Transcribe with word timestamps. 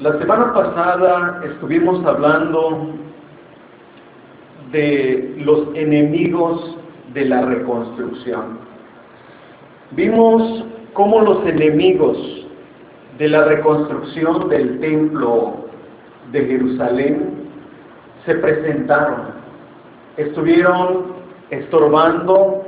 La 0.00 0.18
semana 0.18 0.52
pasada 0.52 1.40
estuvimos 1.42 2.04
hablando 2.04 2.90
de 4.70 5.36
los 5.38 5.74
enemigos 5.74 6.76
de 7.14 7.24
la 7.24 7.40
reconstrucción. 7.40 8.58
Vimos 9.92 10.66
cómo 10.92 11.22
los 11.22 11.46
enemigos 11.46 12.18
de 13.16 13.26
la 13.26 13.44
reconstrucción 13.44 14.50
del 14.50 14.80
templo 14.80 15.64
de 16.30 16.44
Jerusalén 16.44 17.48
se 18.26 18.34
presentaron. 18.34 19.28
Estuvieron 20.18 21.14
estorbando, 21.48 22.66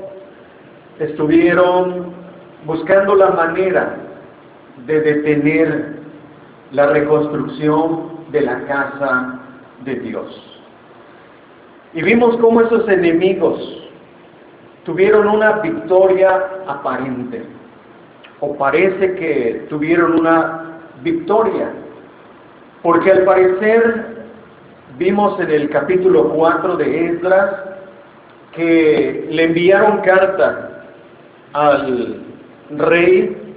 estuvieron 0.98 2.06
buscando 2.64 3.16
la 3.16 3.32
manera 3.32 3.96
de 4.86 5.00
detener 5.02 5.97
la 6.72 6.86
reconstrucción 6.86 8.18
de 8.30 8.42
la 8.42 8.64
casa 8.66 9.40
de 9.84 9.95
Dios. 9.96 10.60
Y 11.95 12.02
vimos 12.02 12.36
cómo 12.38 12.60
esos 12.60 12.88
enemigos 12.88 13.59
tuvieron 14.84 15.28
una 15.28 15.60
victoria 15.60 16.45
aparente, 16.66 17.45
o 18.40 18.56
parece 18.56 19.14
que 19.14 19.66
tuvieron 19.68 20.20
una 20.20 20.80
victoria, 21.02 21.70
porque 22.82 23.10
al 23.10 23.24
parecer 23.24 24.18
vimos 24.98 25.38
en 25.40 25.50
el 25.50 25.70
capítulo 25.70 26.30
4 26.30 26.76
de 26.76 27.06
Esdras 27.06 27.54
que 28.52 29.28
le 29.30 29.45
enviaron 29.45 30.00
carta 30.00 30.84
al 31.52 32.23
rey 32.70 33.54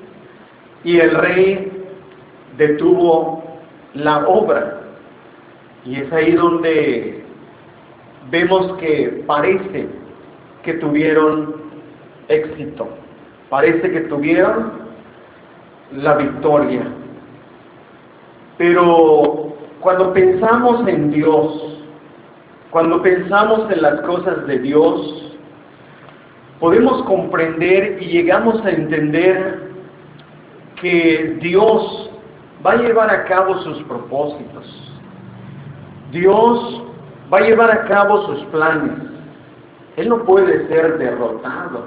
y 0.84 1.00
el 1.00 1.16
rey 1.16 1.71
detuvo 2.58 3.44
la 3.94 4.28
obra. 4.28 4.82
Y 5.86 5.96
es 5.96 6.12
ahí 6.12 6.34
donde 6.34 7.24
vemos 8.30 8.78
que 8.78 9.24
parece 9.26 9.88
que 10.64 10.74
tuvieron 10.76 11.56
éxito, 12.28 12.88
parece 13.50 13.92
que 13.92 14.02
tuvieron 14.02 14.74
la 15.94 16.16
victoria. 16.16 16.84
Pero 18.58 19.56
cuando 19.80 20.14
pensamos 20.14 20.88
en 20.88 21.12
Dios, 21.12 21.80
cuando 22.70 23.02
pensamos 23.02 23.70
en 23.72 23.82
las 23.82 24.02
cosas 24.02 24.46
de 24.46 24.60
Dios, 24.60 25.36
podemos 26.60 27.04
comprender 27.04 27.98
y 28.02 28.06
llegamos 28.06 28.64
a 28.64 28.70
entender 28.70 29.72
que 30.80 31.38
Dios 31.42 32.11
va 32.66 32.72
a 32.74 32.76
llevar 32.78 33.10
a 33.10 33.26
cabo 33.26 33.58
sus 33.60 33.82
propósitos. 33.84 34.92
Dios 36.12 36.84
va 37.32 37.40
a 37.40 37.42
llevar 37.42 37.72
a 37.72 37.86
cabo 37.86 38.26
sus 38.28 38.44
planes. 38.46 38.98
Él 39.98 40.10
no 40.10 40.24
puede 40.24 40.68
ser 40.68 40.98
derrotado. 40.98 41.86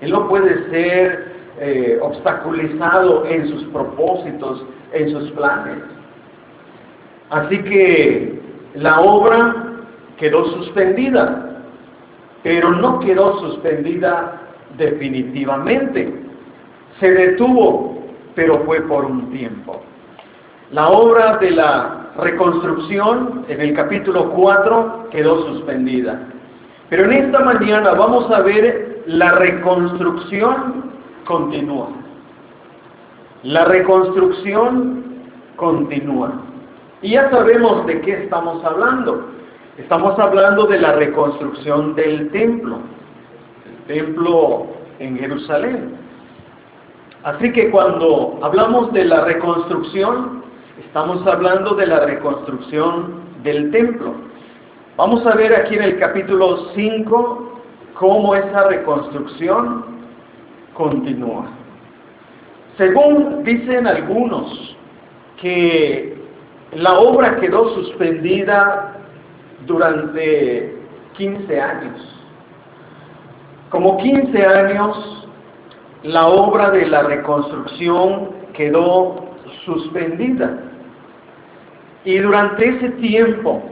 Él 0.00 0.10
no 0.10 0.28
puede 0.28 0.70
ser 0.70 1.34
eh, 1.60 1.98
obstaculizado 2.02 3.26
en 3.26 3.48
sus 3.48 3.64
propósitos, 3.64 4.64
en 4.92 5.10
sus 5.10 5.30
planes. 5.32 5.78
Así 7.30 7.58
que 7.62 8.40
la 8.74 9.00
obra 9.00 9.54
quedó 10.18 10.44
suspendida, 10.52 11.62
pero 12.42 12.70
no 12.72 13.00
quedó 13.00 13.40
suspendida 13.40 14.40
definitivamente. 14.76 16.12
Se 17.00 17.10
detuvo, 17.10 18.04
pero 18.34 18.60
fue 18.64 18.80
por 18.82 19.04
un 19.04 19.30
tiempo. 19.30 19.80
La 20.74 20.88
obra 20.88 21.36
de 21.36 21.52
la 21.52 22.08
reconstrucción 22.16 23.44
en 23.46 23.60
el 23.60 23.74
capítulo 23.74 24.30
4 24.30 25.06
quedó 25.12 25.46
suspendida. 25.46 26.18
Pero 26.90 27.04
en 27.04 27.12
esta 27.12 27.38
mañana 27.44 27.92
vamos 27.92 28.28
a 28.32 28.40
ver 28.40 29.04
la 29.06 29.30
reconstrucción 29.36 30.90
continúa. 31.26 31.90
La 33.44 33.66
reconstrucción 33.66 35.04
continúa. 35.54 36.32
Y 37.02 37.10
ya 37.10 37.30
sabemos 37.30 37.86
de 37.86 38.00
qué 38.00 38.24
estamos 38.24 38.64
hablando. 38.64 39.28
Estamos 39.78 40.18
hablando 40.18 40.66
de 40.66 40.80
la 40.80 40.90
reconstrucción 40.94 41.94
del 41.94 42.32
templo, 42.32 42.78
el 43.64 43.94
templo 43.94 44.66
en 44.98 45.18
Jerusalén. 45.20 45.94
Así 47.22 47.52
que 47.52 47.70
cuando 47.70 48.40
hablamos 48.42 48.92
de 48.92 49.04
la 49.04 49.24
reconstrucción, 49.24 50.43
Estamos 50.78 51.24
hablando 51.24 51.76
de 51.76 51.86
la 51.86 52.00
reconstrucción 52.00 53.22
del 53.44 53.70
templo. 53.70 54.12
Vamos 54.96 55.24
a 55.24 55.36
ver 55.36 55.54
aquí 55.54 55.76
en 55.76 55.84
el 55.84 56.00
capítulo 56.00 56.70
5 56.74 57.60
cómo 57.94 58.34
esa 58.34 58.66
reconstrucción 58.66 59.84
continúa. 60.74 61.46
Según 62.76 63.44
dicen 63.44 63.86
algunos 63.86 64.76
que 65.40 66.16
la 66.72 66.98
obra 66.98 67.36
quedó 67.36 67.72
suspendida 67.76 68.96
durante 69.66 70.76
15 71.16 71.60
años. 71.60 72.24
Como 73.70 73.96
15 73.98 74.44
años, 74.44 75.28
la 76.02 76.26
obra 76.26 76.70
de 76.70 76.86
la 76.86 77.04
reconstrucción 77.04 78.30
quedó 78.54 79.24
suspendida. 79.64 80.63
Y 82.04 82.18
durante 82.18 82.68
ese 82.68 82.90
tiempo, 82.90 83.62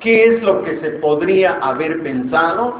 ¿qué 0.00 0.24
es 0.34 0.42
lo 0.42 0.62
que 0.64 0.80
se 0.80 0.90
podría 0.92 1.58
haber 1.60 2.02
pensado? 2.02 2.74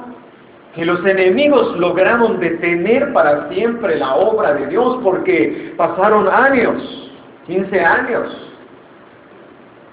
Que 0.74 0.84
los 0.84 1.04
enemigos 1.04 1.76
lograron 1.78 2.40
detener 2.40 3.12
para 3.12 3.48
siempre 3.50 3.96
la 3.96 4.14
obra 4.14 4.54
de 4.54 4.68
Dios 4.68 4.98
porque 5.02 5.74
pasaron 5.76 6.28
años, 6.28 7.12
15 7.46 7.80
años. 7.80 8.52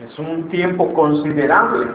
Es 0.05 0.17
un 0.19 0.47
tiempo 0.49 0.93
considerable. 0.93 1.87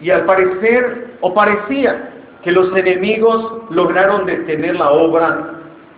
Y 0.00 0.10
al 0.10 0.24
parecer, 0.24 1.16
o 1.20 1.34
parecía, 1.34 2.10
que 2.42 2.52
los 2.52 2.74
enemigos 2.76 3.64
lograron 3.70 4.24
detener 4.24 4.76
la 4.76 4.90
obra 4.92 5.50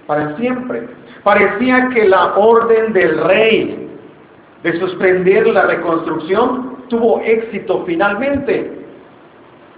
para 0.07 0.35
siempre. 0.39 0.89
Parecía 1.23 1.91
que 1.91 2.09
la 2.09 2.35
orden 2.35 2.95
del 2.95 3.19
rey 3.25 3.90
de 4.63 4.79
suspender 4.79 5.47
la 5.47 5.63
reconstrucción 5.67 6.85
tuvo 6.89 7.21
éxito 7.21 7.85
finalmente. 7.87 8.79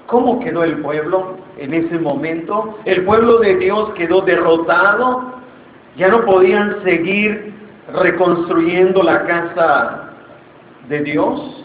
¿Cómo 0.06 0.40
quedó 0.40 0.64
el 0.64 0.78
pueblo 0.78 1.36
en 1.58 1.74
ese 1.74 1.98
momento? 1.98 2.78
El 2.84 3.04
pueblo 3.04 3.38
de 3.38 3.56
Dios 3.56 3.90
quedó 3.94 4.22
derrotado. 4.22 5.32
Ya 5.96 6.08
no 6.08 6.24
podían 6.24 6.82
seguir 6.82 7.54
reconstruyendo 7.94 9.02
la 9.02 9.24
casa 9.26 10.10
de 10.88 11.00
Dios. 11.00 11.64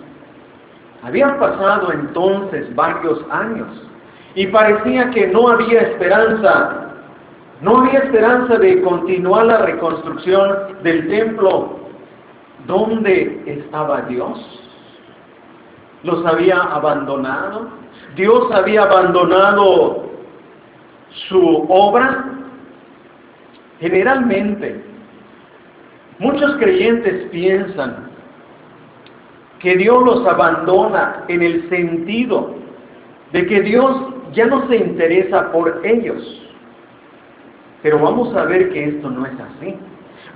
Habían 1.04 1.40
pasado 1.40 1.92
entonces 1.92 2.74
varios 2.76 3.24
años 3.32 3.68
y 4.36 4.48
parecía 4.48 5.10
que 5.12 5.28
no 5.28 5.48
había 5.48 5.82
esperanza 5.82 6.88
no 7.62 7.80
había 7.80 8.00
esperanza 8.00 8.58
de 8.58 8.82
continuar 8.82 9.48
la 9.48 9.58
reconstrucción 9.66 10.78
del 10.84 11.08
templo. 11.08 11.87
¿Dónde 12.68 13.44
estaba 13.46 14.02
Dios? 14.04 14.38
¿Los 16.04 16.26
había 16.26 16.58
abandonado? 16.58 17.70
¿Dios 18.16 18.52
había 18.52 18.84
abandonado 18.84 20.04
su 21.30 21.66
obra? 21.70 22.26
Generalmente, 23.80 24.84
muchos 26.20 26.58
creyentes 26.58 27.30
piensan 27.30 28.10
que 29.60 29.76
Dios 29.78 30.04
los 30.04 30.28
abandona 30.28 31.24
en 31.30 31.42
el 31.42 31.70
sentido 31.70 32.56
de 33.32 33.46
que 33.48 33.62
Dios 33.62 33.98
ya 34.34 34.46
no 34.46 34.68
se 34.68 34.78
interesa 34.78 35.52
por 35.52 35.82
ellos. 35.86 36.44
Pero 37.82 38.00
vamos 38.00 38.36
a 38.36 38.44
ver 38.44 38.72
que 38.72 38.90
esto 38.90 39.10
no 39.10 39.26
es 39.26 39.34
así. 39.40 39.76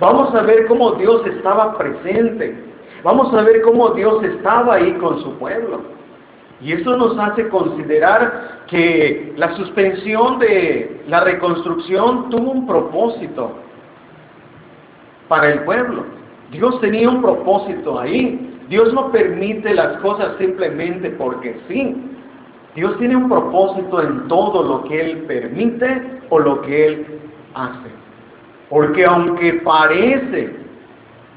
Vamos 0.02 0.34
a 0.34 0.42
ver 0.42 0.66
cómo 0.66 0.90
Dios 0.94 1.24
estaba 1.28 1.78
presente. 1.78 2.56
Vamos 3.04 3.32
a 3.32 3.42
ver 3.42 3.62
cómo 3.62 3.90
Dios 3.90 4.20
estaba 4.24 4.74
ahí 4.74 4.94
con 4.94 5.22
su 5.22 5.38
pueblo. 5.38 5.80
Y 6.60 6.72
eso 6.72 6.96
nos 6.96 7.16
hace 7.16 7.48
considerar 7.48 8.64
que 8.66 9.32
la 9.36 9.54
suspensión 9.54 10.40
de 10.40 11.04
la 11.06 11.20
reconstrucción 11.20 12.30
tuvo 12.30 12.50
un 12.50 12.66
propósito 12.66 13.52
para 15.28 15.52
el 15.52 15.60
pueblo. 15.60 16.02
Dios 16.50 16.80
tenía 16.80 17.08
un 17.08 17.22
propósito 17.22 18.00
ahí. 18.00 18.58
Dios 18.68 18.92
no 18.92 19.12
permite 19.12 19.72
las 19.72 19.98
cosas 19.98 20.36
simplemente 20.38 21.10
porque 21.10 21.60
sí. 21.68 21.94
Dios 22.74 22.98
tiene 22.98 23.14
un 23.14 23.28
propósito 23.28 24.02
en 24.02 24.26
todo 24.26 24.64
lo 24.64 24.82
que 24.82 25.00
Él 25.00 25.18
permite 25.28 26.22
o 26.28 26.40
lo 26.40 26.60
que 26.62 26.86
Él 26.88 27.06
hace. 27.54 28.01
Porque 28.72 29.04
aunque 29.04 29.52
parece 29.64 30.50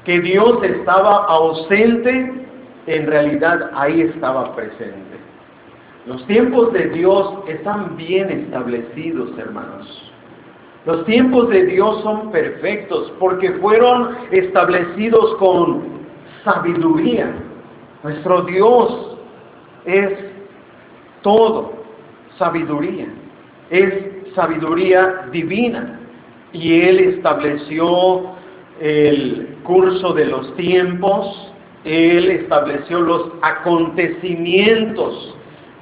que 0.06 0.20
Dios 0.20 0.58
estaba 0.62 1.26
ausente, 1.26 2.46
en 2.86 3.06
realidad 3.06 3.72
ahí 3.74 4.00
estaba 4.00 4.56
presente. 4.56 5.18
Los 6.06 6.26
tiempos 6.26 6.72
de 6.72 6.88
Dios 6.88 7.34
están 7.46 7.94
bien 7.98 8.30
establecidos, 8.30 9.36
hermanos. 9.36 10.12
Los 10.86 11.04
tiempos 11.04 11.50
de 11.50 11.66
Dios 11.66 12.00
son 12.02 12.30
perfectos 12.30 13.12
porque 13.18 13.50
fueron 13.60 14.16
establecidos 14.30 15.34
con 15.34 15.82
sabiduría. 16.42 17.34
Nuestro 18.02 18.44
Dios 18.44 19.18
es 19.84 20.10
todo 21.20 21.84
sabiduría. 22.38 23.08
Es 23.68 23.92
sabiduría 24.34 25.26
divina. 25.30 26.00
Y 26.52 26.80
Él 26.82 27.00
estableció 27.00 28.36
el 28.80 29.56
curso 29.62 30.12
de 30.12 30.26
los 30.26 30.54
tiempos. 30.56 31.52
Él 31.84 32.30
estableció 32.30 33.00
los 33.00 33.32
acontecimientos 33.42 35.34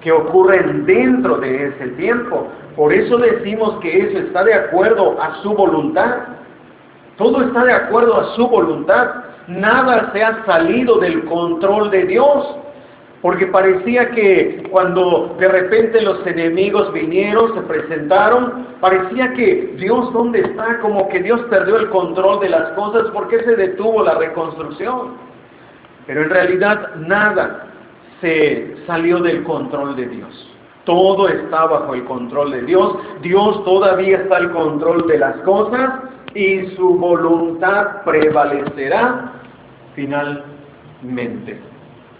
que 0.03 0.13
ocurren 0.13 0.85
dentro 0.85 1.39
de 1.39 1.69
ese 1.69 1.89
tiempo. 1.97 2.49
Por 2.77 2.93
eso 2.93 3.17
decimos 3.17 3.81
que 3.81 4.01
eso 4.01 4.19
está 4.19 4.45
de 4.45 4.55
acuerdo 4.55 5.21
a 5.21 5.43
su 5.43 5.55
voluntad. 5.55 6.19
Todo 7.17 7.43
está 7.43 7.65
de 7.65 7.73
acuerdo 7.73 8.21
a 8.21 8.35
su 8.35 8.47
voluntad. 8.47 9.09
Nada 9.47 10.11
se 10.13 10.23
ha 10.23 10.45
salido 10.45 10.99
del 10.99 11.25
control 11.25 11.91
de 11.91 12.05
Dios. 12.07 12.57
Porque 13.25 13.47
parecía 13.47 14.11
que 14.11 14.69
cuando 14.71 15.35
de 15.38 15.49
repente 15.49 16.03
los 16.03 16.26
enemigos 16.26 16.93
vinieron, 16.93 17.55
se 17.55 17.62
presentaron, 17.62 18.67
parecía 18.82 19.32
que 19.32 19.73
Dios 19.79 20.12
dónde 20.12 20.41
está, 20.41 20.79
como 20.81 21.09
que 21.09 21.21
Dios 21.21 21.41
perdió 21.49 21.79
el 21.79 21.88
control 21.88 22.41
de 22.41 22.50
las 22.50 22.73
cosas, 22.73 23.05
¿por 23.12 23.29
qué 23.29 23.43
se 23.44 23.56
detuvo 23.56 24.03
la 24.03 24.17
reconstrucción? 24.17 25.12
Pero 26.06 26.25
en 26.25 26.29
realidad 26.29 26.97
nada 26.97 27.65
se 28.21 28.76
salió 28.87 29.21
del 29.21 29.43
control 29.44 29.97
de 29.97 30.06
Dios. 30.06 30.55
Todo 30.85 31.27
está 31.27 31.65
bajo 31.65 31.94
el 31.94 32.05
control 32.05 32.50
de 32.50 32.62
Dios. 32.65 32.94
Dios 33.23 33.65
todavía 33.65 34.19
está 34.19 34.37
al 34.37 34.53
control 34.53 35.06
de 35.06 35.17
las 35.17 35.37
cosas 35.37 35.94
y 36.35 36.67
su 36.77 36.99
voluntad 36.99 38.03
prevalecerá 38.05 39.32
finalmente. 39.94 41.74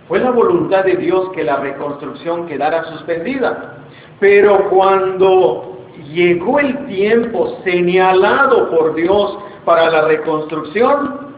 Fue 0.09 0.19
la 0.19 0.31
voluntad 0.31 0.85
de 0.85 0.97
Dios 0.97 1.31
que 1.35 1.45
la 1.45 1.57
reconstrucción 1.57 2.47
quedara 2.47 2.85
suspendida. 2.85 3.79
Pero 4.21 4.69
cuando 4.71 5.79
llegó 6.13 6.61
el 6.61 6.87
tiempo 6.87 7.59
señalado 7.65 8.71
por 8.71 8.95
Dios 8.95 9.39
para 9.65 9.91
la 9.91 10.03
reconstrucción, 10.03 11.35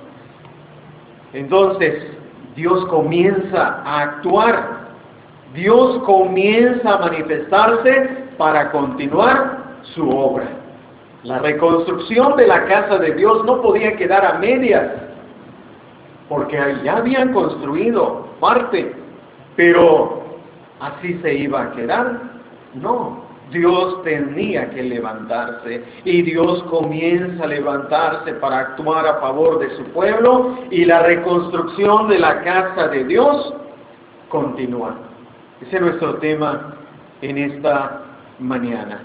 entonces 1.33 2.07
Dios 2.55 2.85
comienza 2.87 3.83
a 3.85 4.03
actuar 4.03 4.87
Dios 5.57 6.03
comienza 6.05 6.95
a 6.95 6.99
manifestarse 6.99 8.27
para 8.37 8.71
continuar 8.71 9.79
su 9.95 10.09
obra. 10.09 10.49
La 11.23 11.39
reconstrucción 11.39 12.37
de 12.37 12.47
la 12.47 12.67
casa 12.67 12.99
de 12.99 13.13
Dios 13.15 13.45
no 13.45 13.63
podía 13.63 13.97
quedar 13.97 14.25
a 14.25 14.39
medias, 14.39 14.87
porque 16.29 16.59
ya 16.85 16.97
habían 16.97 17.33
construido 17.33 18.27
parte, 18.41 18.93
pero 19.55 20.25
así 20.81 21.15
se 21.23 21.35
iba 21.35 21.63
a 21.63 21.73
quedar. 21.73 22.21
No, 22.75 23.27
Dios 23.51 24.03
tenía 24.03 24.71
que 24.71 24.83
levantarse 24.83 25.85
y 26.05 26.23
Dios 26.23 26.63
comienza 26.65 27.45
a 27.45 27.47
levantarse 27.47 28.33
para 28.35 28.59
actuar 28.59 29.07
a 29.07 29.21
favor 29.21 29.61
de 29.61 29.71
su 29.77 29.85
pueblo 29.93 30.59
y 30.71 30.85
la 30.85 31.03
reconstrucción 31.03 32.09
de 32.09 32.19
la 32.19 32.43
casa 32.43 32.89
de 32.89 33.05
Dios 33.05 33.55
continúa. 34.29 34.97
Ese 35.61 35.77
es 35.77 35.83
nuestro 35.83 36.17
tema 36.17 36.75
en 37.23 37.39
esta 37.39 38.03
mañana. 38.41 39.01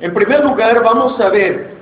En 0.00 0.14
primer 0.14 0.44
lugar, 0.44 0.82
vamos 0.82 1.20
a 1.20 1.28
ver, 1.28 1.76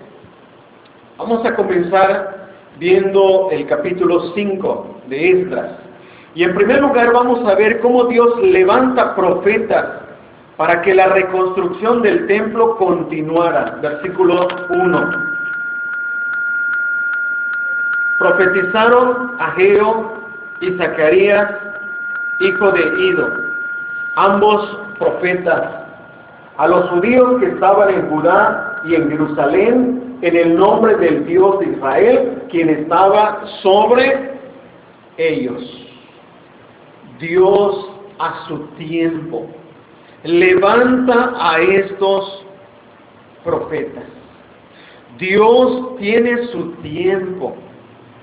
vamos 1.17 1.45
a 1.45 1.55
comenzar 1.55 2.40
viendo 2.81 3.49
el 3.53 3.67
capítulo 3.67 4.33
5 4.35 5.03
de 5.09 5.31
Esdras. 5.31 5.71
Y 6.35 6.43
en 6.43 6.55
primer 6.57 6.81
lugar 6.81 7.13
vamos 7.13 7.47
a 7.49 7.55
ver 7.55 7.79
cómo 7.81 8.05
Dios 8.05 8.41
levanta 8.43 9.15
profetas 9.15 9.87
para 10.57 10.83
que 10.83 10.95
la 10.95 11.07
reconstrucción 11.09 12.03
del 12.03 12.27
templo 12.27 12.77
continuara. 12.77 13.79
Versículo 13.81 14.49
1. 14.71 15.13
Profetizaron 18.19 19.37
Ageo 19.39 20.15
y 20.61 20.73
Zacarías, 20.73 21.49
hijo 22.41 22.73
de 22.73 22.81
Ido 22.81 23.51
ambos 24.17 24.79
profetas, 24.99 25.63
a 26.59 26.69
los 26.69 26.91
judíos 26.91 27.41
que 27.41 27.47
estaban 27.47 27.91
en 27.91 28.11
Judá 28.11 28.81
y 28.85 28.95
en 28.95 29.09
Jerusalén, 29.09 30.10
en 30.23 30.37
el 30.37 30.57
nombre 30.57 30.97
del 30.97 31.27
Dios 31.27 31.61
de 31.61 31.67
Israel, 31.67 32.43
quien 32.51 32.69
estaba 32.69 33.47
sobre 33.63 34.31
ellos. 35.17 35.63
Dios 37.19 37.91
a 38.19 38.47
su 38.47 38.59
tiempo 38.79 39.47
levanta 40.25 41.35
a 41.39 41.61
estos 41.61 42.45
profetas. 43.45 44.05
Dios 45.19 45.97
tiene 45.99 46.47
su 46.49 46.73
tiempo. 46.83 47.55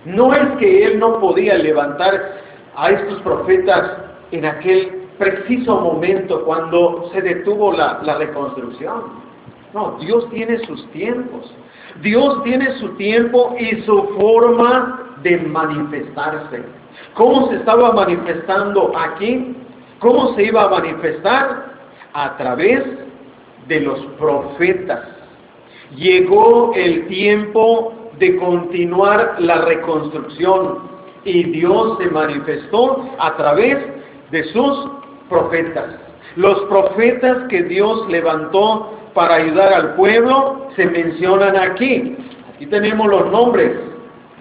No 0.06 0.34
es 0.34 0.58
que 0.58 0.86
Él 0.86 1.00
no 1.00 1.20
podía 1.20 1.58
levantar 1.58 2.42
a 2.76 2.92
estos 2.92 3.22
profetas 3.22 3.98
en 4.32 4.46
aquel 4.46 5.08
preciso 5.18 5.80
momento 5.82 6.46
cuando 6.46 7.10
se 7.12 7.22
detuvo 7.22 7.74
la, 7.74 8.00
reconstrucción. 8.18 9.28
No, 9.74 9.98
Dios 10.00 10.30
tiene 10.30 10.60
sus 10.66 10.90
tiempos. 10.92 11.54
Dios 12.02 12.44
tiene 12.44 12.78
su 12.80 12.90
tiempo 12.96 13.56
y 13.60 13.82
su 13.82 14.04
forma 14.20 15.16
de 15.24 15.38
manifestarse. 15.38 16.64
¿Cómo 17.14 17.50
se 17.50 17.56
estaba 17.56 17.92
manifestando 17.94 18.92
aquí? 18.98 19.56
¿Cómo 20.00 20.36
se 20.36 20.44
iba 20.44 20.64
a 20.64 20.70
manifestar? 20.70 21.74
A 22.14 22.38
través 22.38 22.84
de 23.68 23.80
los 23.82 24.00
profetas. 24.20 25.04
Llegó 25.96 26.74
el 26.76 27.08
tiempo 27.08 27.94
de 28.20 28.36
continuar 28.38 29.36
la 29.40 29.62
reconstrucción 29.62 30.80
y 31.24 31.44
Dios 31.44 31.98
se 32.00 32.10
manifestó 32.10 33.10
a 33.20 33.36
través 33.38 33.78
de 34.32 34.44
sus 34.46 34.90
profetas. 35.30 35.96
Los 36.36 36.60
profetas 36.62 37.48
que 37.50 37.64
Dios 37.64 38.08
levantó 38.10 38.94
para 39.18 39.34
ayudar 39.34 39.74
al 39.74 39.96
pueblo 39.96 40.70
se 40.76 40.86
mencionan 40.86 41.56
aquí. 41.56 42.16
Aquí 42.54 42.68
tenemos 42.68 43.08
los 43.08 43.32
nombres. 43.32 43.72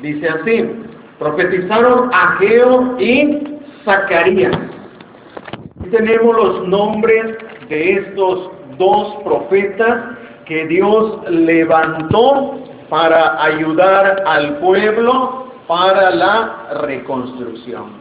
Dice 0.02 0.28
así, 0.28 0.70
profetizaron 1.18 2.10
Ageo 2.12 2.94
y 3.00 3.56
Zacarías. 3.86 4.54
Aquí 5.80 5.88
tenemos 5.90 6.36
los 6.36 6.68
nombres 6.68 7.38
de 7.70 7.92
estos 7.94 8.50
dos 8.76 9.14
profetas 9.24 10.18
que 10.44 10.66
Dios 10.66 11.22
levantó 11.30 12.58
para 12.90 13.42
ayudar 13.44 14.24
al 14.26 14.58
pueblo 14.58 15.52
para 15.66 16.10
la 16.10 16.82
reconstrucción. 16.82 17.92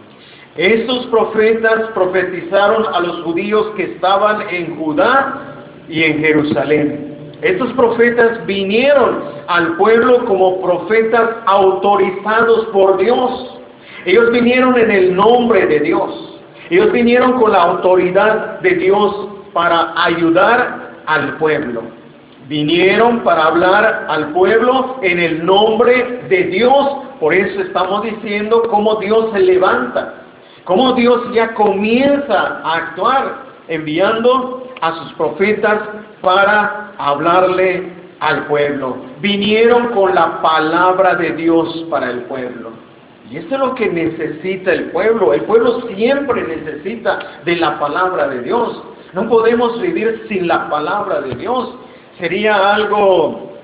Estos 0.57 1.05
profetas 1.05 1.89
profetizaron 1.93 2.85
a 2.93 2.99
los 2.99 3.23
judíos 3.23 3.67
que 3.77 3.83
estaban 3.83 4.41
en 4.49 4.75
Judá 4.75 5.54
y 5.87 6.03
en 6.03 6.19
Jerusalén. 6.19 7.15
Estos 7.41 7.71
profetas 7.73 8.45
vinieron 8.45 9.23
al 9.47 9.75
pueblo 9.77 10.25
como 10.25 10.61
profetas 10.61 11.29
autorizados 11.45 12.65
por 12.67 12.97
Dios. 12.97 13.59
Ellos 14.05 14.31
vinieron 14.31 14.77
en 14.77 14.89
el 14.89 15.15
nombre 15.15 15.65
de 15.65 15.79
Dios. 15.81 16.39
Ellos 16.69 16.91
vinieron 16.91 17.33
con 17.33 17.51
la 17.51 17.61
autoridad 17.61 18.59
de 18.61 18.71
Dios 18.71 19.27
para 19.53 19.93
ayudar 20.03 20.91
al 21.05 21.37
pueblo. 21.37 21.83
Vinieron 22.47 23.19
para 23.21 23.45
hablar 23.45 24.05
al 24.07 24.31
pueblo 24.31 24.97
en 25.01 25.19
el 25.19 25.45
nombre 25.45 26.21
de 26.29 26.43
Dios. 26.45 26.97
Por 27.19 27.33
eso 27.33 27.61
estamos 27.61 28.03
diciendo 28.03 28.63
cómo 28.69 28.95
Dios 28.95 29.31
se 29.33 29.39
levanta 29.39 30.21
cómo 30.65 30.93
Dios 30.93 31.31
ya 31.33 31.53
comienza 31.53 32.59
a 32.63 32.75
actuar 32.75 33.44
enviando 33.67 34.67
a 34.81 34.95
sus 34.95 35.13
profetas 35.13 35.81
para 36.21 36.93
hablarle 36.97 37.93
al 38.19 38.45
pueblo. 38.47 38.97
Vinieron 39.21 39.87
con 39.89 40.13
la 40.15 40.41
palabra 40.41 41.15
de 41.15 41.31
Dios 41.31 41.85
para 41.89 42.09
el 42.11 42.21
pueblo. 42.23 42.71
Y 43.29 43.37
esto 43.37 43.55
es 43.55 43.59
lo 43.59 43.75
que 43.75 43.89
necesita 43.89 44.71
el 44.71 44.91
pueblo. 44.91 45.33
El 45.33 45.41
pueblo 45.41 45.81
siempre 45.95 46.43
necesita 46.43 47.19
de 47.43 47.55
la 47.55 47.79
palabra 47.79 48.27
de 48.27 48.41
Dios. 48.41 48.83
No 49.13 49.27
podemos 49.27 49.81
vivir 49.81 50.25
sin 50.29 50.47
la 50.47 50.69
palabra 50.69 51.21
de 51.21 51.35
Dios. 51.35 51.75
Sería 52.19 52.75
algo 52.75 53.54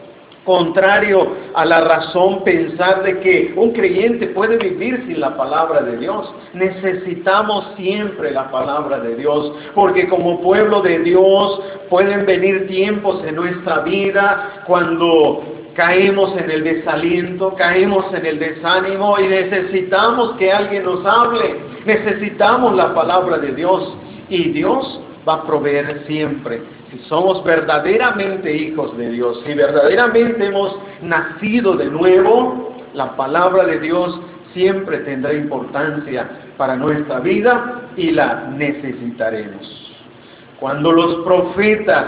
contrario 0.43 1.35
a 1.53 1.65
la 1.65 1.81
razón 1.81 2.43
pensar 2.43 3.03
de 3.03 3.19
que 3.19 3.53
un 3.55 3.71
creyente 3.71 4.27
puede 4.27 4.57
vivir 4.57 5.03
sin 5.05 5.19
la 5.19 5.35
palabra 5.37 5.81
de 5.81 5.97
Dios. 5.97 6.33
Necesitamos 6.53 7.73
siempre 7.77 8.31
la 8.31 8.49
palabra 8.49 8.99
de 8.99 9.15
Dios, 9.15 9.53
porque 9.75 10.07
como 10.07 10.41
pueblo 10.41 10.81
de 10.81 10.99
Dios 10.99 11.61
pueden 11.89 12.25
venir 12.25 12.67
tiempos 12.67 13.23
en 13.25 13.35
nuestra 13.35 13.79
vida 13.79 14.63
cuando 14.65 15.43
caemos 15.75 16.35
en 16.37 16.49
el 16.49 16.63
desaliento, 16.63 17.53
caemos 17.55 18.05
en 18.13 18.25
el 18.25 18.39
desánimo 18.39 19.19
y 19.19 19.27
necesitamos 19.27 20.33
que 20.33 20.51
alguien 20.51 20.83
nos 20.83 21.05
hable. 21.05 21.55
Necesitamos 21.85 22.75
la 22.75 22.93
palabra 22.93 23.37
de 23.37 23.53
Dios 23.53 23.95
y 24.29 24.49
Dios 24.49 25.01
va 25.27 25.35
a 25.35 25.43
proveer 25.43 26.03
siempre 26.07 26.61
si 26.91 26.99
somos 27.07 27.43
verdaderamente 27.45 28.53
hijos 28.53 28.97
de 28.97 29.11
Dios, 29.11 29.41
si 29.45 29.53
verdaderamente 29.53 30.45
hemos 30.45 30.77
nacido 31.01 31.77
de 31.77 31.85
nuevo, 31.85 32.75
la 32.93 33.15
palabra 33.15 33.65
de 33.65 33.79
Dios 33.79 34.19
siempre 34.53 34.97
tendrá 34.99 35.33
importancia 35.33 36.29
para 36.57 36.75
nuestra 36.75 37.21
vida 37.21 37.83
y 37.95 38.11
la 38.11 38.49
necesitaremos. 38.49 39.93
Cuando 40.59 40.91
los 40.91 41.23
profetas 41.23 42.07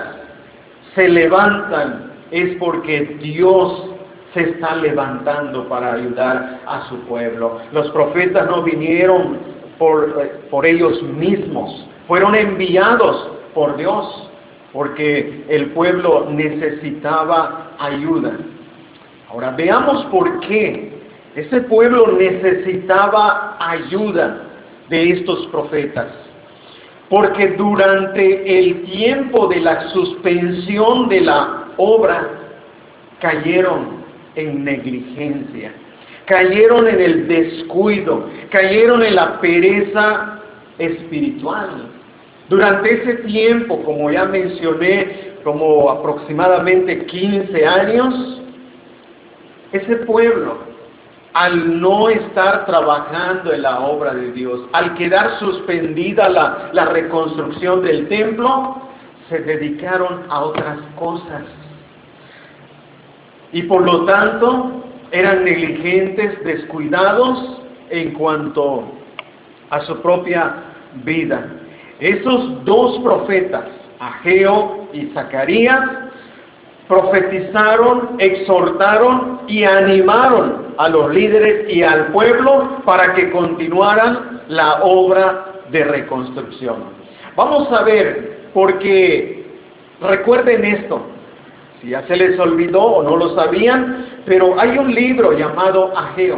se 0.95 1.07
levantan 1.07 2.11
es 2.31 2.57
porque 2.57 3.17
Dios 3.21 3.85
se 4.33 4.41
está 4.41 4.75
levantando 4.75 5.69
para 5.69 5.93
ayudar 5.93 6.59
a 6.65 6.89
su 6.89 6.97
pueblo. 7.01 7.59
Los 7.71 7.89
profetas 7.91 8.47
no 8.47 8.63
vinieron 8.63 9.37
por, 9.77 10.21
eh, 10.21 10.31
por 10.49 10.65
ellos 10.65 11.01
mismos, 11.03 11.87
fueron 12.07 12.35
enviados 12.35 13.31
por 13.53 13.77
Dios 13.77 14.29
porque 14.71 15.45
el 15.49 15.67
pueblo 15.67 16.27
necesitaba 16.31 17.71
ayuda. 17.79 18.33
Ahora 19.29 19.51
veamos 19.51 20.03
por 20.05 20.39
qué 20.41 20.91
ese 21.35 21.61
pueblo 21.61 22.07
necesitaba 22.17 23.57
ayuda 23.59 24.41
de 24.89 25.11
estos 25.11 25.47
profetas. 25.47 26.07
Porque 27.09 27.49
durante 27.49 28.59
el 28.59 28.83
tiempo 28.83 29.47
de 29.47 29.59
la 29.59 29.89
suspensión 29.89 31.09
de 31.09 31.21
la 31.21 31.65
obra 31.77 32.29
cayeron 33.19 34.03
en 34.35 34.63
negligencia, 34.63 35.71
cayeron 36.25 36.87
en 36.87 36.99
el 36.99 37.27
descuido, 37.27 38.27
cayeron 38.49 39.03
en 39.03 39.15
la 39.15 39.39
pereza 39.39 40.42
espiritual. 40.77 41.89
Durante 42.49 43.01
ese 43.01 43.15
tiempo, 43.23 43.81
como 43.83 44.11
ya 44.11 44.25
mencioné, 44.25 45.33
como 45.43 45.89
aproximadamente 45.89 47.05
15 47.05 47.65
años, 47.65 48.41
ese 49.71 49.95
pueblo, 49.97 50.57
al 51.33 51.81
no 51.81 52.09
estar 52.09 52.65
trabajando 52.65 53.51
en 53.51 53.63
la 53.63 53.79
obra 53.79 54.13
de 54.13 54.31
Dios, 54.33 54.61
al 54.73 54.93
quedar 54.95 55.39
suspendida 55.39 56.29
la, 56.29 56.69
la 56.73 56.85
reconstrucción 56.85 57.81
del 57.81 58.07
templo, 58.07 58.77
se 59.29 59.39
dedicaron 59.39 60.23
a 60.29 60.41
otras 60.41 60.79
cosas. 60.95 61.43
Y 63.51 63.63
por 63.63 63.83
lo 63.83 64.05
tanto, 64.05 64.83
eran 65.11 65.43
negligentes, 65.43 66.43
descuidados 66.43 67.61
en 67.89 68.13
cuanto 68.13 69.02
a 69.73 69.81
su 69.81 69.99
propia 70.01 70.53
vida. 71.03 71.47
Esos 71.99 72.63
dos 72.63 72.99
profetas, 72.99 73.65
Ageo 73.99 74.87
y 74.93 75.07
Zacarías, 75.07 75.81
profetizaron, 76.87 78.15
exhortaron 78.19 79.41
y 79.47 79.63
animaron 79.63 80.75
a 80.77 80.89
los 80.89 81.11
líderes 81.11 81.73
y 81.73 81.81
al 81.81 82.07
pueblo 82.07 82.81
para 82.85 83.15
que 83.15 83.31
continuaran 83.31 84.41
la 84.47 84.83
obra 84.83 85.45
de 85.71 85.83
reconstrucción. 85.85 86.75
Vamos 87.35 87.71
a 87.71 87.83
ver, 87.83 88.49
porque 88.53 89.43
recuerden 90.01 90.65
esto, 90.65 91.01
si 91.81 91.89
ya 91.89 92.05
se 92.05 92.15
les 92.15 92.39
olvidó 92.39 92.81
o 92.81 93.03
no 93.03 93.15
lo 93.17 93.33
sabían, 93.33 94.05
pero 94.25 94.59
hay 94.59 94.77
un 94.77 94.93
libro 94.93 95.31
llamado 95.31 95.97
Ageo. 95.97 96.37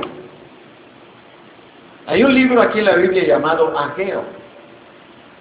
Hay 2.07 2.23
un 2.23 2.35
libro 2.35 2.61
aquí 2.61 2.79
en 2.79 2.85
la 2.85 2.97
Biblia 2.97 3.25
llamado 3.25 3.77
Ageo. 3.77 4.23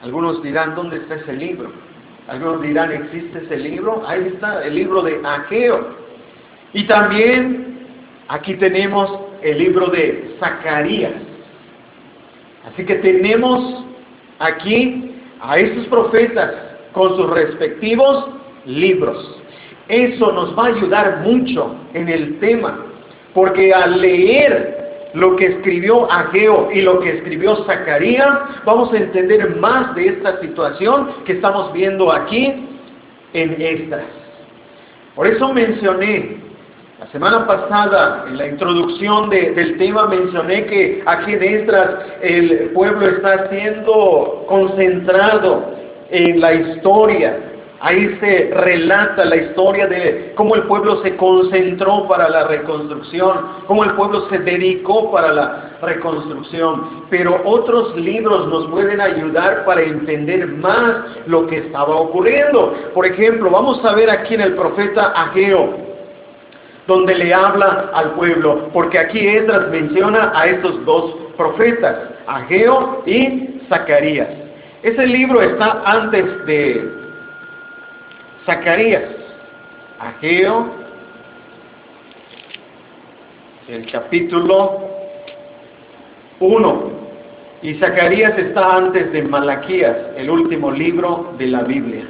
Algunos 0.02 0.42
dirán, 0.42 0.75
¿dónde 0.75 0.97
está 0.97 1.16
ese 1.16 1.35
libro? 1.35 1.71
Algunos 2.26 2.62
dirán, 2.62 2.90
¿existe 2.90 3.38
ese 3.44 3.59
libro? 3.59 4.02
Ahí 4.06 4.33
está, 4.35 4.64
el 4.64 4.75
libro 4.75 5.02
de 5.02 5.21
Ageo. 5.23 5.88
Y 6.73 6.85
también 6.85 7.87
aquí 8.28 8.54
tenemos 8.54 9.11
el 9.42 9.59
libro 9.59 9.88
de 9.88 10.37
Zacarías. 10.40 11.12
Así 12.66 12.87
que 12.87 12.94
tenemos 12.97 13.85
aquí 14.38 15.12
a 15.42 15.59
estos 15.59 15.87
profetas 15.88 16.50
con 16.92 17.14
sus 17.14 17.28
respectivos 17.28 18.30
libros. 18.64 19.42
Eso 19.88 20.33
nos 20.33 20.59
va 20.59 20.64
a 20.64 20.68
ayudar 20.68 21.18
mucho 21.18 21.76
en 21.92 22.09
el 22.09 22.38
tema, 22.38 22.87
porque 23.35 23.75
al 23.75 24.00
leer 24.00 24.84
lo 25.14 25.37
que 25.37 25.47
escribió 25.47 26.11
Ageo 26.11 26.71
y 26.73 26.83
lo 26.83 27.00
que 27.00 27.16
escribió 27.16 27.56
Zacarías, 27.64 28.37
vamos 28.64 28.92
a 28.92 28.99
entender 28.99 29.56
más 29.56 29.94
de 29.94 30.09
esta 30.09 30.40
situación 30.40 31.09
que 31.25 31.35
estamos 31.35 31.73
viendo 31.73 32.12
aquí 32.12 32.68
en 33.33 33.56
estas. 33.61 34.04
Por 35.14 35.28
eso 35.28 35.52
mencioné, 35.52 36.37
la 36.99 37.06
semana 37.09 37.47
pasada, 37.47 38.25
en 38.28 38.38
la 38.38 38.47
introducción 38.49 39.30
del 39.30 39.78
tema, 39.78 40.06
mencioné 40.09 40.66
que 40.66 41.02
aquí 41.06 41.33
en 41.33 41.42
estas 41.42 41.97
el 42.21 42.71
pueblo 42.75 43.06
está 43.06 43.49
siendo 43.50 44.44
concentrado 44.49 45.75
en 46.11 46.40
la 46.40 46.54
historia 46.54 47.44
Ahí 47.85 48.17
se 48.19 48.50
relata 48.55 49.26
la 49.26 49.37
historia 49.37 49.87
de 49.87 50.33
cómo 50.37 50.55
el 50.55 50.62
pueblo 50.62 51.03
se 51.03 51.17
concentró 51.17 52.09
para 52.09 52.31
la 52.31 52.45
reconstrucción, 52.49 53.41
cómo 53.67 53.85
el 53.85 53.91
pueblo 53.91 54.26
se 54.31 54.38
dedicó 54.38 55.12
para 55.12 55.35
la 55.35 55.71
reconstrucción. 55.83 57.05
Pero 57.11 57.43
otros 57.45 57.95
libros 57.99 58.49
nos 58.49 58.69
pueden 58.71 59.03
ayudar 59.03 59.67
para 59.67 59.83
entender 59.83 60.47
más 60.47 60.95
lo 61.26 61.47
que 61.47 61.59
estaba 61.59 61.95
ocurriendo. 61.97 62.75
Por 62.95 63.05
ejemplo, 63.05 63.50
vamos 63.50 63.85
a 63.85 63.95
ver 63.95 64.09
aquí 64.09 64.33
en 64.33 64.41
el 64.41 64.55
profeta 64.55 65.12
Ageo, 65.14 65.76
donde 66.87 67.14
le 67.14 67.35
habla 67.35 67.91
al 67.93 68.12
pueblo, 68.12 68.71
porque 68.73 68.99
aquí 68.99 69.29
Esdras 69.29 69.69
menciona 69.69 70.33
a 70.35 70.47
estos 70.47 70.83
dos 70.87 71.17
profetas, 71.37 71.99
Ageo 72.26 73.03
y 73.05 73.61
Zacarías. 73.69 74.29
Ese 74.83 75.07
libro 75.07 75.43
está 75.43 75.83
antes 75.85 76.47
de 76.47 76.94
Zacarías, 78.47 79.05
Ageo, 79.99 80.67
el 83.69 83.91
capítulo 83.91 84.81
1. 86.41 86.91
Y 87.63 87.75
Zacarías 87.75 88.37
está 88.39 88.77
antes 88.77 89.11
de 89.13 89.23
Malaquías, 89.23 89.97
el 90.17 90.29
último 90.29 90.71
libro 90.71 91.35
de 91.39 91.47
la 91.47 91.63
Biblia. 91.63 92.07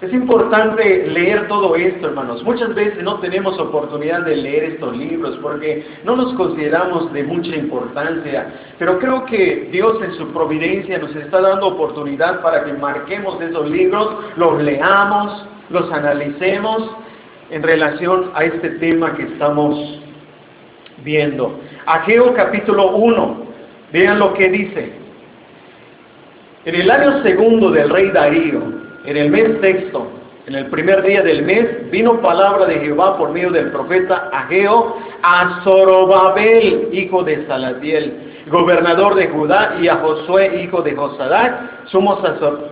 Es 0.00 0.14
importante 0.14 1.08
leer 1.08 1.46
todo 1.46 1.76
esto, 1.76 2.06
hermanos. 2.06 2.42
Muchas 2.42 2.74
veces 2.74 3.02
no 3.02 3.20
tenemos 3.20 3.58
oportunidad 3.58 4.22
de 4.22 4.34
leer 4.36 4.64
estos 4.64 4.96
libros 4.96 5.38
porque 5.42 5.84
no 6.04 6.16
nos 6.16 6.32
consideramos 6.34 7.12
de 7.12 7.22
mucha 7.24 7.54
importancia. 7.54 8.50
Pero 8.78 8.98
creo 8.98 9.26
que 9.26 9.68
Dios 9.70 10.02
en 10.02 10.14
su 10.14 10.28
providencia 10.32 10.98
nos 10.98 11.14
está 11.14 11.42
dando 11.42 11.66
oportunidad 11.66 12.40
para 12.40 12.64
que 12.64 12.72
marquemos 12.72 13.42
esos 13.42 13.68
libros, 13.68 14.16
los 14.36 14.62
leamos, 14.62 15.46
los 15.68 15.92
analicemos 15.92 16.90
en 17.50 17.62
relación 17.62 18.30
a 18.34 18.44
este 18.44 18.70
tema 18.70 19.14
que 19.14 19.24
estamos 19.24 20.00
viendo. 21.04 21.60
Ageo 21.84 22.32
capítulo 22.32 22.96
1, 22.96 23.36
vean 23.92 24.18
lo 24.18 24.32
que 24.32 24.48
dice. 24.48 24.92
En 26.64 26.74
el 26.74 26.90
año 26.90 27.22
segundo 27.22 27.70
del 27.70 27.90
rey 27.90 28.10
Darío, 28.12 28.89
en 29.04 29.16
el 29.16 29.30
mes 29.30 29.60
sexto, 29.60 30.06
en 30.46 30.54
el 30.54 30.66
primer 30.66 31.02
día 31.02 31.22
del 31.22 31.42
mes, 31.42 31.90
vino 31.90 32.20
palabra 32.20 32.66
de 32.66 32.80
Jehová 32.80 33.16
por 33.16 33.30
medio 33.30 33.50
del 33.50 33.70
profeta 33.70 34.30
Ageo 34.32 34.96
a 35.22 35.60
Zorobabel, 35.62 36.88
hijo 36.92 37.22
de 37.22 37.46
Salatiel, 37.46 38.44
gobernador 38.48 39.14
de 39.14 39.28
Judá, 39.28 39.76
y 39.80 39.88
a 39.88 39.96
Josué, 39.96 40.62
hijo 40.64 40.82
de 40.82 40.96
Josadac, 40.96 41.86
sumo 41.86 42.20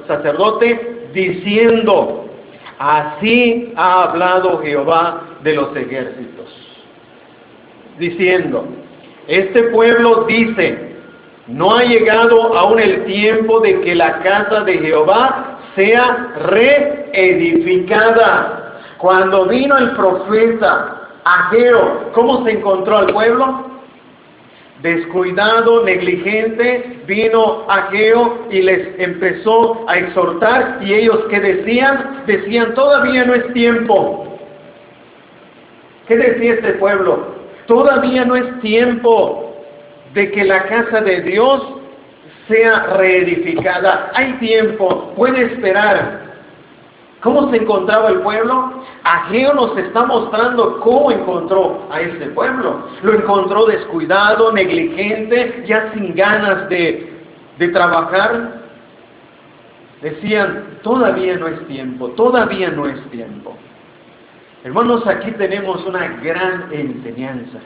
sacerdote, 0.07 1.09
diciendo, 1.13 2.27
así 2.79 3.73
ha 3.77 4.05
hablado 4.05 4.59
Jehová 4.59 5.23
de 5.43 5.55
los 5.55 5.77
ejércitos, 5.77 6.47
diciendo, 7.99 8.67
este 9.29 9.65
pueblo 9.65 10.25
dice, 10.25 10.88
no 11.49 11.75
ha 11.75 11.83
llegado 11.83 12.57
aún 12.57 12.79
el 12.79 13.05
tiempo 13.05 13.61
de 13.61 13.81
que 13.81 13.95
la 13.95 14.21
casa 14.21 14.61
de 14.65 14.79
Jehová 14.79 15.59
sea 15.75 16.35
reedificada, 17.13 18.55
Cuando 18.99 19.47
vino 19.47 19.79
el 19.79 19.93
profeta 19.93 21.09
Ageo, 21.25 22.11
¿cómo 22.13 22.45
se 22.45 22.51
encontró 22.51 22.99
al 22.99 23.07
pueblo? 23.13 23.67
Descuidado, 24.83 25.85
negligente, 25.85 27.03
vino 27.07 27.65
Ageo 27.69 28.47
y 28.51 28.61
les 28.63 28.99
empezó 28.99 29.85
a 29.89 29.99
exhortar 29.99 30.79
y 30.83 30.95
ellos 30.95 31.19
que 31.31 31.39
decían, 31.39 32.25
decían, 32.27 32.75
todavía 32.75 33.25
no 33.25 33.35
es 33.35 33.53
tiempo. 33.53 34.39
¿Qué 36.09 36.17
decía 36.17 36.55
este 36.55 36.73
pueblo? 36.75 37.37
Todavía 37.67 38.25
no 38.25 38.35
es 38.35 38.61
tiempo 38.61 39.48
de 40.15 40.31
que 40.31 40.45
la 40.45 40.65
casa 40.65 41.01
de 41.01 41.23
Dios 41.23 41.63
sea 42.49 42.87
reedificada. 42.97 44.11
Hay 44.15 44.33
tiempo, 44.35 45.13
puede 45.15 45.53
esperar. 45.53 46.29
¿Cómo 47.21 47.51
se 47.51 47.57
encontraba 47.57 48.11
el 48.11 48.21
pueblo? 48.21 48.85
Ageo 49.03 49.53
nos 49.55 49.77
está 49.77 50.07
mostrando 50.07 50.81
cómo 50.81 51.11
encontró 51.11 51.89
a 51.91 52.01
ese 52.01 52.27
pueblo. 52.27 52.89
Lo 53.03 53.15
encontró 53.15 53.67
descuidado, 53.67 54.53
negligente, 54.53 55.65
ya 55.67 55.93
sin 55.93 56.15
ganas 56.15 56.69
de, 56.69 57.13
de 57.59 57.69
trabajar. 57.69 58.59
Decían, 60.01 60.79
todavía 60.83 61.37
no 61.37 61.49
es 61.49 61.67
tiempo, 61.67 62.09
todavía 62.11 62.71
no 62.71 62.87
es 62.87 63.01
tiempo. 63.11 63.57
Hermanos, 64.63 65.07
aquí 65.07 65.33
tenemos 65.33 65.85
una 65.87 66.07
gran 66.23 66.69
enseñanza. 66.73 67.59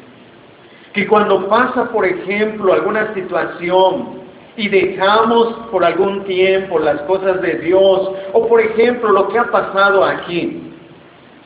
Que 0.93 1.07
cuando 1.07 1.49
pasa, 1.49 1.91
por 1.91 2.05
ejemplo, 2.05 2.73
alguna 2.73 3.15
situación 3.15 4.21
y 4.57 4.69
dejamos 4.69 5.55
por 5.71 5.85
algún 5.85 6.25
tiempo 6.25 6.79
las 6.79 7.01
cosas 7.03 7.41
de 7.41 7.55
Dios, 7.55 8.13
o 8.33 8.47
por 8.47 8.61
ejemplo 8.61 9.11
lo 9.11 9.29
que 9.29 9.39
ha 9.39 9.45
pasado 9.45 10.05
aquí, 10.05 10.75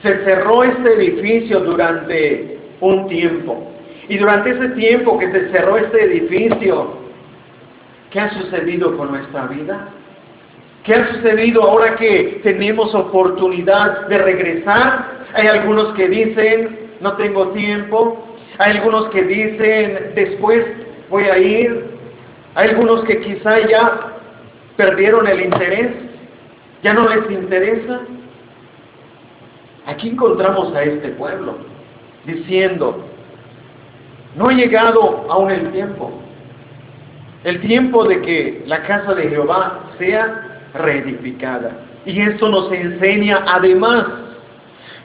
se 0.03 0.25
cerró 0.25 0.65
este 0.65 0.95
edificio 0.95 1.61
durante 1.61 2.59
un 2.81 3.07
tiempo, 3.07 3.63
y 4.09 4.19
durante 4.19 4.51
ese 4.51 4.69
tiempo 4.71 5.19
que 5.19 5.31
se 5.31 5.51
cerró 5.51 5.77
este 5.79 6.05
edificio, 6.05 6.99
¿qué 8.11 8.21
ha 8.21 8.31
sucedido 8.35 8.97
con 8.97 9.11
nuestra 9.11 9.47
vida? 9.47 9.89
¿Qué 10.85 10.95
ha 10.95 11.13
sucedido 11.15 11.63
ahora 11.65 11.97
que 11.97 12.41
tenemos 12.45 12.95
oportunidad 12.95 14.07
de 14.07 14.19
regresar? 14.19 15.27
Hay 15.35 15.49
algunos 15.49 15.93
que 15.95 16.09
dicen, 16.09 16.79
no 17.01 17.15
tengo 17.15 17.49
tiempo. 17.49 18.25
Hay 18.59 18.79
algunos 18.79 19.11
que 19.11 19.23
dicen, 19.23 20.13
después 20.15 20.65
voy 21.11 21.25
a 21.25 21.39
ir. 21.39 21.97
Hay 22.55 22.71
algunos 22.71 23.05
que 23.05 23.21
quizá 23.21 23.61
ya 23.69 24.17
perdieron 24.77 25.27
el 25.27 25.43
interés, 25.43 25.91
ya 26.83 26.95
no 26.95 27.09
les 27.09 27.31
interesa. 27.31 28.01
Aquí 29.87 30.11
encontramos 30.11 30.75
a 30.75 30.83
este 30.83 31.09
pueblo 31.11 31.59
diciendo, 32.25 33.05
no 34.37 34.49
ha 34.49 34.53
llegado 34.53 35.27
aún 35.31 35.51
el 35.51 35.71
tiempo, 35.73 36.13
el 37.45 37.61
tiempo 37.61 38.05
de 38.05 38.21
que 38.23 38.63
la 38.67 38.83
casa 38.83 39.15
de 39.15 39.29
Jehová 39.29 39.91
sea 39.99 40.63
reedificada. 40.75 41.73
Y 42.05 42.21
esto 42.21 42.49
nos 42.49 42.71
enseña 42.73 43.45
además 43.47 44.07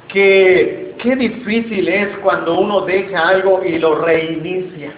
que 0.08 0.91
qué 1.02 1.16
difícil 1.16 1.88
es 1.90 2.18
cuando 2.20 2.60
uno 2.60 2.82
deja 2.82 3.28
algo 3.28 3.64
y 3.64 3.80
lo 3.80 3.96
reinicia. 3.96 4.92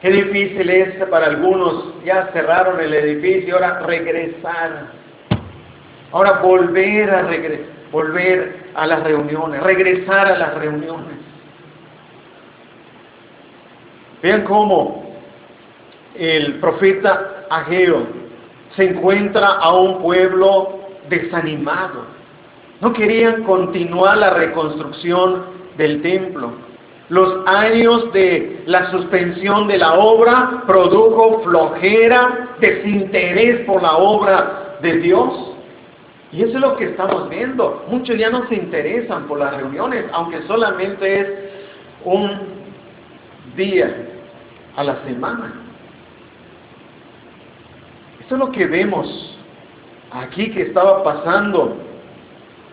Qué 0.00 0.10
difícil 0.10 0.68
es 0.68 0.94
para 1.06 1.26
algunos, 1.26 2.02
ya 2.04 2.28
cerraron 2.32 2.80
el 2.80 2.92
edificio, 2.92 3.54
ahora 3.54 3.80
regresar. 3.86 4.86
Ahora 6.10 6.40
volver 6.40 7.08
a 7.10 7.22
regresar, 7.22 7.66
volver 7.92 8.56
a 8.74 8.86
las 8.86 9.02
reuniones, 9.04 9.62
regresar 9.62 10.26
a 10.26 10.38
las 10.38 10.54
reuniones. 10.54 11.18
Vean 14.22 14.42
cómo 14.42 15.14
el 16.16 16.54
profeta 16.54 17.44
Ageo 17.48 18.06
se 18.74 18.84
encuentra 18.84 19.46
a 19.46 19.72
un 19.74 20.02
pueblo 20.02 20.80
desanimado. 21.08 22.21
No 22.82 22.92
querían 22.92 23.44
continuar 23.44 24.18
la 24.18 24.30
reconstrucción 24.30 25.44
del 25.76 26.02
templo. 26.02 26.50
Los 27.10 27.46
años 27.46 28.12
de 28.12 28.64
la 28.66 28.90
suspensión 28.90 29.68
de 29.68 29.78
la 29.78 29.94
obra 29.94 30.64
produjo 30.66 31.42
flojera, 31.44 32.56
desinterés 32.58 33.64
por 33.66 33.82
la 33.82 33.96
obra 33.98 34.78
de 34.82 34.96
Dios. 34.98 35.54
Y 36.32 36.42
eso 36.42 36.54
es 36.54 36.60
lo 36.60 36.76
que 36.76 36.86
estamos 36.86 37.28
viendo. 37.28 37.84
Muchos 37.86 38.18
ya 38.18 38.30
no 38.30 38.48
se 38.48 38.56
interesan 38.56 39.28
por 39.28 39.38
las 39.38 39.56
reuniones, 39.56 40.04
aunque 40.12 40.42
solamente 40.48 41.20
es 41.20 41.28
un 42.04 42.36
día 43.54 43.94
a 44.74 44.82
la 44.82 44.96
semana. 45.04 45.52
Eso 48.26 48.34
es 48.34 48.40
lo 48.40 48.50
que 48.50 48.66
vemos 48.66 49.38
aquí 50.10 50.50
que 50.50 50.62
estaba 50.62 51.04
pasando 51.04 51.91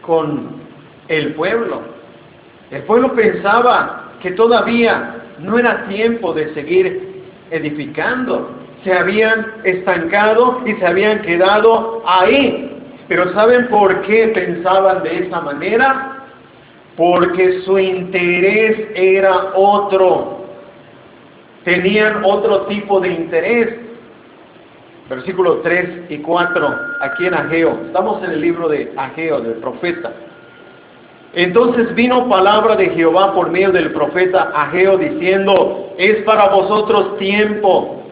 con 0.01 0.59
el 1.07 1.33
pueblo. 1.33 1.81
El 2.71 2.83
pueblo 2.83 3.13
pensaba 3.13 4.13
que 4.21 4.31
todavía 4.31 5.15
no 5.39 5.57
era 5.57 5.85
tiempo 5.87 6.33
de 6.33 6.53
seguir 6.53 7.23
edificando. 7.51 8.51
Se 8.83 8.93
habían 8.93 9.53
estancado 9.63 10.61
y 10.65 10.73
se 10.75 10.85
habían 10.85 11.21
quedado 11.21 12.03
ahí. 12.05 12.77
Pero 13.07 13.33
¿saben 13.33 13.67
por 13.67 14.01
qué 14.03 14.27
pensaban 14.27 15.03
de 15.03 15.25
esa 15.25 15.41
manera? 15.41 16.25
Porque 16.95 17.61
su 17.61 17.79
interés 17.79 18.89
era 18.93 19.51
otro. 19.55 20.45
Tenían 21.63 22.21
otro 22.23 22.61
tipo 22.67 22.99
de 22.99 23.09
interés. 23.09 23.88
Versículos 25.09 25.63
3 25.63 26.09
y 26.09 26.19
4, 26.19 26.75
aquí 27.01 27.25
en 27.25 27.33
Ageo. 27.33 27.79
Estamos 27.87 28.23
en 28.23 28.29
el 28.29 28.41
libro 28.41 28.69
de 28.69 28.93
Ageo, 28.95 29.41
del 29.41 29.55
profeta. 29.55 30.11
Entonces 31.33 31.93
vino 31.95 32.29
palabra 32.29 32.75
de 32.75 32.89
Jehová 32.89 33.33
por 33.33 33.49
medio 33.49 33.71
del 33.71 33.91
profeta 33.91 34.51
Ageo 34.53 34.97
diciendo, 34.97 35.93
es 35.97 36.23
para 36.23 36.49
vosotros 36.49 37.17
tiempo, 37.17 38.03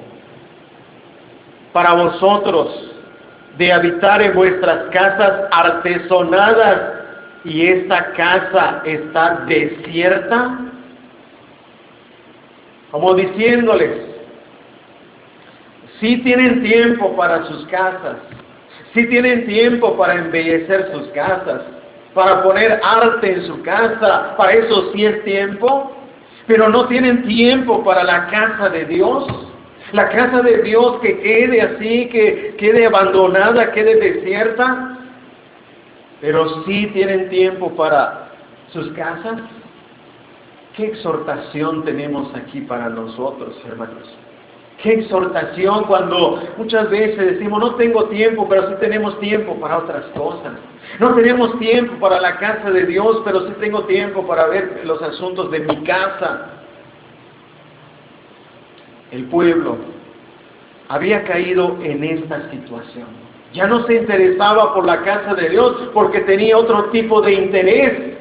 para 1.71 1.93
vosotros, 1.93 2.93
de 3.59 3.73
habitar 3.73 4.21
en 4.21 4.33
vuestras 4.33 4.89
casas 4.91 5.47
artesonadas 5.51 6.81
y 7.43 7.67
esta 7.67 8.11
casa 8.13 8.81
está 8.85 9.45
desierta. 9.47 10.59
Como 12.91 13.13
diciéndoles, 13.15 14.06
si 15.99 16.17
tienen 16.17 16.61
tiempo 16.63 17.15
para 17.15 17.45
sus 17.45 17.65
casas, 17.67 18.17
si 18.93 19.07
tienen 19.07 19.45
tiempo 19.45 19.97
para 19.97 20.15
embellecer 20.15 20.91
sus 20.93 21.07
casas, 21.09 21.61
para 22.13 22.43
poner 22.43 22.79
arte 22.83 23.33
en 23.33 23.45
su 23.45 23.61
casa, 23.61 24.35
para 24.37 24.53
eso 24.53 24.91
sí 24.91 25.05
es 25.05 25.23
tiempo, 25.23 25.91
pero 26.47 26.69
no 26.69 26.87
tienen 26.87 27.23
tiempo 27.23 27.83
para 27.83 28.03
la 28.03 28.27
casa 28.27 28.69
de 28.69 28.85
Dios. 28.85 29.27
La 29.91 30.09
casa 30.09 30.41
de 30.41 30.63
Dios 30.63 30.97
que 31.01 31.19
quede 31.19 31.61
así, 31.61 32.09
que 32.09 32.55
quede 32.57 32.87
abandonada, 32.87 33.71
quede 33.71 33.95
desierta, 33.95 34.97
pero 36.19 36.63
sí 36.63 36.87
tienen 36.87 37.29
tiempo 37.29 37.73
para 37.75 38.29
sus 38.69 38.91
casas. 38.93 39.41
¿Qué 40.75 40.87
exhortación 40.87 41.85
tenemos 41.85 42.33
aquí 42.35 42.61
para 42.61 42.89
nosotros, 42.89 43.55
hermanos? 43.65 44.13
Qué 44.81 44.93
exhortación 44.93 45.85
cuando 45.85 46.39
muchas 46.57 46.89
veces 46.91 47.17
decimos, 47.17 47.59
no 47.59 47.75
tengo 47.75 48.05
tiempo, 48.05 48.47
pero 48.47 48.69
sí 48.69 48.75
tenemos 48.79 49.19
tiempo 49.19 49.55
para 49.55 49.79
otras 49.79 50.05
cosas. 50.15 50.53
No 50.99 51.15
tenemos 51.15 51.57
tiempo 51.57 51.95
para 51.99 52.21
la 52.21 52.37
casa 52.37 52.69
de 52.69 52.85
Dios, 52.85 53.21
pero 53.25 53.47
sí 53.47 53.53
tengo 53.59 53.83
tiempo 53.85 54.25
para 54.27 54.45
ver 54.47 54.81
los 54.85 55.01
asuntos 55.01 55.49
de 55.49 55.59
mi 55.61 55.83
casa. 55.83 56.51
El 59.11 59.25
pueblo 59.25 59.77
había 60.89 61.23
caído 61.23 61.77
en 61.81 62.03
esta 62.03 62.49
situación. 62.51 63.07
Ya 63.53 63.65
no 63.65 63.85
se 63.87 63.95
interesaba 63.95 64.73
por 64.75 64.85
la 64.85 65.01
casa 65.01 65.33
de 65.33 65.49
Dios 65.49 65.89
porque 65.93 66.19
tenía 66.21 66.57
otro 66.57 66.85
tipo 66.91 67.21
de 67.21 67.33
interés. 67.33 68.17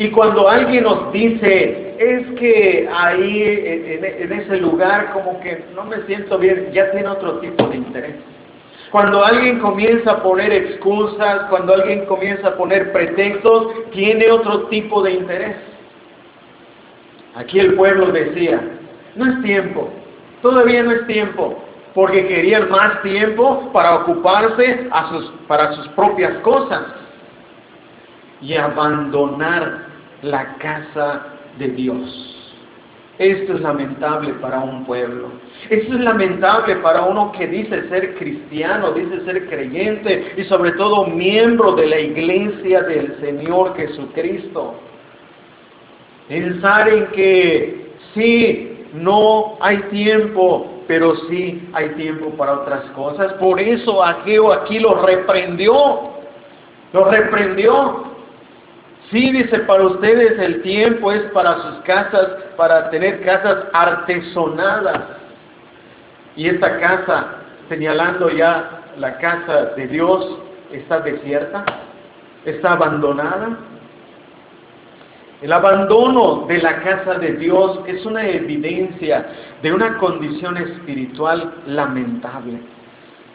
Y 0.00 0.10
cuando 0.12 0.48
alguien 0.48 0.84
nos 0.84 1.12
dice, 1.12 1.94
es 1.98 2.26
que 2.38 2.88
ahí 2.90 3.42
en, 3.42 4.32
ese 4.32 4.56
lugar 4.56 5.12
como 5.12 5.38
que 5.40 5.62
no 5.74 5.84
me 5.84 6.00
siento 6.06 6.38
bien, 6.38 6.70
ya 6.72 6.90
tiene 6.92 7.06
otro 7.06 7.38
tipo 7.40 7.64
de 7.66 7.76
interés. 7.76 8.14
Cuando 8.90 9.22
alguien 9.22 9.58
comienza 9.58 10.12
a 10.12 10.22
poner 10.22 10.54
excusas, 10.54 11.42
cuando 11.50 11.74
alguien 11.74 12.06
comienza 12.06 12.48
a 12.48 12.56
poner 12.56 12.92
pretextos, 12.92 13.90
tiene 13.90 14.30
otro 14.30 14.68
tipo 14.68 15.02
de 15.02 15.12
interés. 15.12 15.56
Aquí 17.34 17.58
el 17.58 17.74
pueblo 17.74 18.06
decía, 18.06 18.58
no 19.16 19.30
es 19.30 19.42
tiempo, 19.42 19.90
todavía 20.40 20.82
no 20.82 20.92
es 20.92 21.06
tiempo, 21.08 21.62
porque 21.92 22.26
querían 22.26 22.70
más 22.70 23.02
tiempo 23.02 23.70
para 23.70 23.96
ocuparse 23.96 24.88
para 25.46 25.74
sus 25.74 25.88
propias 25.88 26.38
cosas. 26.38 26.84
y 28.42 28.54
abandonar 28.56 29.89
la 30.22 30.56
casa 30.58 31.26
de 31.58 31.68
Dios. 31.68 32.30
Esto 33.18 33.52
es 33.52 33.60
lamentable 33.60 34.32
para 34.40 34.60
un 34.60 34.86
pueblo. 34.86 35.28
Esto 35.68 35.94
es 35.94 36.00
lamentable 36.00 36.76
para 36.76 37.02
uno 37.02 37.32
que 37.32 37.46
dice 37.46 37.86
ser 37.90 38.14
cristiano, 38.14 38.92
dice 38.92 39.20
ser 39.26 39.46
creyente 39.46 40.32
y 40.38 40.44
sobre 40.44 40.72
todo 40.72 41.06
miembro 41.06 41.72
de 41.72 41.86
la 41.86 42.00
iglesia 42.00 42.80
del 42.82 43.20
Señor 43.20 43.76
Jesucristo. 43.76 44.74
Pensar 46.28 46.88
en 46.88 47.06
que 47.08 47.92
sí, 48.14 48.86
no 48.94 49.58
hay 49.60 49.78
tiempo, 49.90 50.82
pero 50.88 51.14
sí 51.28 51.68
hay 51.72 51.90
tiempo 51.90 52.30
para 52.30 52.60
otras 52.60 52.84
cosas. 52.92 53.34
Por 53.34 53.60
eso 53.60 54.02
Ageo 54.02 54.52
aquí 54.52 54.78
lo 54.78 55.04
reprendió. 55.04 55.74
Lo 56.92 57.04
reprendió. 57.04 58.09
Sí, 59.10 59.32
dice, 59.32 59.58
para 59.60 59.84
ustedes 59.86 60.38
el 60.38 60.62
tiempo 60.62 61.10
es 61.10 61.22
para 61.32 61.56
sus 61.62 61.80
casas, 61.82 62.28
para 62.56 62.90
tener 62.90 63.22
casas 63.24 63.64
artesonadas. 63.72 65.00
Y 66.36 66.48
esta 66.48 66.78
casa, 66.78 67.26
señalando 67.68 68.30
ya 68.30 68.82
la 68.98 69.18
casa 69.18 69.72
de 69.76 69.88
Dios, 69.88 70.38
está 70.70 71.00
desierta, 71.00 71.64
está 72.44 72.72
abandonada. 72.72 73.58
El 75.42 75.52
abandono 75.52 76.46
de 76.46 76.58
la 76.58 76.80
casa 76.82 77.14
de 77.14 77.32
Dios 77.32 77.80
es 77.86 78.06
una 78.06 78.24
evidencia 78.28 79.26
de 79.60 79.72
una 79.72 79.98
condición 79.98 80.56
espiritual 80.56 81.52
lamentable. 81.66 82.60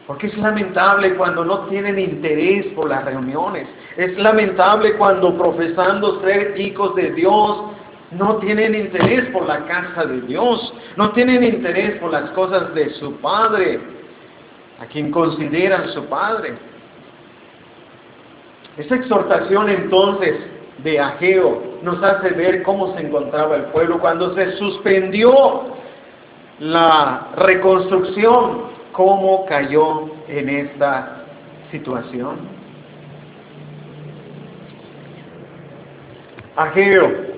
Porque 0.08 0.28
es 0.28 0.38
lamentable 0.38 1.16
cuando 1.16 1.44
no 1.44 1.62
tienen 1.62 1.98
interés 1.98 2.68
por 2.74 2.90
las 2.90 3.04
reuniones. 3.06 3.68
Es 3.98 4.16
lamentable 4.18 4.94
cuando 4.98 5.36
profesando 5.36 6.22
ser 6.22 6.60
hijos 6.60 6.94
de 6.96 7.12
Dios 7.14 7.64
no 8.12 8.38
tienen 8.38 8.76
interés 8.76 9.26
por 9.32 9.48
la 9.48 9.66
casa 9.66 10.06
de 10.06 10.22
Dios. 10.22 10.74
No 10.96 11.12
tienen 11.12 11.44
interés 11.44 11.98
por 12.00 12.12
las 12.12 12.30
cosas 12.32 12.74
de 12.76 12.92
su 12.92 13.16
Padre, 13.18 13.80
a 14.80 14.86
quien 14.86 15.12
consideran 15.12 15.90
su 15.90 16.06
Padre. 16.06 16.54
Esa 18.78 18.96
exhortación 18.96 19.70
entonces 19.70 20.36
de 20.80 21.00
Ageo 21.00 21.80
nos 21.82 22.04
hace 22.04 22.30
ver 22.32 22.62
cómo 22.62 22.94
se 22.94 23.02
encontraba 23.02 23.56
el 23.56 23.64
pueblo 23.66 24.00
cuando 24.00 24.36
se 24.36 24.52
suspendió 24.58 25.64
la 26.60 27.30
reconstrucción 27.38 28.75
cómo 28.96 29.46
cayó 29.46 30.10
en 30.28 30.50
esta 30.50 31.26
situación. 31.72 32.38
Ageo 36.56 37.36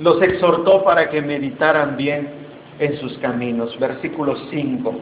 los 0.00 0.20
exhortó 0.22 0.82
para 0.82 1.08
que 1.08 1.22
meditaran 1.22 1.96
bien 1.96 2.28
en 2.80 2.96
sus 2.98 3.16
caminos. 3.18 3.78
Versículo 3.78 4.34
5. 4.50 4.94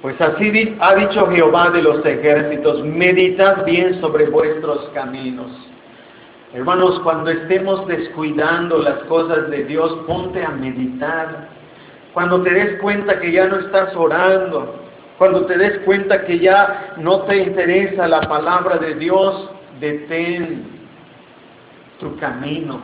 Pues 0.00 0.20
así 0.20 0.76
ha 0.78 0.94
dicho 0.94 1.26
Jehová 1.26 1.70
de 1.70 1.82
los 1.82 2.06
ejércitos, 2.06 2.84
meditad 2.84 3.64
bien 3.64 4.00
sobre 4.00 4.26
vuestros 4.26 4.88
caminos. 4.94 5.50
Hermanos, 6.54 7.00
cuando 7.00 7.30
estemos 7.30 7.84
descuidando 7.88 8.78
las 8.78 9.00
cosas 9.04 9.50
de 9.50 9.64
Dios, 9.64 9.92
ponte 10.06 10.44
a 10.44 10.50
meditar 10.50 11.48
cuando 12.18 12.42
te 12.42 12.50
des 12.50 12.80
cuenta 12.80 13.20
que 13.20 13.30
ya 13.30 13.46
no 13.46 13.60
estás 13.60 13.94
orando, 13.94 14.74
cuando 15.18 15.46
te 15.46 15.56
des 15.56 15.78
cuenta 15.84 16.24
que 16.24 16.40
ya 16.40 16.94
no 16.96 17.20
te 17.20 17.36
interesa 17.36 18.08
la 18.08 18.22
palabra 18.22 18.76
de 18.78 18.96
Dios, 18.96 19.48
detén 19.78 20.64
tu 22.00 22.16
camino 22.16 22.80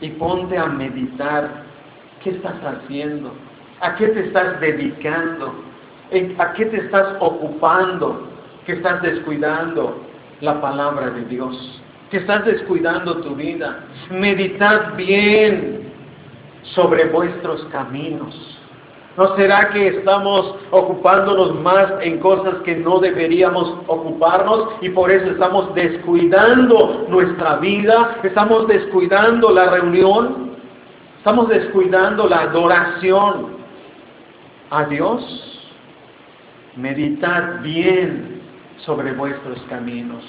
y 0.00 0.10
ponte 0.10 0.56
a 0.56 0.66
meditar. 0.66 1.64
Qué 2.22 2.30
estás 2.30 2.54
haciendo, 2.62 3.32
a 3.80 3.96
qué 3.96 4.06
te 4.06 4.20
estás 4.20 4.60
dedicando, 4.60 5.54
a 6.38 6.52
qué 6.52 6.66
te 6.66 6.76
estás 6.76 7.16
ocupando, 7.18 8.28
que 8.66 8.74
estás 8.74 9.02
descuidando 9.02 10.00
la 10.42 10.60
palabra 10.60 11.10
de 11.10 11.24
Dios, 11.24 11.82
que 12.12 12.18
estás 12.18 12.44
descuidando 12.44 13.16
tu 13.16 13.34
vida. 13.34 13.80
Meditad 14.12 14.94
bien 14.94 15.87
sobre 16.74 17.06
vuestros 17.06 17.64
caminos. 17.66 18.58
¿No 19.16 19.34
será 19.34 19.70
que 19.70 19.88
estamos 19.88 20.54
ocupándonos 20.70 21.60
más 21.60 21.92
en 22.02 22.20
cosas 22.20 22.54
que 22.62 22.76
no 22.76 23.00
deberíamos 23.00 23.74
ocuparnos 23.88 24.68
y 24.80 24.90
por 24.90 25.10
eso 25.10 25.32
estamos 25.32 25.74
descuidando 25.74 27.04
nuestra 27.08 27.56
vida? 27.56 28.16
¿Estamos 28.22 28.68
descuidando 28.68 29.50
la 29.50 29.70
reunión? 29.70 30.52
¿Estamos 31.18 31.48
descuidando 31.48 32.28
la 32.28 32.42
adoración 32.42 33.56
a 34.70 34.84
Dios? 34.84 35.70
Meditad 36.76 37.60
bien 37.60 38.40
sobre 38.76 39.12
vuestros 39.14 39.60
caminos. 39.68 40.22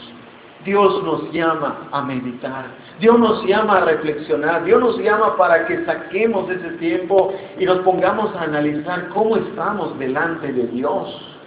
Dios 0.65 1.03
nos 1.03 1.31
llama 1.31 1.89
a 1.91 2.01
meditar, 2.01 2.65
Dios 2.99 3.17
nos 3.17 3.45
llama 3.45 3.77
a 3.77 3.85
reflexionar, 3.85 4.65
Dios 4.65 4.79
nos 4.81 4.97
llama 4.99 5.37
para 5.37 5.65
que 5.65 5.85
saquemos 5.85 6.49
ese 6.49 6.69
tiempo 6.77 7.33
y 7.57 7.65
nos 7.65 7.79
pongamos 7.79 8.35
a 8.35 8.43
analizar 8.43 9.07
cómo 9.09 9.37
estamos 9.37 9.97
delante 9.97 10.51
de 10.51 10.67
Dios. 10.67 11.37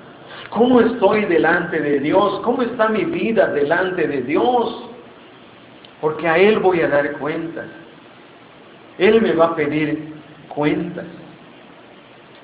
¿Cómo 0.48 0.80
estoy 0.80 1.26
delante 1.26 1.78
de 1.78 2.00
Dios? 2.00 2.40
¿Cómo 2.42 2.62
está 2.62 2.88
mi 2.88 3.04
vida 3.04 3.48
delante 3.48 4.06
de 4.06 4.22
Dios? 4.22 4.88
Porque 6.00 6.26
a 6.26 6.38
Él 6.38 6.58
voy 6.58 6.80
a 6.80 6.88
dar 6.88 7.12
cuentas. 7.12 7.66
Él 8.98 9.20
me 9.20 9.32
va 9.32 9.46
a 9.46 9.54
pedir 9.54 10.14
cuentas. 10.48 11.06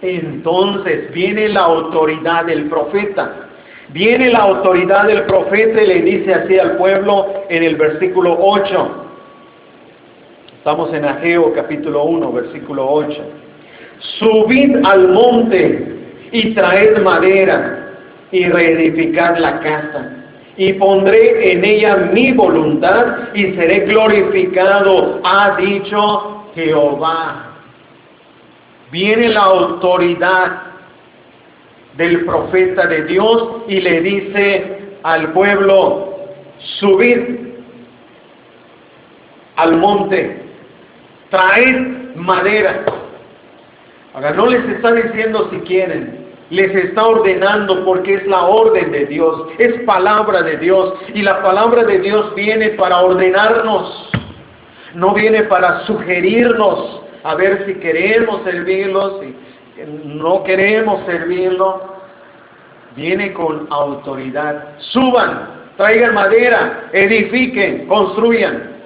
Entonces 0.03 1.13
viene 1.13 1.49
la 1.49 1.63
autoridad 1.63 2.45
del 2.45 2.69
profeta 2.69 3.48
Viene 3.91 4.31
la 4.31 4.41
autoridad 4.41 5.07
del 5.07 5.23
profeta 5.23 5.83
y 5.83 5.87
le 5.87 6.03
dice 6.03 6.35
así 6.35 6.59
al 6.59 6.77
pueblo 6.77 7.27
en 7.49 7.63
el 7.63 7.77
versículo 7.77 8.37
8. 8.39 9.05
Estamos 10.59 10.93
en 10.93 11.07
Ageo 11.07 11.55
capítulo 11.55 12.05
1, 12.05 12.33
versículo 12.33 12.87
8. 12.87 13.23
Subid 14.19 14.85
al 14.85 15.09
monte 15.09 15.99
y 16.33 16.55
traed 16.55 16.99
madera 17.03 17.95
y 18.31 18.45
reedificad 18.47 19.39
la 19.39 19.59
casa. 19.61 20.13
Y 20.59 20.75
pondré 20.75 21.53
en 21.53 21.65
ella 21.65 21.97
mi 22.13 22.33
voluntad 22.33 23.31
y 23.33 23.55
seré 23.55 23.87
glorificado, 23.87 25.21
ha 25.25 25.57
dicho 25.57 26.45
Jehová. 26.55 27.55
Viene 28.91 29.31
la 29.31 29.43
autoridad 29.43 30.68
del 31.99 32.25
profeta 32.25 32.87
de 32.87 33.03
Dios 33.03 33.65
y 33.67 33.81
le 33.81 34.01
dice 34.01 34.79
al 35.03 35.33
pueblo, 35.33 36.17
subid 36.79 37.19
al 39.57 39.77
monte, 39.77 40.43
traed 41.29 42.15
madera. 42.15 42.85
Ahora 44.15 44.31
no 44.31 44.47
les 44.47 44.65
está 44.69 44.93
diciendo 44.93 45.49
si 45.51 45.59
quieren, 45.63 46.29
les 46.51 46.73
está 46.73 47.05
ordenando 47.05 47.85
porque 47.85 48.15
es 48.15 48.27
la 48.29 48.45
orden 48.45 48.93
de 48.93 49.07
Dios, 49.07 49.49
es 49.59 49.81
palabra 49.81 50.43
de 50.43 50.57
Dios 50.57 50.95
y 51.15 51.23
la 51.23 51.43
palabra 51.43 51.83
de 51.83 51.99
Dios 51.99 52.33
viene 52.37 52.71
para 52.71 53.01
ordenarnos, 53.01 54.09
no 54.95 55.15
viene 55.15 55.43
para 55.43 55.81
sugerirnos 55.81 57.03
a 57.25 57.35
ver 57.35 57.67
si 57.67 57.75
queremos 57.75 58.43
servirlos, 58.45 59.21
no 59.87 60.43
queremos 60.45 61.05
servirlo, 61.07 61.99
viene 62.97 63.33
con 63.33 63.67
autoridad. 63.71 64.79
Suban, 64.79 65.49
traigan 65.77 66.15
madera, 66.15 66.89
edifiquen, 66.93 67.87
construyan, 67.87 68.77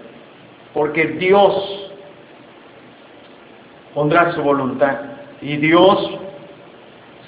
porque 0.75 1.07
Dios 1.07 1.91
pondrá 3.95 4.33
su 4.33 4.43
voluntad 4.43 4.99
y 5.41 5.57
Dios 5.57 6.19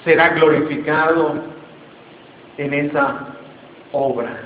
será 0.03 0.29
glorificado 0.29 1.35
en 2.57 2.73
esa 2.73 3.27
obra. 3.91 4.37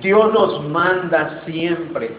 Dios 0.00 0.32
nos 0.32 0.62
manda 0.68 1.42
siempre 1.46 2.10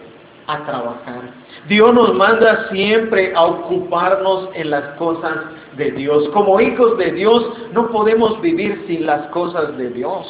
a 0.46 0.64
trabajar. 0.64 1.37
Dios 1.66 1.92
nos 1.94 2.14
manda 2.14 2.68
siempre 2.70 3.32
a 3.34 3.42
ocuparnos 3.42 4.50
en 4.54 4.70
las 4.70 4.84
cosas 4.96 5.36
de 5.76 5.90
Dios. 5.92 6.28
Como 6.30 6.60
hijos 6.60 6.96
de 6.98 7.12
Dios 7.12 7.52
no 7.72 7.90
podemos 7.90 8.40
vivir 8.40 8.84
sin 8.86 9.06
las 9.06 9.26
cosas 9.28 9.76
de 9.76 9.90
Dios. 9.90 10.26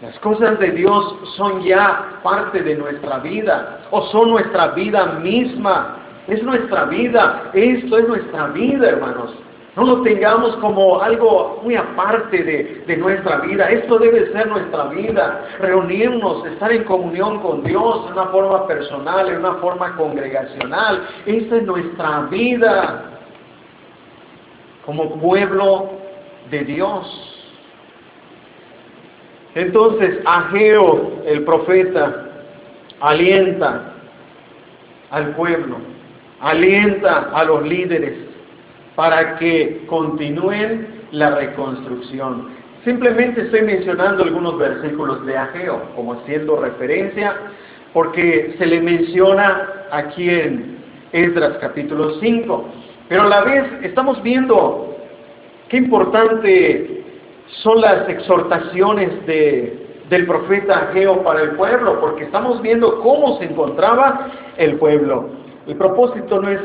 Las 0.00 0.18
cosas 0.20 0.58
de 0.60 0.70
Dios 0.70 1.16
son 1.36 1.62
ya 1.64 2.20
parte 2.22 2.62
de 2.62 2.76
nuestra 2.76 3.18
vida 3.18 3.80
o 3.90 4.02
son 4.08 4.30
nuestra 4.30 4.68
vida 4.68 5.06
misma. 5.20 5.96
Es 6.28 6.42
nuestra 6.42 6.84
vida. 6.84 7.50
Esto 7.52 7.98
es 7.98 8.08
nuestra 8.08 8.48
vida, 8.48 8.90
hermanos. 8.90 9.34
No 9.78 9.84
lo 9.84 10.02
tengamos 10.02 10.56
como 10.56 11.00
algo 11.00 11.60
muy 11.62 11.76
aparte 11.76 12.82
de, 12.84 12.96
nuestra 12.96 13.42
vida. 13.42 13.70
Esto 13.70 13.96
debe 14.00 14.26
ser 14.32 14.48
nuestra 14.48 14.86
vida. 14.86 15.46
Reunirnos, 15.60 16.44
estar 16.46 16.72
en 16.72 16.82
comunión 16.82 17.38
con 17.38 17.62
Dios 17.62 18.06
de 18.06 18.12
una 18.12 18.26
forma 18.26 18.66
personal, 18.66 19.28
en 19.28 19.38
una 19.38 19.54
forma 19.54 19.94
congregacional. 19.94 21.06
Esa 21.26 21.56
es 21.58 21.62
nuestra 21.62 22.22
vida 22.22 23.04
como 24.84 25.14
pueblo 25.20 25.90
de 26.50 26.64
Dios. 26.64 27.54
Entonces 29.54 30.18
Ageo, 30.24 31.22
el 31.24 31.44
profeta, 31.44 32.26
alienta 32.98 33.92
al 35.10 35.36
pueblo, 35.36 35.76
alienta 36.40 37.30
a 37.32 37.44
los 37.44 37.62
líderes 37.62 38.27
para 38.98 39.36
que 39.36 39.84
continúen 39.86 41.04
la 41.12 41.30
reconstrucción. 41.30 42.48
Simplemente 42.84 43.42
estoy 43.42 43.62
mencionando 43.62 44.24
algunos 44.24 44.58
versículos 44.58 45.24
de 45.24 45.38
Ageo 45.38 45.82
como 45.94 46.14
haciendo 46.14 46.56
referencia, 46.56 47.32
porque 47.92 48.56
se 48.58 48.66
le 48.66 48.80
menciona 48.80 49.86
aquí 49.92 50.28
en 50.28 50.78
Esdras 51.12 51.58
capítulo 51.60 52.18
5. 52.18 52.64
Pero 53.08 53.22
a 53.22 53.26
la 53.28 53.44
vez 53.44 53.64
estamos 53.84 54.20
viendo 54.24 54.96
qué 55.68 55.76
importante 55.76 57.04
son 57.62 57.80
las 57.80 58.08
exhortaciones 58.08 59.24
de, 59.26 60.00
del 60.10 60.26
profeta 60.26 60.88
Ageo 60.90 61.22
para 61.22 61.42
el 61.42 61.50
pueblo, 61.50 62.00
porque 62.00 62.24
estamos 62.24 62.60
viendo 62.62 63.00
cómo 63.02 63.38
se 63.38 63.44
encontraba 63.44 64.28
el 64.56 64.74
pueblo. 64.74 65.28
El 65.68 65.76
propósito 65.76 66.42
no 66.42 66.48
es 66.48 66.60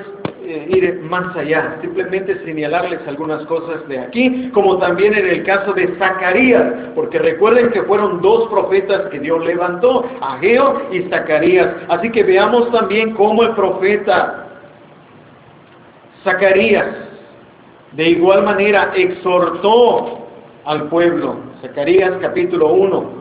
eh, 0.46 0.68
ir 0.70 1.00
más 1.04 1.36
allá, 1.38 1.78
simplemente 1.80 2.44
señalarles 2.44 3.00
algunas 3.08 3.46
cosas 3.46 3.88
de 3.88 3.98
aquí, 3.98 4.50
como 4.54 4.78
también 4.78 5.14
en 5.14 5.26
el 5.26 5.44
caso 5.44 5.72
de 5.74 5.96
Zacarías, 5.98 6.92
porque 6.96 7.18
recuerden 7.18 7.72
que 7.72 7.84
fueron 7.84 8.22
dos 8.22 8.50
profetas 8.50 9.10
que 9.10 9.20
Dios 9.20 9.46
levantó, 9.46 10.06
Ageo 10.20 10.90
y 10.92 11.04
Zacarías. 11.04 11.70
Así 11.88 12.12
que 12.12 12.24
veamos 12.24 12.70
también 12.72 13.14
cómo 13.14 13.44
el 13.44 13.56
profeta 13.56 14.48
Zacarías 16.24 16.88
de 17.94 18.10
igual 18.10 18.44
manera 18.44 18.92
exhortó 18.96 20.28
al 20.66 20.90
pueblo. 20.90 21.38
Zacarías 21.62 22.14
capítulo 22.22 22.74
1, 22.74 23.12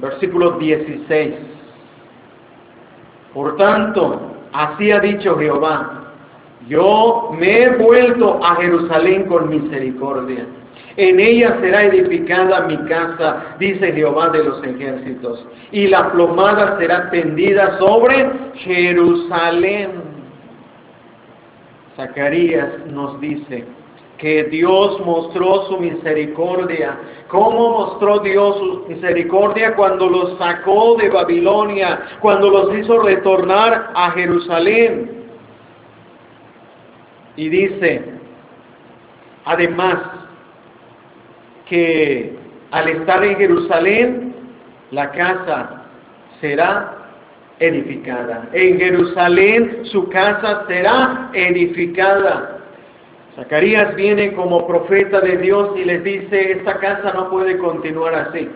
versículo 0.00 0.52
16. 0.58 1.34
Por 3.32 3.56
tanto, 3.56 4.25
así 4.52 4.90
ha 4.90 5.00
dicho 5.00 5.36
Jehová, 5.38 6.04
yo 6.68 7.30
me 7.38 7.62
he 7.62 7.68
vuelto 7.76 8.40
a 8.44 8.56
Jerusalén 8.56 9.24
con 9.24 9.48
misericordia. 9.48 10.46
En 10.96 11.20
ella 11.20 11.58
será 11.60 11.84
edificada 11.84 12.62
mi 12.62 12.76
casa, 12.88 13.56
dice 13.58 13.92
Jehová 13.92 14.30
de 14.30 14.44
los 14.44 14.64
ejércitos, 14.64 15.46
y 15.70 15.88
la 15.88 16.10
plomada 16.10 16.78
será 16.78 17.10
tendida 17.10 17.78
sobre 17.78 18.30
Jerusalén. 18.54 19.90
Zacarías 21.96 22.86
nos 22.90 23.20
dice 23.20 23.64
que 24.18 24.44
Dios 24.44 25.00
mostró 25.04 25.66
su 25.66 25.78
misericordia. 25.78 26.96
¿Cómo 27.28 27.70
mostró 27.70 28.20
Dios 28.20 28.56
su 28.56 28.86
misericordia 28.88 29.74
cuando 29.74 30.08
los 30.08 30.38
sacó 30.38 30.96
de 30.96 31.08
Babilonia, 31.10 32.00
cuando 32.20 32.48
los 32.50 32.78
hizo 32.78 33.00
retornar 33.02 33.90
a 33.94 34.10
Jerusalén? 34.12 35.24
Y 37.36 37.48
dice, 37.48 38.04
además, 39.44 39.98
que 41.68 42.36
al 42.70 42.88
estar 42.88 43.24
en 43.24 43.36
Jerusalén, 43.36 44.34
la 44.92 45.10
casa 45.10 45.82
será 46.40 46.96
edificada. 47.58 48.48
En 48.52 48.78
Jerusalén 48.78 49.80
su 49.86 50.08
casa 50.08 50.64
será 50.68 51.30
edificada. 51.32 52.55
Zacarías 53.36 53.94
viene 53.94 54.32
como 54.32 54.66
profeta 54.66 55.20
de 55.20 55.36
Dios 55.36 55.70
y 55.76 55.84
les 55.84 56.02
dice, 56.02 56.52
esta 56.52 56.78
casa 56.78 57.12
no 57.12 57.28
puede 57.28 57.58
continuar 57.58 58.14
así. 58.14 58.48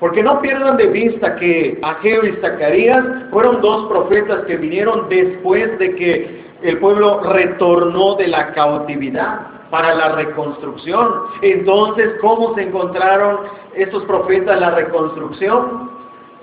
Porque 0.00 0.22
no 0.22 0.40
pierdan 0.40 0.76
de 0.76 0.86
vista 0.86 1.34
que 1.36 1.78
Ageo 1.82 2.26
y 2.26 2.36
Zacarías 2.36 3.04
fueron 3.32 3.60
dos 3.62 3.88
profetas 3.88 4.44
que 4.44 4.56
vinieron 4.56 5.08
después 5.08 5.78
de 5.78 5.94
que 5.96 6.44
el 6.62 6.78
pueblo 6.78 7.20
retornó 7.22 8.16
de 8.16 8.28
la 8.28 8.52
cautividad 8.52 9.46
para 9.70 9.94
la 9.94 10.10
reconstrucción. 10.10 11.08
Entonces, 11.40 12.12
¿cómo 12.20 12.54
se 12.54 12.62
encontraron 12.62 13.40
estos 13.74 14.04
profetas 14.04 14.60
la 14.60 14.70
reconstrucción? 14.72 15.90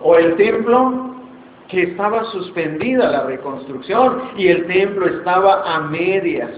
¿O 0.02 0.16
el 0.16 0.36
templo? 0.36 1.12
que 1.68 1.82
estaba 1.82 2.24
suspendida 2.26 3.10
la 3.10 3.24
reconstrucción 3.24 4.22
y 4.38 4.50
el 4.50 4.68
templo 4.68 5.08
estaba 5.08 5.64
a 5.66 5.80
medias. 5.82 6.52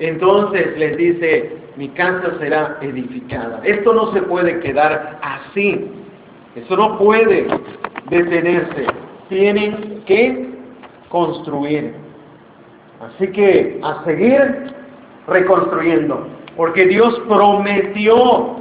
Entonces 0.00 0.78
les 0.78 0.96
dice, 0.96 1.56
mi 1.76 1.88
casa 1.90 2.32
será 2.38 2.78
edificada. 2.80 3.60
Esto 3.64 3.92
no 3.92 4.12
se 4.12 4.22
puede 4.22 4.58
quedar 4.60 5.18
así. 5.22 5.90
Esto 6.56 6.76
no 6.76 6.98
puede 6.98 7.46
detenerse. 8.08 8.86
Tienen 9.28 10.02
que 10.06 10.48
construir. 11.10 11.94
Así 13.00 13.28
que 13.28 13.78
a 13.82 14.02
seguir 14.04 14.72
reconstruyendo. 15.28 16.26
Porque 16.56 16.86
Dios 16.86 17.20
prometió 17.28 18.56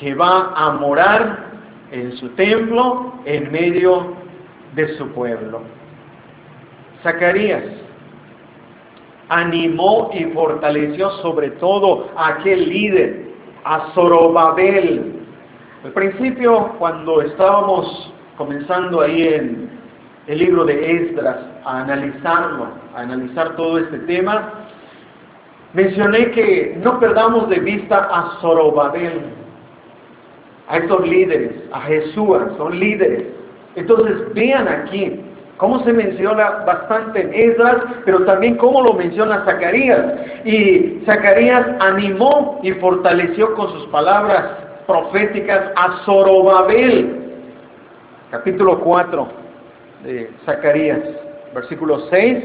que 0.00 0.14
va 0.14 0.52
a 0.56 0.72
morar 0.72 1.46
en 1.92 2.12
su 2.16 2.28
templo, 2.30 3.14
en 3.24 3.50
medio 3.52 4.14
de 4.74 4.88
su 4.96 5.08
pueblo. 5.12 5.62
Zacarías 7.02 7.62
animó 9.28 10.10
y 10.12 10.24
fortaleció 10.26 11.10
sobre 11.22 11.50
todo 11.52 12.08
a 12.16 12.28
aquel 12.28 12.68
líder, 12.68 13.28
a 13.64 13.90
Zorobabel. 13.94 15.14
Al 15.84 15.92
principio, 15.92 16.74
cuando 16.78 17.22
estábamos 17.22 18.12
comenzando 18.36 19.00
ahí 19.00 19.28
en 19.28 19.70
el 20.26 20.38
libro 20.38 20.64
de 20.64 21.10
Esdras 21.10 21.38
a 21.64 21.82
analizarlo, 21.82 22.68
a 22.94 23.00
analizar 23.00 23.56
todo 23.56 23.78
este 23.78 23.98
tema, 24.00 24.52
mencioné 25.74 26.30
que 26.30 26.78
no 26.82 26.98
perdamos 26.98 27.48
de 27.48 27.60
vista 27.60 28.08
a 28.10 28.38
Zorobabel, 28.40 29.20
a 30.68 30.76
estos 30.78 31.06
líderes, 31.06 31.52
a 31.72 31.80
Jesús, 31.82 32.38
son 32.56 32.78
líderes. 32.78 33.26
Entonces 33.74 34.34
vean 34.34 34.68
aquí 34.68 35.20
cómo 35.58 35.84
se 35.84 35.92
menciona 35.92 36.64
bastante 36.64 37.20
en 37.20 37.34
Esdras, 37.34 37.76
pero 38.04 38.24
también 38.24 38.56
cómo 38.56 38.80
lo 38.82 38.94
menciona 38.94 39.44
Zacarías. 39.44 40.00
Y 40.44 41.02
Zacarías 41.04 41.66
animó 41.80 42.60
y 42.62 42.72
fortaleció 42.72 43.54
con 43.54 43.70
sus 43.72 43.86
palabras 43.88 44.44
proféticas 44.86 45.72
a 45.76 46.04
Zorobabel. 46.04 47.16
Capítulo 48.30 48.80
4 48.80 49.28
de 50.04 50.30
Zacarías, 50.46 51.00
versículo 51.54 52.00
6 52.08 52.44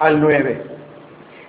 al 0.00 0.20
9. 0.20 0.62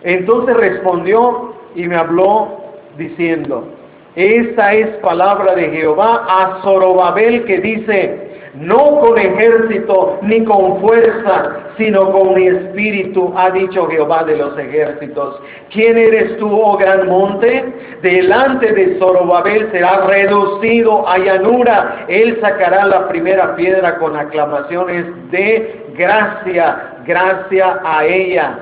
Entonces 0.03 0.55
respondió 0.57 1.55
y 1.75 1.87
me 1.87 1.95
habló 1.95 2.65
diciendo, 2.97 3.67
esta 4.15 4.73
es 4.73 4.87
palabra 4.97 5.55
de 5.55 5.69
Jehová 5.71 6.25
a 6.29 6.61
Zorobabel 6.61 7.43
que 7.45 7.59
dice, 7.59 8.34
no 8.59 8.99
con 8.99 9.17
ejército 9.17 10.19
ni 10.21 10.43
con 10.45 10.79
fuerza, 10.81 11.71
sino 11.77 12.11
con 12.11 12.35
mi 12.35 12.47
espíritu, 12.47 13.33
ha 13.35 13.49
dicho 13.51 13.87
Jehová 13.87 14.23
de 14.23 14.37
los 14.37 14.57
ejércitos. 14.57 15.41
¿Quién 15.71 15.97
eres 15.97 16.37
tú, 16.37 16.49
oh 16.49 16.77
gran 16.77 17.07
monte? 17.07 17.65
Delante 18.01 18.71
de 18.71 18.97
Zorobabel 18.97 19.69
será 19.71 20.07
reducido 20.07 21.07
a 21.07 21.17
llanura. 21.17 22.05
Él 22.07 22.37
sacará 22.41 22.85
la 22.85 23.07
primera 23.09 23.55
piedra 23.55 23.97
con 23.97 24.15
aclamaciones 24.15 25.05
de 25.31 25.85
gracia, 25.97 26.93
gracia 27.05 27.79
a 27.83 28.05
ella. 28.05 28.59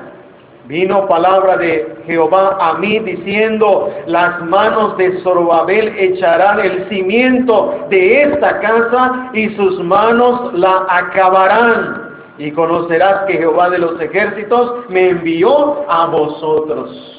Vino 0.66 1.06
palabra 1.06 1.58
de 1.58 1.94
Jehová 2.06 2.56
a 2.58 2.78
mí 2.78 2.98
diciendo, 3.00 3.92
las 4.06 4.40
manos 4.44 4.96
de 4.96 5.20
Zorobabel 5.20 5.94
echarán 5.98 6.58
el 6.58 6.88
cimiento 6.88 7.86
de 7.90 8.22
esta 8.22 8.60
casa 8.60 9.30
y 9.34 9.50
sus 9.56 9.78
manos 9.80 10.54
la 10.54 10.86
acabarán. 10.88 12.14
Y 12.38 12.50
conocerás 12.52 13.26
que 13.26 13.34
Jehová 13.34 13.68
de 13.68 13.78
los 13.78 14.00
ejércitos 14.00 14.88
me 14.88 15.10
envió 15.10 15.84
a 15.86 16.06
vosotros. 16.06 17.14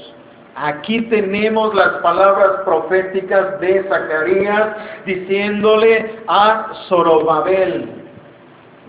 Aquí 0.55 1.01
tenemos 1.03 1.75
las 1.75 2.01
palabras 2.01 2.61
proféticas 2.65 3.59
de 3.59 3.83
Zacarías 3.83 4.69
diciéndole 5.05 6.15
a 6.27 6.71
Zorobabel, 6.87 7.91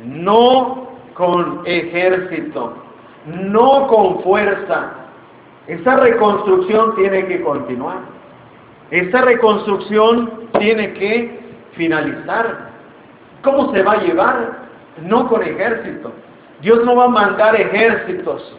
no 0.02 0.88
con 1.14 1.60
ejército, 1.66 2.85
no 3.26 3.86
con 3.88 4.22
fuerza. 4.22 4.92
Esa 5.66 5.96
reconstrucción 5.96 6.94
tiene 6.94 7.26
que 7.26 7.42
continuar. 7.42 7.98
Esa 8.90 9.22
reconstrucción 9.22 10.48
tiene 10.58 10.92
que 10.94 11.40
finalizar. 11.72 12.70
¿Cómo 13.42 13.72
se 13.72 13.82
va 13.82 13.92
a 13.92 14.02
llevar? 14.02 14.66
No 15.02 15.28
con 15.28 15.42
ejército. 15.42 16.12
Dios 16.60 16.84
no 16.84 16.96
va 16.96 17.04
a 17.04 17.08
mandar 17.08 17.60
ejércitos 17.60 18.56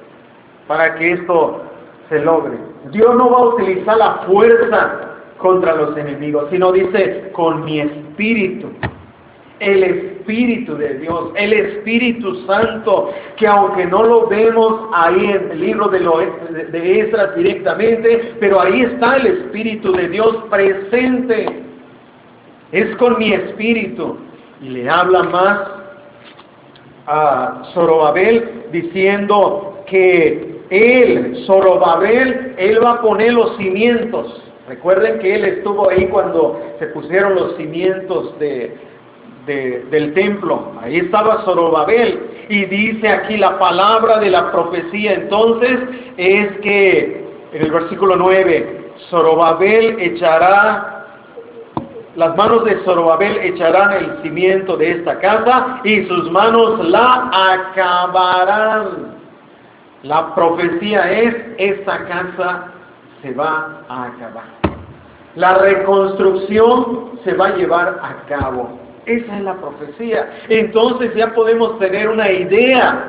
para 0.68 0.96
que 0.96 1.14
esto 1.14 1.64
se 2.10 2.20
logre. 2.20 2.58
Dios 2.92 3.16
no 3.16 3.30
va 3.32 3.38
a 3.38 3.46
utilizar 3.46 3.98
la 3.98 4.14
fuerza 4.28 5.00
contra 5.38 5.76
los 5.76 5.98
enemigos, 5.98 6.50
sino 6.50 6.72
dice, 6.72 7.32
con 7.34 7.64
mi 7.64 7.80
espíritu. 7.80 8.70
El 9.60 9.84
Espíritu 9.84 10.17
de 10.28 11.00
Dios, 11.00 11.32
el 11.36 11.54
Espíritu 11.54 12.46
Santo, 12.46 13.12
que 13.38 13.48
aunque 13.48 13.86
no 13.86 14.04
lo 14.04 14.28
vemos 14.28 14.90
ahí 14.94 15.26
en 15.26 15.52
el 15.52 15.60
libro 15.62 15.88
de, 15.88 16.02
lo, 16.02 16.18
de 16.18 17.34
directamente, 17.38 18.34
pero 18.40 18.60
ahí 18.60 18.82
está 18.82 19.16
el 19.18 19.28
Espíritu 19.28 19.94
de 19.94 20.10
Dios 20.10 20.36
presente. 20.50 21.46
Es 22.74 22.94
con 22.98 23.18
mi 23.18 23.32
Espíritu. 23.32 24.18
Y 24.62 24.70
le 24.70 24.90
habla 24.90 25.24
más 25.24 25.60
a 27.06 27.62
Zorobabel 27.74 28.66
diciendo 28.72 29.84
que 29.88 30.58
él, 30.70 31.44
Zorobabel, 31.46 32.56
él 32.58 32.84
va 32.84 32.94
a 32.94 33.02
poner 33.02 33.34
los 33.34 33.56
cimientos. 33.56 34.44
Recuerden 34.68 35.20
que 35.20 35.36
él 35.36 35.46
estuvo 35.46 35.90
ahí 35.90 36.08
cuando 36.08 36.60
se 36.80 36.88
pusieron 36.88 37.36
los 37.36 37.56
cimientos 37.56 38.38
de, 38.40 38.76
del 39.48 40.14
templo. 40.14 40.74
Ahí 40.82 40.98
estaba 40.98 41.44
Zorobabel. 41.44 42.46
Y 42.50 42.66
dice 42.66 43.10
aquí 43.10 43.38
la 43.38 43.58
palabra 43.58 44.20
de 44.20 44.30
la 44.30 44.52
profecía 44.52 45.14
entonces 45.16 45.80
es 46.18 46.52
que 46.60 47.28
en 47.54 47.62
el 47.62 47.72
versículo 47.72 48.16
9, 48.16 48.92
Zorobabel 49.10 49.98
echará 50.00 50.98
las 52.18 52.36
manos 52.36 52.66
de 52.66 52.78
Zorobabel 52.84 53.38
echarán 53.44 53.94
el 53.94 54.24
cimiento 54.24 54.76
de 54.76 54.90
esta 54.90 55.20
casa 55.20 55.82
y 55.84 56.04
sus 56.06 56.32
manos 56.32 56.84
la 56.90 57.30
acabarán. 57.32 59.18
La 60.02 60.34
profecía 60.34 61.12
es, 61.12 61.36
esta 61.60 62.06
casa 62.08 62.72
se 63.22 63.34
va 63.36 63.84
a 63.88 64.06
acabar. 64.06 64.46
La 65.36 65.60
reconstrucción 65.60 67.20
se 67.24 67.36
va 67.36 67.50
a 67.50 67.56
llevar 67.56 68.00
a 68.02 68.28
cabo. 68.28 68.87
Esa 69.08 69.38
es 69.38 69.44
la 69.44 69.56
profecía. 69.56 70.30
Entonces 70.50 71.16
ya 71.16 71.34
podemos 71.34 71.80
tener 71.80 72.10
una 72.10 72.30
idea 72.30 73.06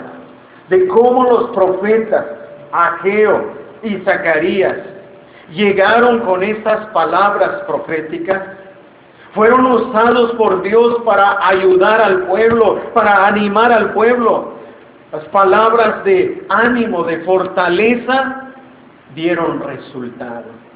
de 0.68 0.86
cómo 0.86 1.24
los 1.24 1.50
profetas 1.50 2.24
Ageo 2.72 3.52
y 3.82 3.96
Zacarías 3.98 4.76
llegaron 5.50 6.20
con 6.20 6.42
estas 6.42 6.86
palabras 6.88 7.62
proféticas 7.66 8.42
fueron 9.32 9.66
usados 9.66 10.32
por 10.32 10.62
Dios 10.62 11.02
para 11.04 11.46
ayudar 11.46 12.00
al 12.00 12.26
pueblo, 12.26 12.80
para 12.94 13.26
animar 13.26 13.72
al 13.72 13.92
pueblo. 13.92 14.54
Las 15.12 15.24
palabras 15.26 16.04
de 16.04 16.44
ánimo, 16.48 17.02
de 17.04 17.18
fortaleza, 17.20 18.50
dieron 19.14 19.60
resultado. 19.60 20.67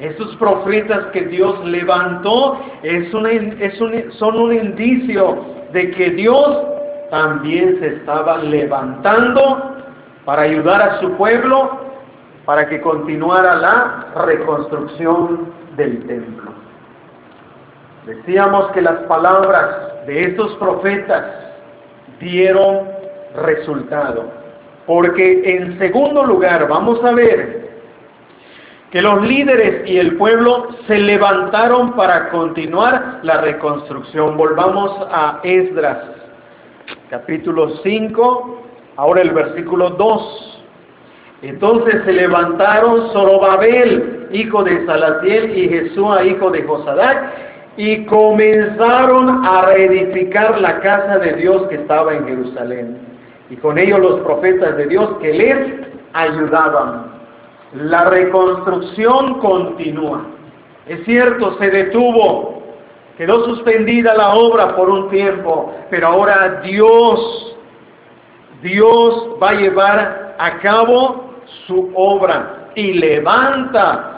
Esos 0.00 0.34
profetas 0.36 1.06
que 1.12 1.26
Dios 1.26 1.62
levantó 1.64 2.58
son 4.18 4.36
un 4.36 4.52
indicio 4.54 5.44
de 5.72 5.90
que 5.90 6.10
Dios 6.10 6.62
también 7.10 7.78
se 7.80 7.88
estaba 7.88 8.38
levantando 8.38 9.76
para 10.24 10.42
ayudar 10.42 10.80
a 10.80 11.00
su 11.00 11.12
pueblo, 11.16 11.80
para 12.46 12.66
que 12.68 12.80
continuara 12.80 13.56
la 13.56 14.06
reconstrucción 14.24 15.52
del 15.76 16.06
templo. 16.06 16.50
Decíamos 18.06 18.70
que 18.72 18.80
las 18.80 19.00
palabras 19.00 20.06
de 20.06 20.24
estos 20.24 20.54
profetas 20.56 21.24
dieron 22.18 22.88
resultado. 23.36 24.24
Porque 24.86 25.42
en 25.44 25.78
segundo 25.78 26.24
lugar 26.24 26.66
vamos 26.68 27.04
a 27.04 27.12
ver 27.12 27.69
que 28.90 29.00
los 29.00 29.22
líderes 29.22 29.88
y 29.88 29.98
el 29.98 30.16
pueblo 30.16 30.68
se 30.86 30.98
levantaron 30.98 31.92
para 31.92 32.28
continuar 32.30 33.20
la 33.22 33.40
reconstrucción. 33.40 34.36
Volvamos 34.36 35.06
a 35.12 35.38
Esdras, 35.44 35.98
capítulo 37.08 37.76
5, 37.84 38.62
ahora 38.96 39.22
el 39.22 39.30
versículo 39.30 39.90
2. 39.90 40.62
Entonces 41.42 42.02
se 42.04 42.12
levantaron 42.12 43.10
Zorobabel, 43.12 44.28
hijo 44.32 44.64
de 44.64 44.84
Salatiel, 44.84 45.56
y 45.56 45.68
Jesúa, 45.68 46.24
hijo 46.24 46.50
de 46.50 46.64
Josadac, 46.64 47.32
y 47.76 48.04
comenzaron 48.06 49.46
a 49.46 49.66
reedificar 49.66 50.60
la 50.60 50.80
casa 50.80 51.18
de 51.18 51.34
Dios 51.34 51.62
que 51.68 51.76
estaba 51.76 52.12
en 52.12 52.26
Jerusalén. 52.26 52.98
Y 53.50 53.56
con 53.56 53.78
ellos 53.78 54.00
los 54.00 54.20
profetas 54.20 54.76
de 54.76 54.86
Dios 54.86 55.16
que 55.20 55.32
les 55.32 55.56
ayudaban. 56.12 57.09
La 57.74 58.04
reconstrucción 58.06 59.34
continúa. 59.40 60.22
Es 60.86 61.04
cierto, 61.04 61.56
se 61.58 61.70
detuvo, 61.70 62.62
quedó 63.16 63.44
suspendida 63.44 64.14
la 64.14 64.34
obra 64.34 64.74
por 64.74 64.90
un 64.90 65.08
tiempo, 65.08 65.72
pero 65.88 66.08
ahora 66.08 66.62
Dios, 66.62 67.56
Dios 68.62 69.28
va 69.40 69.50
a 69.50 69.54
llevar 69.54 70.34
a 70.38 70.58
cabo 70.58 71.30
su 71.66 71.92
obra 71.94 72.70
y 72.74 72.94
levanta 72.94 74.09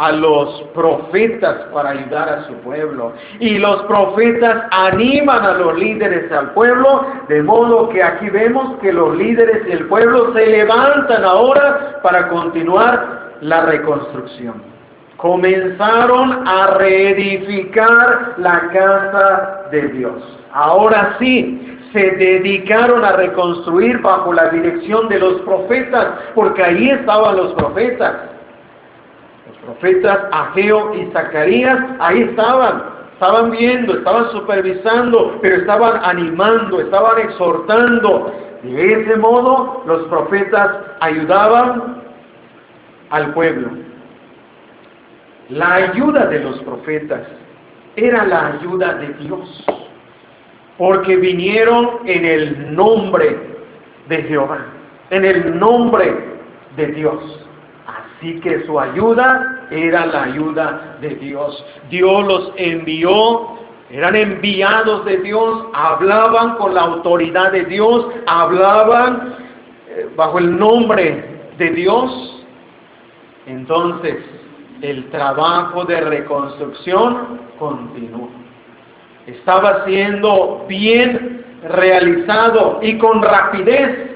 a 0.00 0.12
los 0.12 0.62
profetas 0.74 1.56
para 1.74 1.90
ayudar 1.90 2.26
a 2.26 2.46
su 2.46 2.54
pueblo. 2.62 3.12
Y 3.38 3.58
los 3.58 3.82
profetas 3.82 4.64
animan 4.70 5.44
a 5.44 5.52
los 5.52 5.78
líderes 5.78 6.32
al 6.32 6.52
pueblo, 6.52 7.04
de 7.28 7.42
modo 7.42 7.90
que 7.90 8.02
aquí 8.02 8.30
vemos 8.30 8.78
que 8.78 8.94
los 8.94 9.14
líderes 9.14 9.66
del 9.66 9.86
pueblo 9.88 10.32
se 10.32 10.46
levantan 10.46 11.22
ahora 11.22 12.00
para 12.02 12.28
continuar 12.28 13.34
la 13.42 13.66
reconstrucción. 13.66 14.62
Comenzaron 15.18 16.48
a 16.48 16.68
reedificar 16.78 18.36
la 18.38 18.70
casa 18.72 19.68
de 19.70 19.82
Dios. 19.88 20.14
Ahora 20.54 21.16
sí, 21.18 21.78
se 21.92 22.12
dedicaron 22.12 23.04
a 23.04 23.12
reconstruir 23.12 23.98
bajo 23.98 24.32
la 24.32 24.48
dirección 24.48 25.10
de 25.10 25.18
los 25.18 25.42
profetas, 25.42 26.06
porque 26.34 26.62
ahí 26.64 26.88
estaban 26.88 27.36
los 27.36 27.52
profetas 27.52 28.39
profetas 29.58 30.18
Ageo 30.32 30.94
y 30.94 31.10
Zacarías 31.12 31.78
ahí 32.00 32.22
estaban, 32.22 32.82
estaban 33.14 33.50
viendo, 33.50 33.94
estaban 33.94 34.30
supervisando, 34.30 35.38
pero 35.40 35.56
estaban 35.56 36.00
animando, 36.04 36.80
estaban 36.80 37.18
exhortando. 37.18 38.32
De 38.62 38.92
ese 38.92 39.16
modo 39.16 39.82
los 39.86 40.02
profetas 40.08 40.70
ayudaban 41.00 42.02
al 43.10 43.32
pueblo. 43.32 43.70
La 45.48 45.74
ayuda 45.74 46.26
de 46.26 46.40
los 46.40 46.60
profetas 46.60 47.22
era 47.96 48.24
la 48.24 48.48
ayuda 48.48 48.94
de 48.94 49.08
Dios, 49.14 49.64
porque 50.78 51.16
vinieron 51.16 52.00
en 52.04 52.24
el 52.24 52.74
nombre 52.76 53.36
de 54.08 54.22
Jehová, 54.22 54.66
en 55.10 55.24
el 55.24 55.58
nombre 55.58 56.14
de 56.76 56.86
Dios. 56.86 57.46
Así 58.20 58.38
que 58.40 58.66
su 58.66 58.78
ayuda 58.78 59.66
era 59.70 60.04
la 60.04 60.24
ayuda 60.24 60.98
de 61.00 61.14
Dios. 61.14 61.64
Dios 61.88 62.26
los 62.26 62.52
envió, 62.56 63.56
eran 63.88 64.14
enviados 64.14 65.06
de 65.06 65.16
Dios, 65.22 65.64
hablaban 65.72 66.56
con 66.56 66.74
la 66.74 66.82
autoridad 66.82 67.50
de 67.50 67.64
Dios, 67.64 68.08
hablaban 68.26 69.36
eh, 69.88 70.10
bajo 70.16 70.38
el 70.38 70.58
nombre 70.58 71.40
de 71.56 71.70
Dios. 71.70 72.44
Entonces, 73.46 74.16
el 74.82 75.08
trabajo 75.08 75.86
de 75.86 76.02
reconstrucción 76.02 77.40
continuó. 77.58 78.28
Estaba 79.26 79.86
siendo 79.86 80.66
bien 80.68 81.42
realizado 81.62 82.80
y 82.82 82.98
con 82.98 83.22
rapidez, 83.22 84.10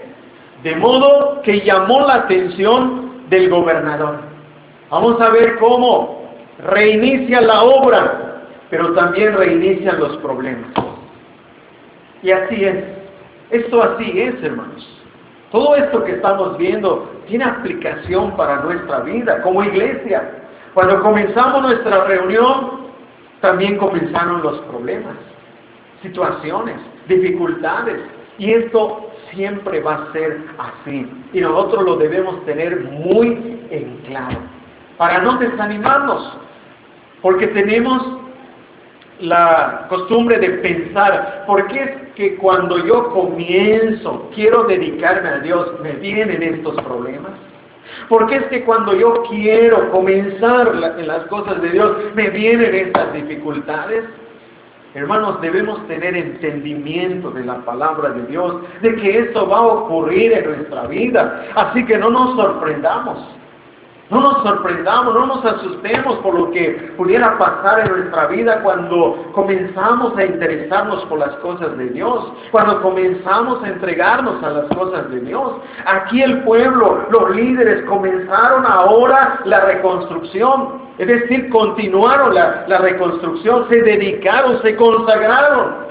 de 0.62 0.76
modo 0.76 1.40
que 1.40 1.62
llamó 1.62 2.02
la 2.02 2.16
atención 2.16 3.03
del 3.28 3.48
gobernador. 3.50 4.20
Vamos 4.90 5.20
a 5.20 5.30
ver 5.30 5.56
cómo 5.58 6.24
reinicia 6.66 7.40
la 7.40 7.62
obra, 7.62 8.46
pero 8.70 8.92
también 8.94 9.36
reinician 9.36 9.98
los 9.98 10.16
problemas. 10.18 10.70
Y 12.22 12.30
así 12.30 12.64
es. 12.64 12.84
Esto 13.50 13.82
así 13.82 14.20
es, 14.20 14.42
hermanos. 14.42 14.88
Todo 15.50 15.76
esto 15.76 16.02
que 16.04 16.12
estamos 16.12 16.56
viendo 16.58 17.08
tiene 17.28 17.44
aplicación 17.44 18.36
para 18.36 18.62
nuestra 18.62 19.00
vida 19.00 19.40
como 19.42 19.62
iglesia. 19.62 20.30
Cuando 20.74 21.00
comenzamos 21.00 21.62
nuestra 21.62 22.04
reunión, 22.04 22.88
también 23.40 23.76
comenzaron 23.76 24.42
los 24.42 24.58
problemas, 24.62 25.14
situaciones, 26.02 26.76
dificultades. 27.06 28.00
Y 28.38 28.52
esto 28.52 29.10
siempre 29.34 29.80
va 29.80 29.94
a 29.94 30.12
ser 30.12 30.40
así. 30.58 31.10
Y 31.32 31.40
nosotros 31.40 31.84
lo 31.84 31.96
debemos 31.96 32.44
tener 32.44 32.80
muy 32.80 33.60
en 33.70 33.98
claro. 34.06 34.38
Para 34.96 35.22
no 35.22 35.38
desanimarnos. 35.38 36.38
Porque 37.20 37.48
tenemos 37.48 38.18
la 39.20 39.86
costumbre 39.88 40.38
de 40.38 40.50
pensar, 40.50 41.44
¿por 41.46 41.66
qué 41.68 41.82
es 41.82 41.90
que 42.14 42.36
cuando 42.36 42.84
yo 42.84 43.10
comienzo, 43.10 44.30
quiero 44.34 44.64
dedicarme 44.64 45.28
a 45.28 45.38
Dios, 45.38 45.80
me 45.82 45.92
vienen 45.92 46.42
estos 46.42 46.74
problemas? 46.82 47.32
¿Por 48.08 48.26
qué 48.26 48.36
es 48.36 48.44
que 48.46 48.64
cuando 48.64 48.94
yo 48.94 49.22
quiero 49.30 49.90
comenzar 49.90 50.72
en 50.98 51.06
las 51.06 51.24
cosas 51.26 51.60
de 51.62 51.70
Dios, 51.70 51.96
me 52.14 52.30
vienen 52.30 52.74
estas 52.74 53.12
dificultades? 53.12 54.04
Hermanos, 54.94 55.40
debemos 55.40 55.84
tener 55.88 56.16
entendimiento 56.16 57.32
de 57.32 57.44
la 57.44 57.56
palabra 57.64 58.10
de 58.10 58.26
Dios, 58.26 58.62
de 58.80 58.94
que 58.94 59.18
esto 59.18 59.48
va 59.48 59.58
a 59.58 59.62
ocurrir 59.62 60.32
en 60.32 60.44
nuestra 60.44 60.86
vida. 60.86 61.46
Así 61.56 61.84
que 61.84 61.98
no 61.98 62.10
nos 62.10 62.36
sorprendamos. 62.36 63.18
No 64.10 64.20
nos 64.20 64.42
sorprendamos, 64.42 65.14
no 65.14 65.26
nos 65.26 65.44
asustemos 65.44 66.18
por 66.18 66.38
lo 66.38 66.50
que 66.50 66.92
pudiera 66.96 67.38
pasar 67.38 67.80
en 67.80 67.90
nuestra 67.90 68.26
vida 68.26 68.62
cuando 68.62 69.30
comenzamos 69.32 70.16
a 70.18 70.26
interesarnos 70.26 71.04
por 71.06 71.18
las 71.18 71.34
cosas 71.36 71.76
de 71.78 71.86
Dios, 71.88 72.32
cuando 72.52 72.82
comenzamos 72.82 73.64
a 73.64 73.68
entregarnos 73.68 74.42
a 74.44 74.50
las 74.50 74.66
cosas 74.76 75.10
de 75.10 75.20
Dios. 75.20 75.54
Aquí 75.86 76.22
el 76.22 76.42
pueblo, 76.42 77.06
los 77.10 77.34
líderes 77.34 77.82
comenzaron 77.86 78.66
ahora 78.66 79.40
la 79.46 79.60
reconstrucción, 79.60 80.83
es 80.98 81.08
decir, 81.08 81.48
continuaron 81.50 82.34
la, 82.34 82.78
reconstrucción, 82.78 83.68
se 83.68 83.82
dedicaron, 83.82 84.62
se 84.62 84.76
consagraron. 84.76 85.84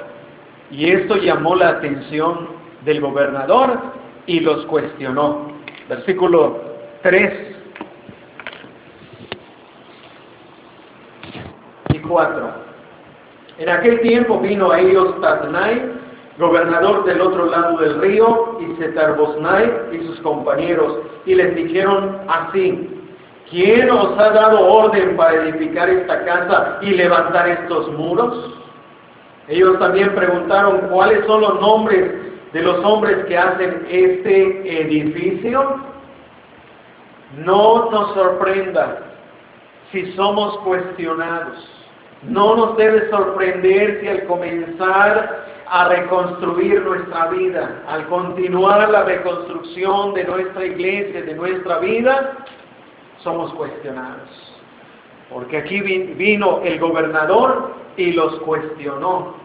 Y 0.71 0.91
esto 0.91 1.17
llamó 1.17 1.55
la 1.55 1.69
atención 1.69 2.47
del 2.85 3.01
gobernador 3.01 3.79
y 4.25 4.39
los 4.39 4.65
cuestionó. 4.65 5.51
Versículo 5.89 6.57
3 7.03 7.53
En 13.57 13.69
aquel 13.69 14.01
tiempo 14.01 14.39
vino 14.39 14.71
a 14.71 14.79
ellos 14.79 15.19
Tatnai, 15.21 15.81
gobernador 16.37 17.05
del 17.05 17.21
otro 17.21 17.45
lado 17.47 17.77
del 17.77 17.99
río, 18.01 18.57
y 18.61 18.81
Setarbosnai 18.81 19.71
y 19.93 20.05
sus 20.05 20.19
compañeros, 20.21 20.99
y 21.25 21.35
les 21.35 21.55
dijeron 21.55 22.19
así, 22.27 23.02
¿quién 23.53 23.89
os 23.91 24.17
ha 24.19 24.29
dado 24.31 24.67
orden 24.67 25.15
para 25.15 25.43
edificar 25.43 25.87
esta 25.87 26.25
casa 26.25 26.79
y 26.81 26.89
levantar 26.89 27.47
estos 27.47 27.91
muros? 27.93 28.55
Ellos 29.47 29.77
también 29.79 30.13
preguntaron 30.15 30.89
cuáles 30.89 31.25
son 31.27 31.41
los 31.41 31.61
nombres 31.61 32.11
de 32.51 32.61
los 32.61 32.83
hombres 32.83 33.25
que 33.25 33.37
hacen 33.37 33.85
este 33.89 34.81
edificio. 34.81 35.79
No 37.37 37.91
nos 37.91 38.13
sorprenda 38.15 38.99
si 39.91 40.11
somos 40.13 40.57
cuestionados. 40.59 41.69
No 42.23 42.55
nos 42.55 42.77
debe 42.77 43.09
sorprender 43.09 43.99
si 44.01 44.07
al 44.07 44.23
comenzar 44.25 45.45
a 45.67 45.89
reconstruir 45.89 46.81
nuestra 46.81 47.27
vida, 47.27 47.83
al 47.87 48.07
continuar 48.07 48.89
la 48.89 49.03
reconstrucción 49.03 50.13
de 50.13 50.23
nuestra 50.23 50.65
iglesia, 50.65 51.21
de 51.21 51.33
nuestra 51.35 51.79
vida, 51.79 52.37
somos 53.23 53.53
cuestionados. 53.53 54.29
Porque 55.29 55.57
aquí 55.57 55.81
vino 55.81 56.61
el 56.63 56.79
gobernador 56.79 57.73
y 57.97 58.11
los 58.11 58.35
cuestionó. 58.41 59.35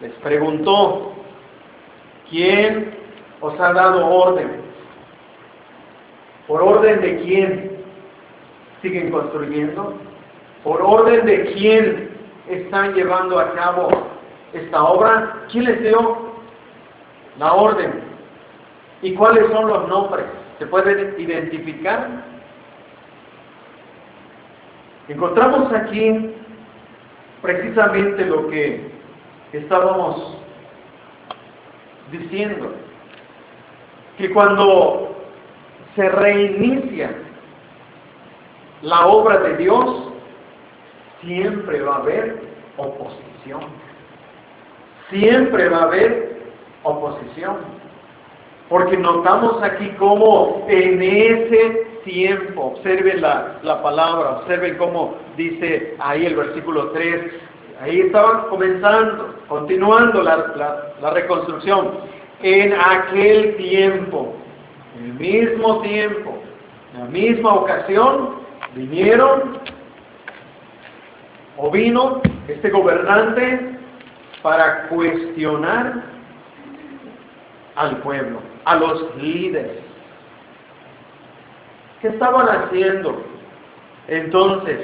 Les 0.00 0.12
preguntó, 0.14 1.12
¿quién 2.30 2.94
os 3.40 3.58
ha 3.60 3.72
dado 3.72 4.06
orden? 4.06 4.62
¿Por 6.48 6.62
orden 6.62 7.00
de 7.00 7.16
quién 7.22 7.84
siguen 8.82 9.10
construyendo? 9.10 9.94
¿Por 10.64 10.82
orden 10.82 11.26
de 11.26 11.52
quién 11.54 12.10
están 12.48 12.94
llevando 12.94 13.38
a 13.38 13.52
cabo 13.52 13.88
esta 14.52 14.84
obra? 14.84 15.44
¿Quién 15.50 15.64
les 15.64 15.82
dio 15.82 16.32
la 17.38 17.52
orden? 17.52 18.02
¿Y 19.02 19.14
cuáles 19.14 19.50
son 19.50 19.68
los 19.68 19.88
nombres? 19.88 20.24
¿Se 20.58 20.66
pueden 20.66 21.14
identificar? 21.18 22.35
Encontramos 25.08 25.72
aquí 25.72 26.34
precisamente 27.42 28.24
lo 28.24 28.48
que 28.48 28.90
estábamos 29.52 30.36
diciendo, 32.10 32.72
que 34.18 34.30
cuando 34.30 35.16
se 35.94 36.08
reinicia 36.08 37.10
la 38.82 39.06
obra 39.06 39.38
de 39.38 39.56
Dios, 39.58 40.12
siempre 41.20 41.82
va 41.82 41.96
a 41.96 41.98
haber 41.98 42.40
oposición. 42.76 43.60
Siempre 45.10 45.68
va 45.68 45.78
a 45.78 45.84
haber 45.84 46.42
oposición. 46.82 47.75
Porque 48.68 48.96
notamos 48.96 49.62
aquí 49.62 49.88
cómo 49.98 50.66
en 50.68 51.00
ese 51.00 51.86
tiempo, 52.04 52.72
observen 52.74 53.20
la, 53.20 53.82
palabra, 53.82 54.38
observen 54.38 54.76
cómo 54.76 55.16
dice 55.36 55.94
ahí 55.98 56.26
el 56.26 56.36
versículo 56.36 56.90
3, 56.90 57.32
ahí 57.82 58.00
estaban 58.00 58.48
comenzando, 58.48 59.36
continuando 59.48 60.22
la, 60.22 60.92
la 61.00 61.10
reconstrucción. 61.10 62.16
En 62.42 62.72
aquel 62.72 63.56
tiempo, 63.56 64.34
el 64.98 65.14
mismo 65.14 65.80
tiempo, 65.82 66.38
en 66.94 67.00
la 67.00 67.06
misma 67.06 67.54
ocasión, 67.54 68.36
vinieron 68.74 69.58
o 71.56 71.70
vino 71.70 72.20
este 72.48 72.70
gobernante 72.70 73.78
para 74.42 74.88
cuestionar 74.88 76.15
al 77.76 77.98
pueblo, 77.98 78.40
a 78.64 78.76
los 78.76 79.16
líderes. 79.16 79.78
¿Qué 82.00 82.08
estaban 82.08 82.48
haciendo? 82.48 83.22
Entonces, 84.08 84.78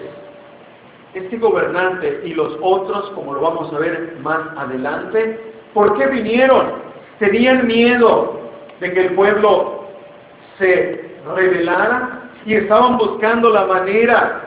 este 1.15 1.37
gobernante 1.37 2.23
y 2.25 2.35
los 2.35 2.57
otros, 2.63 3.11
como 3.11 3.35
lo 3.35 3.41
vamos 3.41 3.73
a 3.73 3.79
ver 3.79 4.17
más 4.23 4.41
adelante, 4.57 5.53
¿por 5.75 5.97
qué 5.99 6.07
vinieron? 6.07 6.73
Tenían 7.19 7.67
miedo 7.67 8.41
de 8.81 8.93
que 8.93 9.07
el 9.07 9.15
pueblo 9.15 9.89
se 10.59 11.13
rebelara 11.35 12.31
y 12.47 12.55
estaban 12.55 12.97
buscando 12.99 13.51
la 13.51 13.67
manera 13.67 14.41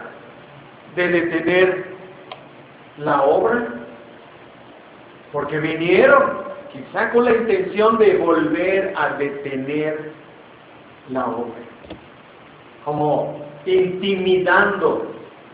de 0.96 1.08
detener 1.08 1.86
la 2.98 3.22
obra, 3.22 3.68
porque 5.32 5.60
vinieron 5.60 6.45
quizá 6.76 7.12
con 7.12 7.26
la 7.26 7.32
intención 7.32 7.98
de 7.98 8.18
volver 8.18 8.94
a 8.96 9.10
detener 9.18 10.12
la 11.10 11.26
obra, 11.26 11.54
como 12.84 13.42
intimidando 13.66 15.12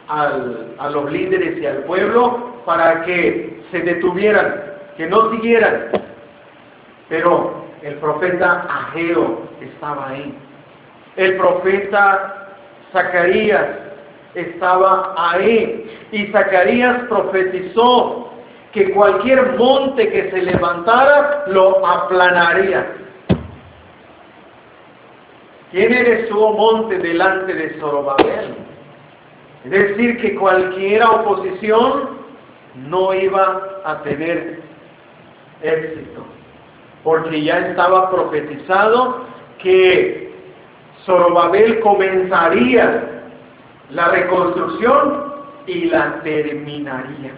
a 0.08 0.90
los 0.92 1.10
líderes 1.12 1.58
y 1.62 1.66
al 1.66 1.84
pueblo 1.84 2.52
para 2.66 3.04
que 3.04 3.62
se 3.72 3.80
detuvieran, 3.80 4.62
que 4.98 5.08
no 5.08 5.32
siguieran. 5.32 5.90
Pero 7.08 7.66
el 7.82 7.96
profeta 7.96 8.68
Ageo 8.70 9.44
estaba 9.62 10.10
ahí. 10.10 10.34
El 11.16 11.38
profeta 11.38 12.56
Zacarías 12.92 13.68
estaba 14.36 15.14
ahí. 15.18 15.90
Y 16.12 16.28
Zacarías 16.28 17.04
profetizó 17.08 18.32
que 18.74 18.92
cualquier 18.92 19.58
monte 19.58 20.10
que 20.10 20.32
se 20.32 20.42
levantara 20.42 21.44
lo 21.48 21.86
aplanaría. 21.86 22.88
¿Quién 25.72 25.94
eres 25.94 26.30
su 26.30 26.36
monte 26.36 26.98
delante 26.98 27.54
de 27.54 27.80
Zorobabel? 27.80 28.56
Es 29.66 29.72
decir, 29.72 30.20
que 30.20 30.36
cualquier 30.36 31.04
oposición 31.04 32.22
no 32.90 33.14
iba 33.14 33.82
a 33.86 34.02
tener 34.02 34.60
éxito, 35.62 36.26
porque 37.04 37.42
ya 37.44 37.60
estaba 37.60 38.10
profetizado 38.10 39.26
que 39.60 40.34
Zorobabel 41.06 41.80
comenzaría 41.82 43.22
la 43.92 44.08
reconstrucción 44.10 45.34
y 45.68 45.86
la 45.86 46.22
terminaría. 46.24 47.32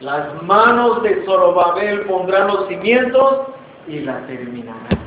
Las 0.00 0.42
manos 0.42 1.02
de 1.02 1.24
Zorobabel 1.24 2.02
pondrán 2.02 2.48
los 2.48 2.68
cimientos 2.68 3.48
y 3.88 4.00
la 4.00 4.20
terminarán. 4.26 4.98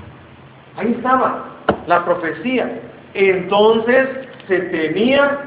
Ahí 0.78 0.94
estaba 0.98 1.46
la 1.88 2.06
profecía. 2.06 2.82
Entonces 3.14 4.08
se 4.48 4.60
tenía 4.60 5.40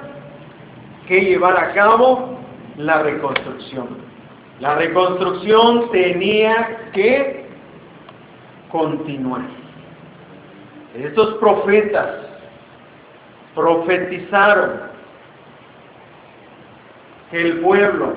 que 1.08 1.20
llevar 1.20 1.56
a 1.56 1.72
cabo 1.72 2.38
la 2.76 3.02
reconstrucción. 3.02 3.88
La 4.60 4.76
reconstrucción 4.76 5.90
tenía 5.90 6.90
que 6.92 7.46
continuar. 8.70 9.42
Estos 10.94 11.34
profetas 11.34 12.10
profetizaron 13.54 14.82
que 17.30 17.42
el 17.42 17.60
pueblo, 17.60 18.14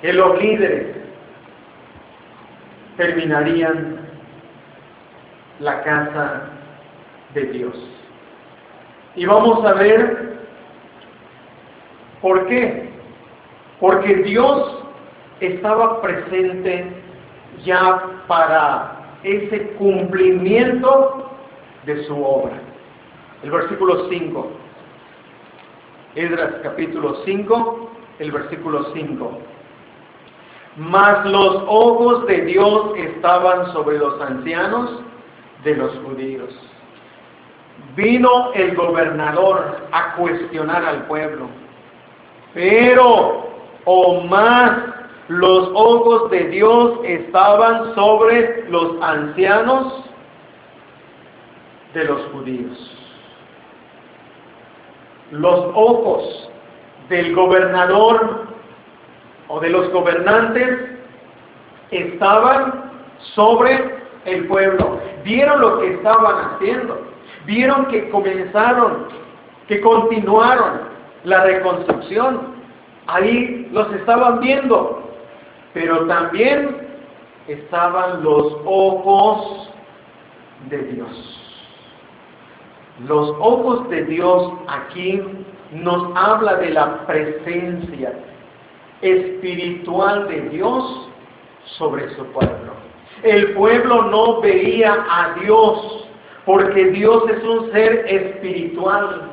que 0.00 0.12
los 0.12 0.40
líderes 0.40 0.96
terminarían 2.96 3.98
la 5.60 5.82
casa 5.82 6.42
de 7.34 7.42
Dios. 7.46 7.74
Y 9.14 9.26
vamos 9.26 9.64
a 9.64 9.74
ver 9.74 10.38
por 12.20 12.46
qué. 12.46 12.88
Porque 13.78 14.14
Dios 14.16 14.84
estaba 15.40 16.00
presente 16.02 16.92
ya 17.64 18.02
para 18.26 19.18
ese 19.22 19.68
cumplimiento 19.78 21.30
de 21.84 22.04
su 22.04 22.22
obra. 22.22 22.58
El 23.42 23.50
versículo 23.50 24.08
5. 24.08 24.50
Edras 26.14 26.54
capítulo 26.62 27.22
5, 27.24 27.90
el 28.18 28.32
versículo 28.32 28.92
5. 28.92 29.38
Mas 30.80 31.26
los 31.26 31.62
ojos 31.68 32.26
de 32.26 32.40
Dios 32.46 32.92
estaban 32.96 33.70
sobre 33.74 33.98
los 33.98 34.18
ancianos 34.18 35.02
de 35.62 35.76
los 35.76 35.92
judíos. 35.98 36.48
Vino 37.96 38.50
el 38.54 38.74
gobernador 38.74 39.76
a 39.92 40.14
cuestionar 40.14 40.82
al 40.82 41.06
pueblo. 41.06 41.48
Pero, 42.54 43.46
o 43.84 44.22
más, 44.22 44.72
los 45.28 45.68
ojos 45.74 46.30
de 46.30 46.48
Dios 46.48 47.00
estaban 47.04 47.94
sobre 47.94 48.64
los 48.70 49.02
ancianos 49.02 50.02
de 51.92 52.04
los 52.04 52.22
judíos. 52.32 52.90
Los 55.30 55.60
ojos 55.74 56.50
del 57.10 57.34
gobernador 57.34 58.49
o 59.50 59.58
de 59.58 59.68
los 59.68 59.90
gobernantes 59.90 60.90
estaban 61.90 62.92
sobre 63.34 63.96
el 64.24 64.46
pueblo. 64.46 65.00
Vieron 65.24 65.60
lo 65.60 65.80
que 65.80 65.94
estaban 65.94 66.54
haciendo. 66.54 67.02
Vieron 67.46 67.86
que 67.86 68.08
comenzaron, 68.10 69.08
que 69.66 69.80
continuaron 69.80 70.82
la 71.24 71.42
reconstrucción. 71.42 72.60
Ahí 73.08 73.68
los 73.72 73.92
estaban 73.92 74.38
viendo. 74.38 75.02
Pero 75.74 76.06
también 76.06 76.86
estaban 77.48 78.22
los 78.22 78.56
ojos 78.64 79.68
de 80.68 80.78
Dios. 80.78 81.36
Los 83.08 83.30
ojos 83.40 83.88
de 83.90 84.04
Dios 84.04 84.52
aquí 84.68 85.20
nos 85.72 86.16
habla 86.16 86.54
de 86.56 86.70
la 86.70 87.04
presencia 87.06 88.12
espiritual 89.02 90.28
de 90.28 90.40
Dios 90.50 91.08
sobre 91.78 92.08
su 92.16 92.24
pueblo. 92.26 92.72
El 93.22 93.52
pueblo 93.52 94.02
no 94.04 94.40
veía 94.40 94.94
a 95.08 95.34
Dios 95.40 96.08
porque 96.44 96.84
Dios 96.86 97.22
es 97.28 97.44
un 97.44 97.70
ser 97.70 98.04
espiritual. 98.08 99.30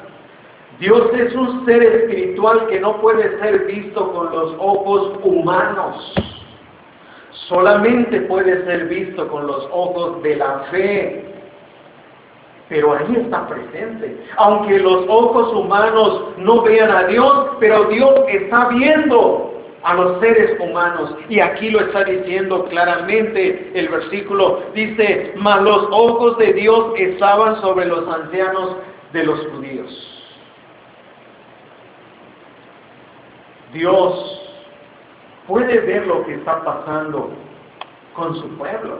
Dios 0.79 1.09
es 1.13 1.33
un 1.33 1.65
ser 1.65 1.81
espiritual 1.81 2.67
que 2.67 2.79
no 2.79 3.01
puede 3.01 3.39
ser 3.39 3.65
visto 3.65 4.11
con 4.11 4.31
los 4.31 4.53
ojos 4.59 5.19
humanos. 5.23 6.13
Solamente 7.47 8.21
puede 8.21 8.63
ser 8.65 8.87
visto 8.87 9.27
con 9.27 9.47
los 9.47 9.67
ojos 9.71 10.21
de 10.21 10.35
la 10.35 10.59
fe. 10.69 11.25
Pero 12.69 12.93
ahí 12.93 13.15
está 13.15 13.47
presente. 13.47 14.17
Aunque 14.35 14.77
los 14.79 15.05
ojos 15.07 15.53
humanos 15.53 16.33
no 16.37 16.61
vean 16.63 16.91
a 16.91 17.03
Dios, 17.05 17.47
pero 17.59 17.85
Dios 17.85 18.13
está 18.27 18.67
viendo 18.67 19.46
a 19.83 19.93
los 19.93 20.19
seres 20.19 20.59
humanos. 20.59 21.15
Y 21.29 21.39
aquí 21.39 21.69
lo 21.69 21.79
está 21.81 22.03
diciendo 22.03 22.65
claramente 22.65 23.71
el 23.73 23.89
versículo. 23.89 24.63
Dice, 24.73 25.33
mas 25.37 25.61
los 25.61 25.87
ojos 25.91 26.37
de 26.37 26.53
Dios 26.53 26.93
estaban 26.97 27.61
sobre 27.61 27.85
los 27.85 28.07
ancianos 28.07 28.77
de 29.13 29.23
los 29.23 29.39
judíos. 29.47 30.17
Dios 33.73 34.41
puede 35.47 35.79
ver 35.79 36.07
lo 36.07 36.25
que 36.25 36.35
está 36.35 36.63
pasando 36.63 37.31
con 38.13 38.35
su 38.35 38.57
pueblo. 38.57 38.99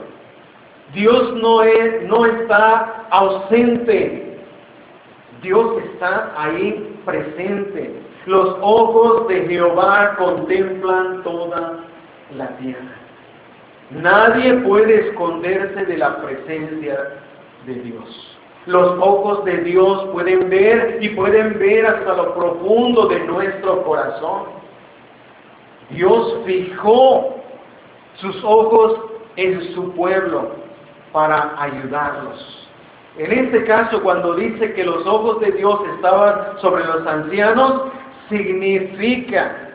Dios 0.94 1.34
no, 1.34 1.62
es, 1.62 2.02
no 2.04 2.24
está 2.24 3.06
ausente. 3.10 4.38
Dios 5.42 5.82
está 5.92 6.32
ahí 6.36 7.00
presente. 7.04 8.07
Los 8.28 8.58
ojos 8.60 9.26
de 9.28 9.46
Jehová 9.46 10.14
contemplan 10.18 11.22
toda 11.22 11.78
la 12.36 12.48
tierra. 12.58 12.94
Nadie 13.90 14.52
puede 14.64 15.08
esconderse 15.08 15.86
de 15.86 15.96
la 15.96 16.20
presencia 16.20 17.22
de 17.64 17.74
Dios. 17.76 18.38
Los 18.66 18.98
ojos 19.00 19.46
de 19.46 19.56
Dios 19.62 20.10
pueden 20.12 20.50
ver 20.50 20.98
y 21.00 21.08
pueden 21.08 21.58
ver 21.58 21.86
hasta 21.86 22.16
lo 22.16 22.34
profundo 22.34 23.06
de 23.06 23.20
nuestro 23.20 23.82
corazón. 23.84 24.42
Dios 25.88 26.36
fijó 26.44 27.34
sus 28.16 28.44
ojos 28.44 29.00
en 29.36 29.74
su 29.74 29.90
pueblo 29.92 30.50
para 31.12 31.54
ayudarlos. 31.62 32.68
En 33.16 33.32
este 33.32 33.64
caso, 33.64 34.02
cuando 34.02 34.34
dice 34.34 34.74
que 34.74 34.84
los 34.84 35.06
ojos 35.06 35.40
de 35.40 35.50
Dios 35.52 35.80
estaban 35.96 36.58
sobre 36.60 36.84
los 36.84 37.06
ancianos, 37.06 37.84
significa 38.28 39.68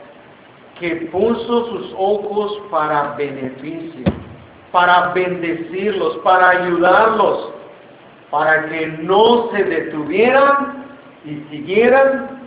que 0.80 1.08
puso 1.12 1.66
sus 1.68 1.94
ojos 1.98 2.62
para 2.70 3.16
beneficio, 3.16 4.06
para 4.72 5.14
bendecirlos, 5.14 6.18
para 6.18 6.50
ayudarlos, 6.50 7.52
para 8.32 8.66
que 8.70 8.88
no 8.88 9.50
se 9.52 9.64
detuvieran 9.64 10.86
y 11.26 11.36
siguieran 11.50 12.42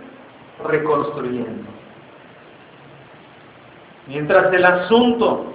reconstruyendo. 0.64 1.70
Mientras 4.08 4.52
el 4.52 4.64
asunto 4.64 5.52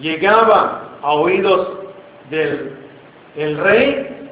llegaba 0.00 0.98
a 1.02 1.12
oídos 1.12 1.68
del 2.30 2.84
el 3.36 3.58
rey, 3.58 4.30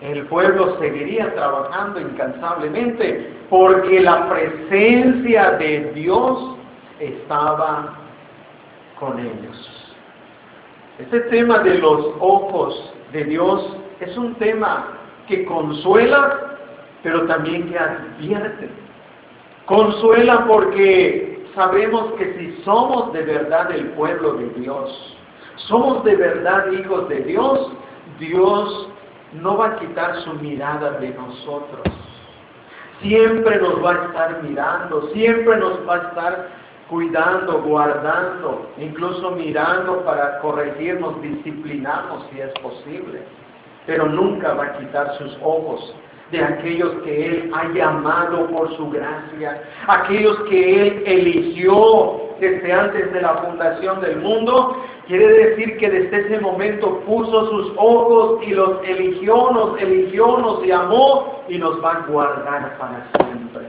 el 0.00 0.24
pueblo 0.26 0.78
seguiría 0.78 1.34
trabajando 1.34 2.00
incansablemente 2.00 3.37
porque 3.50 4.00
la 4.00 4.28
presencia 4.28 5.52
de 5.52 5.92
Dios 5.94 6.56
estaba 7.00 7.94
con 8.98 9.18
ellos. 9.18 9.88
Este 10.98 11.20
tema 11.20 11.60
de 11.60 11.78
los 11.78 12.14
ojos 12.20 12.92
de 13.12 13.24
Dios 13.24 13.76
es 14.00 14.16
un 14.16 14.34
tema 14.34 14.98
que 15.26 15.44
consuela, 15.44 16.56
pero 17.02 17.26
también 17.26 17.68
que 17.70 17.78
advierte. 17.78 18.68
Consuela 19.66 20.44
porque 20.46 21.46
sabemos 21.54 22.12
que 22.14 22.34
si 22.38 22.62
somos 22.64 23.12
de 23.12 23.22
verdad 23.22 23.70
el 23.70 23.90
pueblo 23.90 24.32
de 24.34 24.48
Dios, 24.60 25.16
somos 25.68 26.04
de 26.04 26.16
verdad 26.16 26.72
hijos 26.72 27.08
de 27.08 27.20
Dios, 27.20 27.72
Dios 28.18 28.88
no 29.34 29.56
va 29.56 29.66
a 29.66 29.76
quitar 29.78 30.16
su 30.22 30.32
mirada 30.34 30.92
de 30.92 31.10
nosotros. 31.10 31.84
Siempre 33.00 33.58
nos 33.60 33.84
va 33.84 33.92
a 33.92 34.06
estar 34.06 34.42
mirando, 34.42 35.08
siempre 35.12 35.56
nos 35.56 35.88
va 35.88 35.94
a 35.94 36.08
estar 36.08 36.48
cuidando, 36.88 37.62
guardando, 37.62 38.70
incluso 38.78 39.30
mirando 39.32 40.04
para 40.04 40.38
corregirnos, 40.40 41.20
disciplinarnos 41.22 42.26
si 42.30 42.40
es 42.40 42.50
posible. 42.60 43.22
Pero 43.86 44.06
nunca 44.06 44.54
va 44.54 44.64
a 44.64 44.78
quitar 44.78 45.16
sus 45.18 45.36
ojos 45.42 45.94
de 46.30 46.42
aquellos 46.42 46.90
que 47.04 47.26
Él 47.26 47.50
ha 47.54 47.68
llamado 47.68 48.46
por 48.48 48.76
su 48.76 48.90
gracia, 48.90 49.62
aquellos 49.86 50.40
que 50.48 50.82
Él 50.82 51.02
eligió 51.06 52.27
desde 52.40 52.72
antes 52.72 53.12
de 53.12 53.20
la 53.20 53.34
fundación 53.38 54.00
del 54.00 54.16
mundo, 54.18 54.76
quiere 55.06 55.28
decir 55.28 55.76
que 55.78 55.90
desde 55.90 56.26
ese 56.26 56.40
momento 56.40 57.00
puso 57.00 57.50
sus 57.50 57.72
ojos 57.76 58.40
y 58.46 58.50
los 58.50 58.82
eligió, 58.84 59.50
nos 59.52 59.80
eligió, 59.80 60.38
nos 60.38 60.62
llamó 60.64 61.42
y 61.48 61.58
nos 61.58 61.82
va 61.82 61.92
a 61.92 62.06
guardar 62.06 62.78
para 62.78 63.06
siempre. 63.12 63.66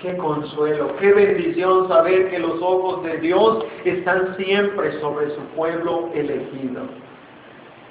Qué 0.00 0.16
consuelo, 0.16 0.94
qué 0.98 1.12
bendición 1.12 1.88
saber 1.88 2.30
que 2.30 2.38
los 2.38 2.60
ojos 2.60 3.02
de 3.04 3.18
Dios 3.18 3.64
están 3.84 4.36
siempre 4.36 5.00
sobre 5.00 5.30
su 5.34 5.40
pueblo 5.56 6.10
elegido. 6.14 6.82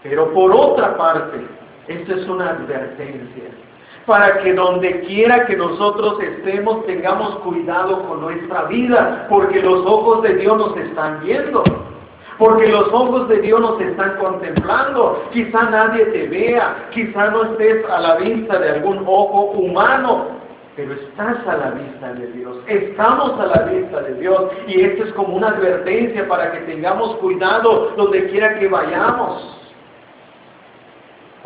Pero 0.04 0.32
por 0.34 0.52
otra 0.52 0.96
parte, 0.98 1.38
esto 1.88 2.14
es 2.14 2.28
una 2.28 2.52
advertencia 2.52 3.44
para 4.06 4.40
que 4.40 4.54
donde 4.54 5.02
quiera 5.02 5.46
que 5.46 5.56
nosotros 5.56 6.22
estemos 6.22 6.86
tengamos 6.86 7.38
cuidado 7.40 8.08
con 8.08 8.22
nuestra 8.22 8.64
vida, 8.66 9.26
porque 9.30 9.62
los 9.62 9.86
ojos 9.86 10.22
de 10.24 10.36
Dios 10.36 10.58
nos 10.58 10.78
están 10.78 11.22
viendo. 11.24 11.64
Porque 12.38 12.68
los 12.68 12.90
ojos 12.92 13.30
de 13.30 13.40
Dios 13.40 13.62
nos 13.62 13.80
están 13.80 14.18
contemplando. 14.18 15.24
Quizá 15.32 15.70
nadie 15.70 16.06
te 16.08 16.28
vea, 16.28 16.90
quizá 16.92 17.30
no 17.32 17.44
estés 17.44 17.86
a 17.90 18.00
la 18.02 18.16
vista 18.18 18.60
de 18.60 18.72
algún 18.72 19.00
ojo 19.08 19.52
humano, 19.52 20.26
pero 20.76 20.94
estás 20.94 21.48
a 21.48 21.56
la 21.56 21.72
vista 21.72 22.14
de 22.14 22.28
Dios, 22.34 22.58
estamos 22.68 23.40
a 23.40 23.46
la 23.46 23.64
vista 23.72 24.02
de 24.02 24.16
Dios 24.16 24.52
y 24.68 24.82
esto 24.82 25.06
es 25.06 25.14
como 25.14 25.38
una 25.38 25.48
advertencia 25.48 26.28
para 26.28 26.52
que 26.52 26.60
tengamos 26.72 27.16
cuidado 27.18 27.94
donde 27.96 28.28
quiera 28.28 28.60
que 28.60 28.68
vayamos. 28.68 29.55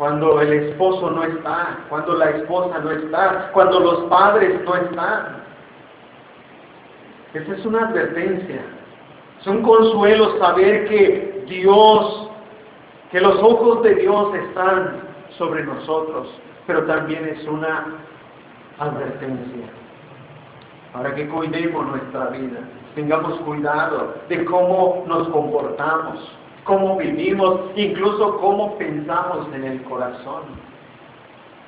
Cuando 0.00 0.40
el 0.40 0.50
esposo 0.50 1.10
no 1.10 1.22
está, 1.24 1.80
cuando 1.90 2.14
la 2.14 2.30
esposa 2.30 2.78
no 2.78 2.90
está, 2.90 3.50
cuando 3.52 3.80
los 3.80 4.04
padres 4.04 4.58
no 4.64 4.74
están. 4.74 5.44
Esa 7.34 7.52
es 7.52 7.66
una 7.66 7.86
advertencia. 7.86 8.62
Es 9.38 9.46
un 9.46 9.60
consuelo 9.60 10.38
saber 10.38 10.88
que 10.88 11.44
Dios, 11.46 12.30
que 13.12 13.20
los 13.20 13.42
ojos 13.42 13.82
de 13.82 13.96
Dios 13.96 14.34
están 14.36 15.02
sobre 15.36 15.64
nosotros, 15.64 16.28
pero 16.66 16.86
también 16.86 17.26
es 17.26 17.46
una 17.46 17.98
advertencia 18.78 19.66
para 20.94 21.14
que 21.14 21.28
cuidemos 21.28 21.86
nuestra 21.88 22.28
vida, 22.28 22.60
tengamos 22.94 23.38
cuidado 23.40 24.14
de 24.30 24.46
cómo 24.46 25.04
nos 25.06 25.28
comportamos, 25.28 26.39
cómo 26.70 26.96
vivimos, 26.96 27.62
incluso 27.74 28.38
cómo 28.38 28.78
pensamos 28.78 29.48
en 29.52 29.64
el 29.64 29.82
corazón, 29.82 30.42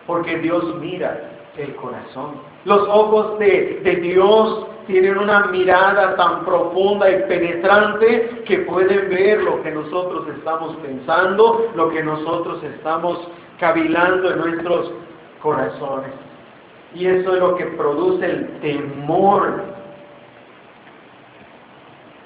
porque 0.07 0.39
Dios 0.39 0.77
mira 0.79 1.29
el 1.57 1.75
corazón. 1.75 2.37
Los 2.65 2.83
ojos 2.89 3.37
de, 3.41 3.81
Dios 4.01 4.65
tienen 4.87 5.19
una 5.19 5.47
mirada 5.47 6.15
tan 6.15 6.45
profunda 6.45 7.11
y 7.11 7.21
penetrante 7.25 8.45
que 8.47 8.59
pueden 8.59 9.09
ver 9.09 9.43
lo 9.43 9.61
que 9.65 9.73
nosotros 9.73 10.29
estamos 10.39 10.77
pensando, 10.77 11.67
lo 11.75 11.91
que 11.91 12.05
nosotros 12.05 12.63
estamos 12.63 13.19
cavilando 13.59 14.31
en 14.31 14.39
nuestros 14.39 14.93
corazones. 15.43 16.13
Y 16.95 17.07
eso 17.07 17.35
es 17.35 17.41
lo 17.41 17.57
que 17.57 17.67
produce 17.67 18.25
el 18.25 18.61
temor 18.61 19.63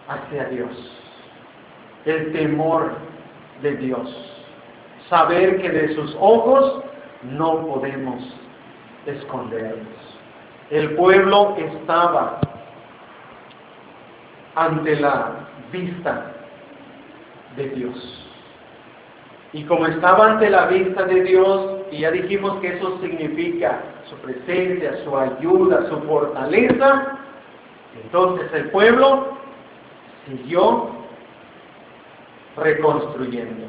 hacia 0.08 0.44
Dios. 0.50 0.95
El 2.06 2.32
temor 2.32 2.92
de 3.62 3.76
Dios. 3.76 4.08
Saber 5.10 5.60
que 5.60 5.70
de 5.70 5.94
sus 5.94 6.16
ojos 6.18 6.82
no 7.22 7.66
podemos 7.66 8.22
escondernos. 9.06 9.86
El 10.70 10.94
pueblo 10.96 11.54
estaba 11.56 12.40
ante 14.56 14.98
la 14.98 15.48
vista 15.70 16.32
de 17.56 17.68
Dios. 17.70 18.22
Y 19.52 19.64
como 19.64 19.86
estaba 19.86 20.32
ante 20.32 20.50
la 20.50 20.66
vista 20.66 21.04
de 21.04 21.22
Dios, 21.22 21.82
y 21.90 22.00
ya 22.00 22.10
dijimos 22.10 22.58
que 22.60 22.76
eso 22.76 22.98
significa 23.00 23.80
su 24.10 24.16
presencia, 24.16 25.04
su 25.04 25.16
ayuda, 25.16 25.88
su 25.88 26.00
fortaleza, 26.02 27.18
entonces 28.02 28.52
el 28.52 28.70
pueblo 28.70 29.38
siguió 30.26 30.90
reconstruyendo. 32.56 33.66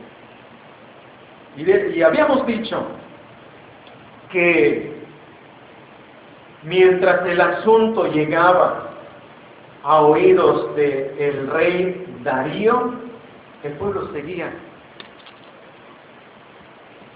Y, 1.58 2.02
habíamos 2.02 2.46
dicho 2.46 2.86
que 4.32 4.96
mientras 6.64 7.26
el 7.26 7.42
asunto 7.42 8.06
llegaba 8.12 8.92
a 9.84 10.02
oídos 10.02 10.76
del 10.76 11.48
rey 11.48 12.06
Darío, 12.24 12.94
el 13.64 13.74
pueblo 13.74 14.12
seguía 14.14 14.54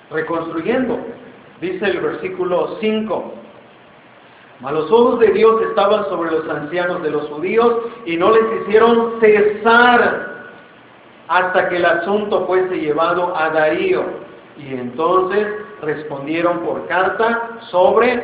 reconstruyendo. 0.10 1.00
Dice 1.60 1.86
el 1.86 2.00
versículo 2.00 2.78
5. 2.80 3.34
Mas 4.62 4.74
los 4.74 4.92
ojos 4.92 5.20
de 5.20 5.32
Dios 5.34 5.62
estaban 5.70 6.06
sobre 6.06 6.32
los 6.32 6.48
ancianos 6.50 7.02
de 7.04 7.12
los 7.12 7.28
judíos 7.30 7.78
y 8.06 8.18
no 8.18 8.32
les 8.32 8.62
hicieron 8.62 9.20
cesar 9.20 10.31
hasta 11.32 11.70
que 11.70 11.78
el 11.78 11.86
asunto 11.86 12.46
fuese 12.46 12.76
llevado 12.76 13.34
a 13.38 13.50
Darío. 13.52 14.04
Y 14.58 14.74
entonces 14.74 15.48
respondieron 15.82 16.60
por 16.60 16.86
carta 16.88 17.52
sobre 17.70 18.22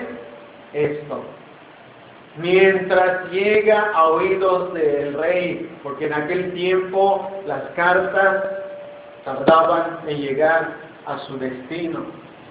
esto. 0.74 1.24
Mientras 2.36 3.32
llega 3.32 3.92
a 3.94 4.10
oídos 4.10 4.74
del 4.74 5.14
rey, 5.14 5.72
porque 5.84 6.08
en 6.08 6.14
aquel 6.14 6.52
tiempo 6.54 7.32
las 7.48 7.64
cartas 7.78 8.44
tardaban 9.24 10.00
en 10.06 10.18
llegar 10.18 10.76
a 11.06 11.18
su 11.20 11.40
destino. 11.40 12.06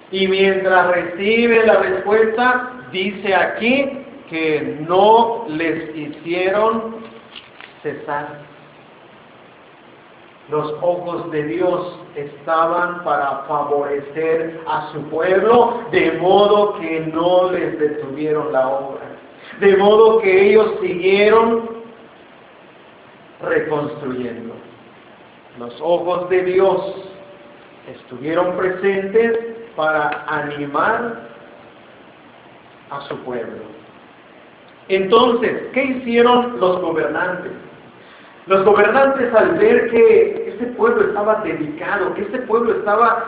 Y 0.09 0.27
mientras 0.27 0.87
recibe 0.87 1.67
la 1.67 1.75
respuesta, 1.75 2.71
dice 2.91 3.35
aquí 3.35 4.05
que 4.27 4.79
no 4.87 5.45
les 5.49 5.95
hicieron 5.95 6.95
cesar. 7.83 8.46
Los 10.49 10.73
ojos 10.81 11.29
de 11.31 11.43
Dios 11.43 11.99
estaban 12.15 13.03
para 13.03 13.43
favorecer 13.47 14.61
a 14.65 14.89
su 14.93 15.01
pueblo, 15.09 15.81
de 15.91 16.13
modo 16.13 16.79
que 16.79 17.01
no 17.01 17.51
les 17.51 17.77
detuvieron 17.77 18.53
la 18.53 18.67
obra. 18.67 19.01
De 19.59 19.75
modo 19.75 20.19
que 20.21 20.49
ellos 20.49 20.75
siguieron 20.81 21.69
reconstruyendo. 23.41 24.53
Los 25.59 25.75
ojos 25.81 26.29
de 26.29 26.43
Dios 26.43 26.95
estuvieron 27.87 28.55
presentes 28.55 29.37
para 29.75 30.23
animar 30.27 31.27
a 32.89 33.01
su 33.01 33.17
pueblo. 33.17 33.63
Entonces, 34.87 35.67
¿qué 35.73 35.83
hicieron 35.83 36.59
los 36.59 36.79
gobernantes? 36.81 37.51
Los 38.47 38.63
gobernantes 38.63 39.33
al 39.35 39.57
ver 39.57 39.89
que 39.89 40.49
este 40.53 40.67
pueblo 40.67 41.09
estaba 41.09 41.41
dedicado, 41.43 42.13
que 42.13 42.21
este 42.21 42.39
pueblo 42.39 42.75
estaba 42.75 43.25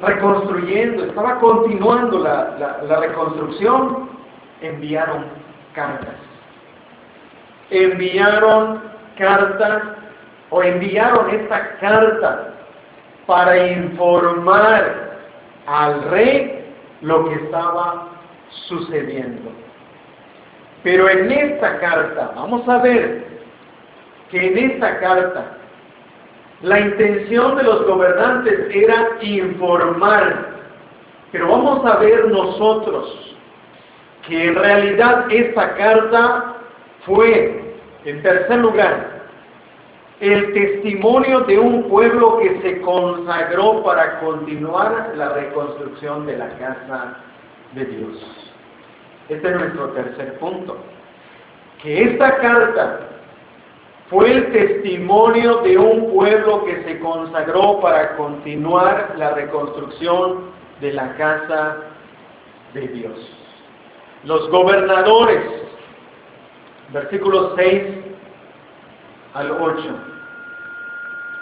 reconstruyendo, 0.00 1.04
estaba 1.04 1.38
continuando 1.40 2.20
la, 2.20 3.00
reconstrucción, 3.00 4.08
enviaron 4.62 5.26
cartas. 5.74 6.14
Enviaron 7.68 8.82
cartas 9.18 9.82
o 10.48 10.62
enviaron 10.62 11.30
esta 11.30 11.76
carta 11.76 12.54
para 13.26 13.58
informar 13.72 15.18
al 15.66 16.02
rey 16.04 16.64
lo 17.02 17.28
que 17.28 17.34
estaba 17.34 18.08
sucediendo. 18.68 19.50
Pero 20.82 21.10
en 21.10 21.30
esta 21.30 21.78
carta, 21.78 22.32
vamos 22.34 22.66
a 22.66 22.78
ver 22.78 23.29
que 24.30 24.46
en 24.46 24.70
esta 24.72 25.00
carta 25.00 25.56
la 26.62 26.80
intención 26.80 27.56
de 27.56 27.62
los 27.62 27.86
gobernantes 27.86 28.68
era 28.70 29.08
informar, 29.22 30.50
pero 31.32 31.48
vamos 31.48 31.84
a 31.86 31.96
ver 31.96 32.28
nosotros 32.28 33.36
que 34.26 34.48
en 34.48 34.54
realidad 34.54 35.26
esta 35.30 35.74
carta 35.74 36.56
fue, 37.06 37.74
en 38.04 38.22
tercer 38.22 38.58
lugar, 38.58 39.20
el 40.20 40.52
testimonio 40.52 41.40
de 41.40 41.58
un 41.58 41.88
pueblo 41.88 42.38
que 42.38 42.60
se 42.60 42.80
consagró 42.82 43.82
para 43.82 44.20
continuar 44.20 45.12
la 45.16 45.30
reconstrucción 45.30 46.26
de 46.26 46.36
la 46.36 46.48
casa 46.58 47.16
de 47.72 47.86
Dios. 47.86 48.50
Este 49.30 49.48
es 49.48 49.54
nuestro 49.54 49.88
tercer 49.90 50.38
punto. 50.38 50.76
Que 51.82 52.02
esta 52.02 52.36
carta 52.36 53.00
fue 54.10 54.32
el 54.32 54.52
testimonio 54.52 55.58
de 55.58 55.78
un 55.78 56.12
pueblo 56.12 56.64
que 56.64 56.82
se 56.82 56.98
consagró 56.98 57.80
para 57.80 58.16
continuar 58.16 59.14
la 59.16 59.30
reconstrucción 59.30 60.50
de 60.80 60.92
la 60.92 61.14
casa 61.16 61.76
de 62.74 62.88
Dios. 62.88 63.14
Los 64.24 64.50
gobernadores, 64.50 65.42
versículos 66.92 67.52
6 67.56 67.82
al 69.34 69.52
8. 69.52 70.10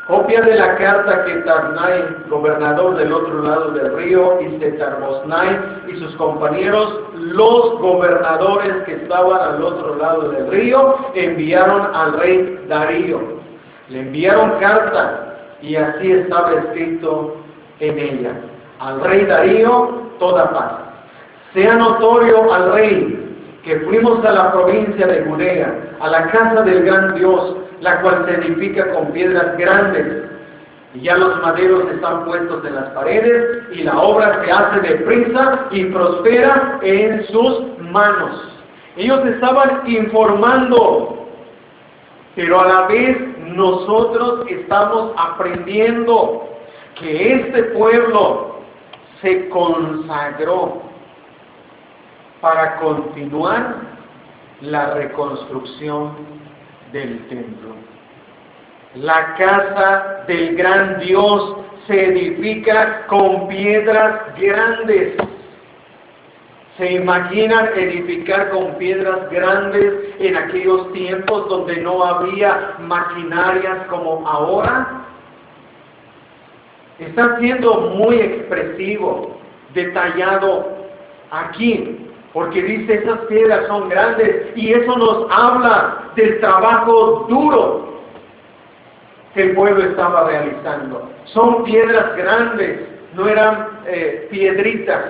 Copia 0.09 0.41
de 0.41 0.55
la 0.55 0.75
carta 0.77 1.27
que 1.27 1.35
Tarnay, 1.43 2.03
gobernador 2.31 2.97
del 2.97 3.13
otro 3.13 3.43
lado 3.43 3.73
del 3.73 3.95
río, 3.95 4.41
y 4.41 4.59
Setarbosnai 4.59 5.59
y 5.87 5.97
sus 5.97 6.17
compañeros, 6.17 7.01
los 7.15 7.79
gobernadores 7.79 8.85
que 8.87 8.95
estaban 8.95 9.39
al 9.39 9.63
otro 9.63 9.97
lado 9.97 10.31
del 10.31 10.49
río, 10.49 10.97
enviaron 11.13 11.95
al 11.95 12.15
rey 12.15 12.59
Darío. 12.69 13.21
Le 13.91 14.01
enviaron 14.01 14.53
carta 14.61 15.41
y 15.61 15.77
así 15.77 16.11
estaba 16.11 16.55
escrito 16.55 17.37
en 17.81 17.99
ella. 17.99 18.33
Al 18.81 19.03
rey 19.03 19.27
Darío, 19.27 19.91
toda 20.19 20.51
paz. 20.53 20.73
Sea 21.53 21.75
notorio 21.75 22.51
al 22.51 22.73
rey 22.73 23.37
que 23.63 23.81
fuimos 23.81 24.25
a 24.25 24.33
la 24.33 24.53
provincia 24.53 25.07
de 25.07 25.23
Judea, 25.25 25.97
a 26.01 26.09
la 26.09 26.31
casa 26.31 26.63
del 26.63 26.85
gran 26.85 27.15
Dios, 27.15 27.57
la 27.81 28.01
cual 28.01 28.25
se 28.27 28.35
edifica 28.35 28.93
con 28.93 29.13
piedras 29.13 29.57
grandes. 29.57 30.25
Y 30.95 31.01
ya 31.01 31.17
los 31.17 31.41
maderos 31.43 31.91
están 31.93 32.25
puestos 32.25 32.65
en 32.65 32.75
las 32.75 32.89
paredes 32.91 33.65
y 33.73 33.83
la 33.83 33.99
obra 33.99 34.43
se 34.45 34.51
hace 34.51 34.81
deprisa 34.81 35.67
y 35.71 35.85
prospera 35.87 36.79
en 36.83 37.27
sus 37.27 37.79
manos. 37.79 38.55
Ellos 38.97 39.25
estaban 39.27 39.83
informando, 39.87 41.29
pero 42.35 42.61
a 42.61 42.67
la 42.67 42.87
vez 42.87 43.17
nosotros 43.39 44.47
estamos 44.49 45.13
aprendiendo 45.17 46.49
que 46.99 47.35
este 47.35 47.63
pueblo 47.65 48.61
se 49.21 49.49
consagró 49.51 50.83
para 52.41 52.77
continuar 52.77 53.77
la 54.61 54.95
reconstrucción 54.95 56.13
del 56.93 57.27
templo. 57.29 57.75
La 58.95 59.35
casa 59.37 60.25
del 60.27 60.57
gran 60.57 61.01
Dios 61.01 61.57
se 61.87 62.07
edifica 62.07 63.07
con 63.07 63.49
piedras 63.49 64.35
grandes. 64.39 65.15
¿Se 66.77 66.93
imaginan 66.93 67.71
edificar 67.77 68.51
con 68.51 68.75
piedras 68.77 69.29
grandes 69.31 69.93
en 70.21 70.37
aquellos 70.37 70.93
tiempos 70.93 71.49
donde 71.49 71.79
no 71.79 72.05
había 72.05 72.75
maquinarias 72.79 73.87
como 73.89 74.27
ahora? 74.27 75.05
Está 76.99 77.39
siendo 77.39 77.81
muy 77.97 78.17
expresivo, 78.17 79.39
detallado 79.75 80.69
aquí, 81.31 82.08
porque 82.33 82.63
dice 82.63 82.95
esas 82.95 83.21
piedras 83.21 83.67
son 83.67 83.89
grandes 83.89 84.49
y 84.55 84.73
eso 84.73 84.97
nos 84.97 85.27
habla 85.31 86.11
del 86.15 86.41
trabajo 86.41 87.27
duro 87.29 87.89
que 89.35 89.43
el 89.43 89.55
pueblo 89.55 89.83
estaba 89.85 90.29
realizando. 90.29 91.11
Son 91.25 91.65
piedras 91.65 92.17
grandes, 92.17 92.81
no 93.15 93.27
eran 93.29 93.81
eh, 93.87 94.29
piedritas, 94.31 95.05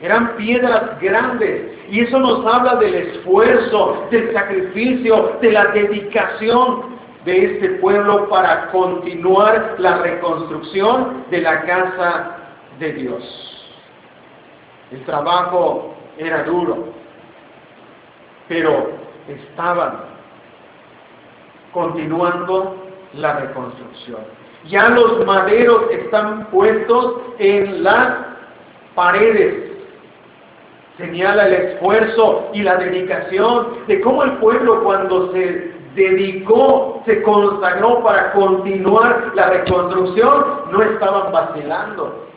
eran 0.00 0.36
piedras 0.36 1.00
grandes. 1.00 1.78
Y 1.90 2.00
eso 2.02 2.18
nos 2.20 2.46
habla 2.46 2.76
del 2.76 2.94
esfuerzo, 2.94 4.06
del 4.10 4.32
sacrificio, 4.32 5.36
de 5.40 5.52
la 5.52 5.66
dedicación 5.66 7.00
de 7.24 7.44
este 7.44 7.68
pueblo 7.80 8.28
para 8.28 8.68
continuar 8.70 9.74
la 9.78 9.98
reconstrucción 9.98 11.24
de 11.30 11.40
la 11.40 11.62
casa 11.62 12.36
de 12.78 12.92
Dios. 12.92 13.76
El 14.90 15.04
trabajo 15.04 15.94
era 16.20 16.44
duro, 16.44 16.84
pero 18.48 18.90
estaban 19.26 20.00
continuando 21.72 22.76
la 23.14 23.40
reconstrucción. 23.40 24.20
Ya 24.68 24.90
los 24.90 25.24
maderos 25.24 25.90
están 25.90 26.46
puestos 26.50 27.22
en 27.38 27.82
las 27.82 28.18
paredes. 28.94 29.70
Señala 30.98 31.46
el 31.46 31.54
esfuerzo 31.54 32.50
y 32.52 32.62
la 32.62 32.76
dedicación 32.76 33.86
de 33.86 34.00
cómo 34.02 34.22
el 34.24 34.32
pueblo 34.32 34.82
cuando 34.82 35.32
se 35.32 35.72
dedicó, 35.94 37.02
se 37.06 37.22
consagró 37.22 38.02
para 38.02 38.32
continuar 38.32 39.32
la 39.34 39.48
reconstrucción, 39.48 40.44
no 40.70 40.82
estaban 40.82 41.32
vacilando. 41.32 42.29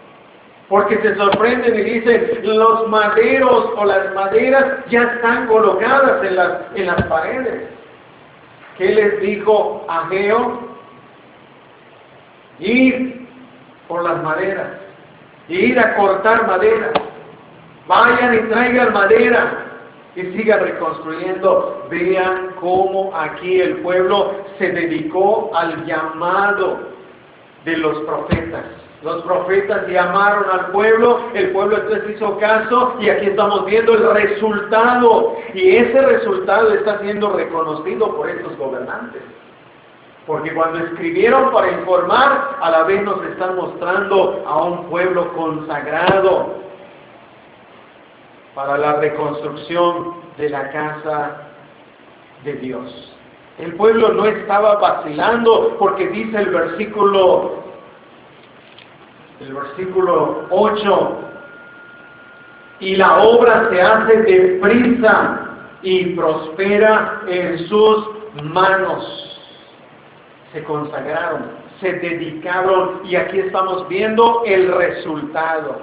Porque 0.70 0.98
se 1.02 1.16
sorprenden 1.16 1.76
y 1.76 1.84
dicen, 1.84 2.40
los 2.44 2.88
maderos 2.88 3.70
o 3.78 3.86
las 3.86 4.14
maderas 4.14 4.86
ya 4.90 5.04
están 5.04 5.48
colocadas 5.48 6.24
en 6.24 6.36
las, 6.36 6.52
en 6.76 6.86
las 6.88 7.04
paredes. 7.04 7.70
¿Qué 8.78 8.86
les 8.86 9.22
dijo 9.22 9.86
Ageo? 9.88 10.74
Ir 12.60 13.28
por 13.88 14.04
las 14.04 14.24
maderas, 14.24 14.68
ir 15.48 15.80
a 15.80 15.96
cortar 15.96 16.48
madera. 16.48 16.92
Vayan 17.88 18.34
y 18.36 18.38
traigan 18.50 18.94
madera 18.94 19.66
y 20.16 20.22
sigan 20.22 20.62
reconstruyendo. 20.62 21.88
Vean 21.90 22.56
cómo 22.60 23.16
aquí 23.16 23.60
el 23.60 23.78
pueblo 23.78 24.46
se 24.58 24.72
dedicó 24.72 25.52
al 25.54 25.86
llamado 25.86 26.80
de 27.66 27.78
los 27.78 28.00
profetas. 28.04 28.83
Los 29.04 29.22
profetas 29.24 29.86
llamaron 29.90 30.46
al 30.50 30.68
pueblo, 30.68 31.20
el 31.34 31.52
pueblo 31.52 31.76
entonces 31.76 32.16
hizo 32.16 32.38
caso 32.38 32.96
y 33.02 33.10
aquí 33.10 33.26
estamos 33.26 33.66
viendo 33.66 33.94
el 33.96 34.14
resultado. 34.14 35.36
Y 35.54 35.76
ese 35.76 36.02
resultado 36.02 36.74
está 36.74 37.00
siendo 37.00 37.34
reconocido 37.34 38.16
por 38.16 38.30
estos 38.30 38.58
gobernantes. 38.58 39.22
Porque 40.26 40.54
cuando 40.54 40.80
escribieron 40.80 41.52
para 41.52 41.72
informar, 41.72 42.58
a 42.62 42.70
la 42.70 42.84
vez 42.84 43.04
nos 43.04 43.22
están 43.26 43.58
mostrando 43.58 44.42
a 44.48 44.64
un 44.64 44.86
pueblo 44.86 45.34
consagrado 45.34 46.54
para 48.56 48.78
la 48.78 48.94
reconstrucción 48.94 50.16
de 50.38 50.50
la 50.50 50.72
casa 50.72 51.42
de 52.46 52.54
Dios. 52.54 53.14
El 53.60 53.76
pueblo 53.76 54.14
no 54.14 54.26
estaba 54.26 54.76
vacilando 54.76 55.76
porque 55.78 56.08
dice 56.08 56.38
el 56.38 56.52
versículo 56.52 57.63
el 59.40 59.54
versículo 59.54 60.46
8, 60.50 61.20
y 62.80 62.96
la 62.96 63.24
obra 63.24 63.70
se 63.70 63.82
hace 63.82 64.18
deprisa 64.24 65.40
y 65.82 66.06
prospera 66.16 67.22
en 67.28 67.68
sus 67.68 68.10
manos. 68.44 69.42
Se 70.52 70.64
consagraron, 70.64 71.52
se 71.80 71.94
dedicaron 71.94 73.02
y 73.06 73.16
aquí 73.16 73.40
estamos 73.40 73.88
viendo 73.88 74.44
el 74.46 74.72
resultado. 74.74 75.82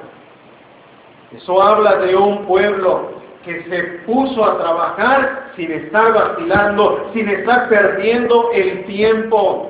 Eso 1.32 1.62
habla 1.62 1.96
de 1.96 2.16
un 2.16 2.44
pueblo 2.46 3.12
que 3.44 3.62
se 3.64 3.82
puso 4.04 4.44
a 4.44 4.58
trabajar 4.58 5.52
sin 5.56 5.72
estar 5.72 6.12
vacilando, 6.12 7.10
sin 7.14 7.28
estar 7.28 7.68
perdiendo 7.68 8.50
el 8.52 8.84
tiempo 8.84 9.69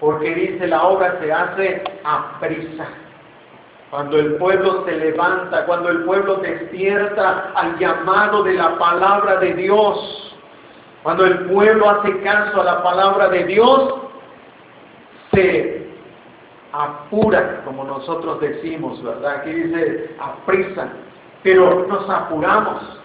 porque 0.00 0.34
dice 0.34 0.66
la 0.66 0.84
obra 0.84 1.18
se 1.20 1.32
hace 1.32 1.82
a 2.04 2.38
prisa. 2.40 2.86
Cuando 3.90 4.18
el 4.18 4.34
pueblo 4.34 4.84
se 4.84 4.92
levanta, 4.92 5.64
cuando 5.64 5.88
el 5.88 6.04
pueblo 6.04 6.36
despierta 6.36 7.52
al 7.54 7.78
llamado 7.78 8.42
de 8.42 8.52
la 8.54 8.76
palabra 8.78 9.36
de 9.36 9.54
Dios, 9.54 10.36
cuando 11.02 11.24
el 11.24 11.46
pueblo 11.46 11.88
hace 11.88 12.20
caso 12.20 12.60
a 12.60 12.64
la 12.64 12.82
palabra 12.82 13.28
de 13.28 13.44
Dios, 13.44 13.94
se 15.32 15.88
apura, 16.72 17.62
como 17.64 17.84
nosotros 17.84 18.40
decimos, 18.40 19.02
¿verdad? 19.02 19.36
Aquí 19.36 19.52
dice 19.52 20.14
a 20.20 20.34
prisa, 20.44 20.88
pero 21.42 21.86
nos 21.86 22.08
apuramos 22.10 22.97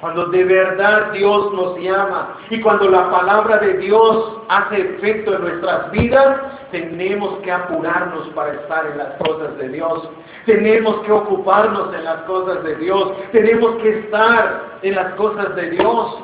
cuando 0.00 0.26
de 0.26 0.44
verdad 0.44 1.10
Dios 1.12 1.52
nos 1.52 1.76
llama 1.78 2.38
y 2.50 2.60
cuando 2.60 2.88
la 2.88 3.10
palabra 3.10 3.58
de 3.58 3.78
Dios 3.78 4.42
hace 4.48 4.80
efecto 4.80 5.34
en 5.34 5.40
nuestras 5.40 5.90
vidas, 5.90 6.36
tenemos 6.70 7.38
que 7.40 7.50
apurarnos 7.50 8.28
para 8.28 8.52
estar 8.52 8.86
en 8.86 8.98
las 8.98 9.14
cosas 9.14 9.56
de 9.58 9.68
Dios. 9.70 10.08
Tenemos 10.46 11.00
que 11.00 11.10
ocuparnos 11.10 11.92
en 11.92 12.04
las 12.04 12.22
cosas 12.22 12.62
de 12.62 12.76
Dios. 12.76 13.12
Tenemos 13.32 13.74
que 13.82 13.98
estar 13.98 14.78
en 14.82 14.94
las 14.94 15.14
cosas 15.14 15.56
de 15.56 15.70
Dios. 15.70 16.18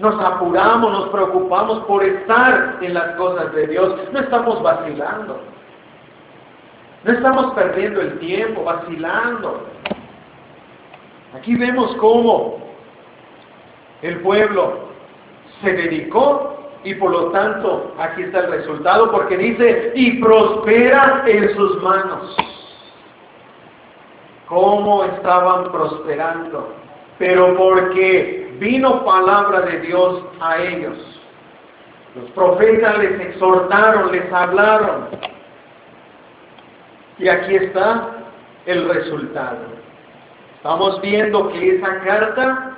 Nos 0.00 0.18
apuramos, 0.20 0.92
nos 0.92 1.08
preocupamos 1.10 1.84
por 1.84 2.02
estar 2.02 2.78
en 2.80 2.92
las 2.92 3.14
cosas 3.14 3.54
de 3.54 3.68
Dios. 3.68 4.00
No 4.12 4.18
estamos 4.18 4.60
vacilando. 4.62 5.40
No 7.04 7.12
estamos 7.12 7.54
perdiendo 7.54 8.00
el 8.00 8.18
tiempo 8.18 8.64
vacilando. 8.64 9.60
Aquí 11.36 11.54
vemos 11.54 11.94
cómo 11.96 12.61
el 14.02 14.20
pueblo 14.20 14.88
se 15.62 15.72
dedicó 15.72 16.58
y 16.84 16.94
por 16.94 17.12
lo 17.12 17.26
tanto 17.30 17.94
aquí 17.98 18.22
está 18.22 18.40
el 18.40 18.50
resultado 18.50 19.10
porque 19.12 19.36
dice, 19.36 19.92
y 19.94 20.20
prospera 20.20 21.22
en 21.26 21.54
sus 21.54 21.80
manos. 21.82 22.36
¿Cómo 24.48 25.04
estaban 25.04 25.70
prosperando? 25.70 26.74
Pero 27.18 27.56
porque 27.56 28.54
vino 28.58 29.04
palabra 29.04 29.60
de 29.62 29.80
Dios 29.80 30.22
a 30.40 30.58
ellos. 30.58 30.98
Los 32.14 32.30
profetas 32.32 32.98
les 32.98 33.20
exhortaron, 33.20 34.12
les 34.12 34.30
hablaron. 34.32 35.08
Y 37.18 37.28
aquí 37.28 37.54
está 37.54 38.10
el 38.66 38.88
resultado. 38.88 39.58
Estamos 40.56 41.00
viendo 41.00 41.48
que 41.50 41.76
esa 41.76 42.00
carta 42.00 42.71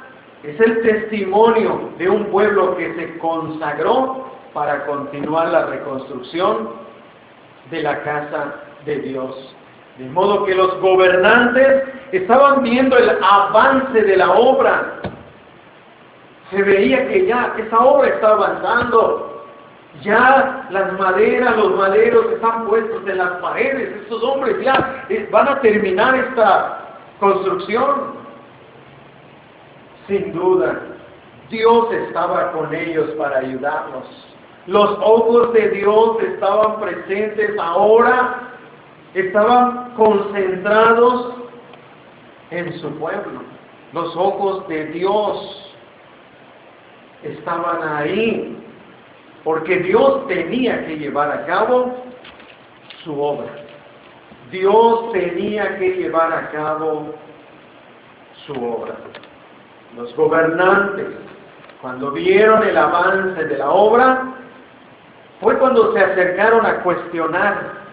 es 0.47 0.61
el 0.61 0.82
testimonio 0.82 1.90
de 1.99 2.09
un 2.09 2.26
pueblo 2.26 2.76
que 2.76 2.95
se 2.95 3.18
consagró 3.18 4.26
para 4.53 4.84
continuar 4.84 5.49
la 5.49 5.66
reconstrucción 5.66 6.70
de 7.70 7.82
la 7.82 8.03
casa 8.03 8.55
de 8.84 8.97
Dios. 8.97 9.57
De 9.97 10.05
modo 10.07 10.45
que 10.45 10.55
los 10.55 10.78
gobernantes 10.80 11.84
estaban 12.12 12.62
viendo 12.62 12.97
el 12.99 13.11
avance 13.22 14.03
de 14.03 14.16
la 14.16 14.32
obra. 14.32 15.01
Se 16.51 16.62
veía 16.62 17.09
que 17.09 17.26
ya 17.26 17.55
esa 17.57 17.78
obra 17.78 18.09
está 18.09 18.28
avanzando. 18.28 19.47
Ya 20.03 20.66
las 20.70 20.92
maderas, 20.99 21.57
los 21.57 21.76
maderos 21.76 22.26
están 22.32 22.66
puestos 22.66 23.07
en 23.07 23.16
las 23.16 23.30
paredes. 23.40 24.03
Estos 24.03 24.22
hombres 24.22 24.57
ya 24.62 25.07
eh, 25.09 25.26
van 25.30 25.49
a 25.49 25.61
terminar 25.61 26.16
esta 26.16 26.80
construcción. 27.18 28.23
Sin 30.07 30.32
duda, 30.32 30.82
Dios 31.50 31.92
estaba 31.92 32.52
con 32.52 32.74
ellos 32.74 33.11
para 33.18 33.38
ayudarlos. 33.38 34.05
Los 34.66 34.98
ojos 35.00 35.52
de 35.52 35.68
Dios 35.70 36.16
estaban 36.22 36.80
presentes 36.80 37.50
ahora, 37.59 38.50
estaban 39.14 39.94
concentrados 39.94 41.34
en 42.50 42.72
su 42.80 42.90
pueblo. 42.98 43.42
Los 43.92 44.16
ojos 44.16 44.66
de 44.68 44.86
Dios 44.86 45.72
estaban 47.22 47.96
ahí, 47.96 48.57
porque 49.44 49.78
Dios 49.78 50.26
tenía 50.26 50.86
que 50.86 50.96
llevar 50.96 51.30
a 51.30 51.46
cabo 51.46 51.94
su 53.05 53.20
obra. 53.20 53.50
Dios 54.50 55.12
tenía 55.12 55.78
que 55.78 55.90
llevar 55.90 56.32
a 56.32 56.50
cabo 56.50 57.14
su 58.46 58.52
obra. 58.52 58.94
Los 59.97 60.14
gobernantes, 60.16 61.07
cuando 61.80 62.11
vieron 62.11 62.62
el 62.62 62.76
avance 62.76 63.45
de 63.45 63.59
la 63.59 63.70
obra, 63.70 64.34
fue 65.40 65.57
cuando 65.59 65.92
se 65.92 66.01
acercaron 66.01 66.66
a 66.66 66.82
cuestionar 66.82 67.84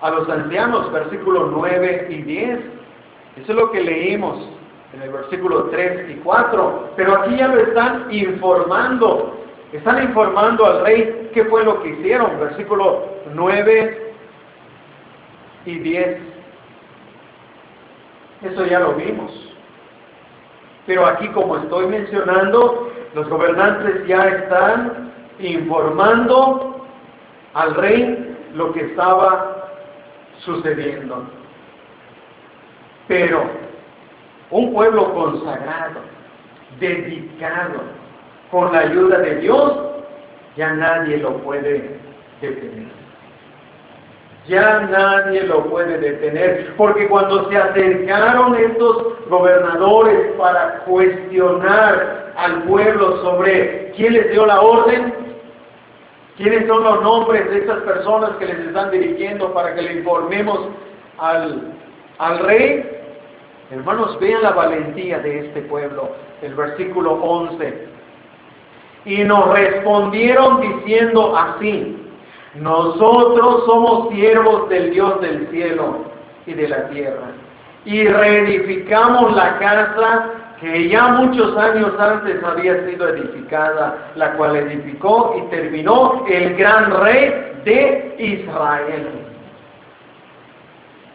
a 0.00 0.10
los 0.10 0.28
ancianos, 0.28 0.92
versículos 0.92 1.50
9 1.52 2.06
y 2.10 2.22
10. 2.22 2.58
Eso 3.36 3.52
es 3.52 3.58
lo 3.58 3.70
que 3.70 3.80
leímos 3.80 4.48
en 4.92 5.02
el 5.02 5.10
versículo 5.10 5.64
3 5.70 6.10
y 6.10 6.14
4. 6.16 6.90
Pero 6.96 7.22
aquí 7.22 7.36
ya 7.36 7.48
lo 7.48 7.60
están 7.60 8.06
informando. 8.10 9.38
Están 9.72 10.02
informando 10.02 10.66
al 10.66 10.84
rey 10.84 11.30
qué 11.32 11.44
fue 11.44 11.64
lo 11.64 11.82
que 11.82 11.90
hicieron. 11.90 12.38
Versículo 12.40 13.04
9 13.34 14.12
y 15.66 15.78
10. 15.78 16.18
Eso 18.42 18.66
ya 18.66 18.80
lo 18.80 18.94
vimos. 18.94 19.47
Pero 20.88 21.04
aquí 21.04 21.28
como 21.28 21.58
estoy 21.58 21.86
mencionando, 21.86 22.90
los 23.14 23.28
gobernantes 23.28 24.06
ya 24.06 24.26
están 24.26 25.12
informando 25.38 26.86
al 27.52 27.74
rey 27.74 28.34
lo 28.54 28.72
que 28.72 28.86
estaba 28.86 29.68
sucediendo. 30.38 31.24
Pero 33.06 33.44
un 34.50 34.72
pueblo 34.72 35.12
consagrado, 35.12 36.00
dedicado, 36.80 37.82
con 38.50 38.72
la 38.72 38.78
ayuda 38.78 39.18
de 39.18 39.34
Dios, 39.40 39.72
ya 40.56 40.72
nadie 40.72 41.18
lo 41.18 41.36
puede 41.42 42.00
detener. 42.40 42.88
Ya 44.48 44.80
nadie 44.80 45.42
lo 45.42 45.64
puede 45.64 45.98
detener, 45.98 46.74
porque 46.76 47.06
cuando 47.06 47.48
se 47.50 47.56
acercaron 47.56 48.54
estos 48.56 49.28
gobernadores 49.28 50.32
para 50.38 50.80
cuestionar 50.80 52.32
al 52.36 52.62
pueblo 52.62 53.22
sobre 53.22 53.92
quién 53.94 54.14
les 54.14 54.30
dio 54.30 54.46
la 54.46 54.60
orden, 54.60 55.14
quiénes 56.36 56.66
son 56.66 56.82
los 56.82 57.02
nombres 57.02 57.50
de 57.50 57.58
esas 57.58 57.78
personas 57.80 58.30
que 58.38 58.46
les 58.46 58.58
están 58.58 58.90
dirigiendo 58.90 59.52
para 59.52 59.74
que 59.74 59.82
le 59.82 59.92
informemos 59.94 60.68
al, 61.18 61.74
al 62.18 62.38
rey, 62.40 62.98
Hermanos, 63.70 64.18
vean 64.18 64.42
la 64.42 64.52
valentía 64.52 65.18
de 65.18 65.40
este 65.40 65.60
pueblo. 65.62 66.10
El 66.40 66.54
versículo 66.54 67.12
11. 67.12 67.86
Y 69.04 69.24
nos 69.24 69.50
respondieron 69.52 70.60
diciendo 70.60 71.36
así, 71.36 72.07
nosotros 72.54 73.64
somos 73.66 74.08
siervos 74.10 74.68
del 74.68 74.90
Dios 74.90 75.20
del 75.20 75.48
cielo 75.48 76.04
y 76.46 76.54
de 76.54 76.68
la 76.68 76.88
tierra. 76.88 77.28
Y 77.84 78.06
reedificamos 78.06 79.34
la 79.34 79.58
casa 79.58 80.30
que 80.60 80.88
ya 80.88 81.08
muchos 81.08 81.56
años 81.56 81.92
antes 81.98 82.42
había 82.42 82.84
sido 82.86 83.08
edificada, 83.08 84.10
la 84.16 84.32
cual 84.32 84.56
edificó 84.56 85.36
y 85.38 85.50
terminó 85.50 86.24
el 86.28 86.56
gran 86.56 86.90
rey 87.02 87.60
de 87.64 88.16
Israel. 88.18 89.08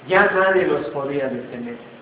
Ya 0.08 0.30
nadie 0.34 0.68
los 0.68 0.86
podía 0.88 1.28
detener 1.28 1.94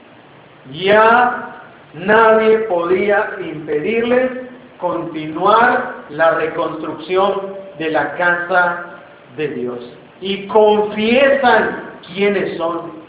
ya 0.69 1.59
nadie 1.93 2.59
podía 2.59 3.31
impedirles 3.39 4.31
continuar 4.79 5.95
la 6.09 6.31
reconstrucción 6.31 7.55
de 7.77 7.89
la 7.89 8.15
casa 8.15 8.90
de 9.37 9.47
Dios. 9.49 9.79
Y 10.21 10.47
confiesan 10.47 11.91
quiénes 12.13 12.57
son. 12.57 13.01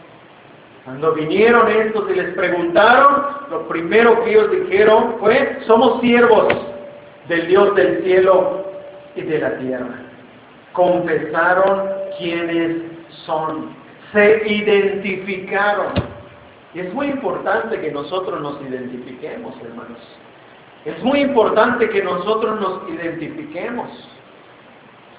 Cuando 0.85 1.13
vinieron 1.15 1.71
estos 1.71 2.11
y 2.11 2.15
les 2.15 2.35
preguntaron, 2.35 3.27
lo 3.51 3.69
primero 3.69 4.25
que 4.25 4.31
ellos 4.31 4.51
dijeron 4.51 5.17
fue, 5.21 5.59
somos 5.67 6.01
siervos 6.01 6.53
del 7.29 7.47
Dios 7.47 7.75
del 7.77 8.03
cielo 8.03 8.65
y 9.15 9.23
de 9.23 9.39
la 9.39 9.57
tierra. 9.59 9.95
Confesaron 10.73 11.89
quiénes 12.19 12.83
son. 13.25 13.77
Se 14.13 14.43
identificaron 14.47 16.13
y 16.75 16.81
es 16.81 16.95
muy 16.95 17.09
importante 17.09 17.81
que 17.81 17.93
nosotros 17.93 18.41
nos 18.41 18.61
identifiquemos, 18.63 19.55
hermanos. 19.63 19.99
Es 20.85 21.03
muy 21.03 21.21
importante 21.21 21.89
que 21.89 22.03
nosotros 22.03 22.61
nos 22.61 22.89
identifiquemos. 22.89 23.89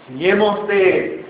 Si 0.07 0.29
hemos 0.29 0.67
de 0.67 1.23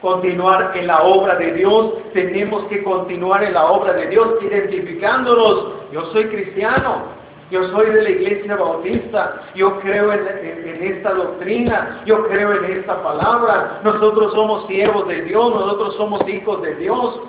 continuar 0.00 0.72
en 0.74 0.86
la 0.86 1.02
obra 1.02 1.36
de 1.36 1.52
Dios, 1.52 1.94
tenemos 2.12 2.64
que 2.66 2.82
continuar 2.82 3.42
en 3.44 3.54
la 3.54 3.66
obra 3.66 3.92
de 3.92 4.06
Dios 4.08 4.36
identificándonos. 4.42 5.90
Yo 5.92 6.04
soy 6.12 6.26
cristiano, 6.26 7.04
yo 7.50 7.68
soy 7.70 7.90
de 7.90 8.02
la 8.02 8.10
iglesia 8.10 8.56
bautista, 8.56 9.42
yo 9.54 9.78
creo 9.80 10.12
en, 10.12 10.26
en, 10.26 10.82
esta 10.82 11.12
doctrina, 11.12 12.02
yo 12.06 12.26
creo 12.28 12.52
en 12.52 12.78
esta 12.78 13.02
palabra, 13.02 13.80
nosotros 13.84 14.32
somos 14.32 14.66
siervos 14.66 15.06
de 15.08 15.22
Dios, 15.22 15.50
nosotros 15.50 15.96
somos 15.96 16.28
hijos 16.28 16.62
de 16.62 16.74
Dios, 16.76 17.20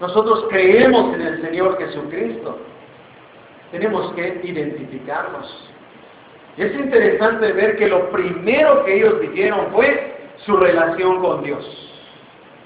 nosotros 0.00 0.46
creemos 0.50 1.14
en 1.14 1.22
el 1.22 1.42
Señor 1.42 1.78
Jesucristo. 1.78 2.58
Tenemos 3.70 4.12
que 4.12 4.40
identificarnos. 4.42 5.70
Es 6.58 6.74
interesante 6.74 7.52
ver 7.52 7.76
que 7.76 7.88
lo 7.88 8.10
primero 8.10 8.84
que 8.84 8.96
ellos 8.96 9.20
dijeron 9.20 9.68
fue 9.72 10.11
su 10.44 10.56
relación 10.56 11.20
con 11.20 11.42
Dios. 11.42 11.64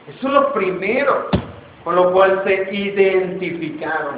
Eso 0.08 0.28
es 0.28 0.32
lo 0.32 0.52
primero 0.52 1.28
con 1.86 1.94
lo 1.94 2.10
cual 2.10 2.42
se 2.42 2.74
identificaron. 2.74 4.16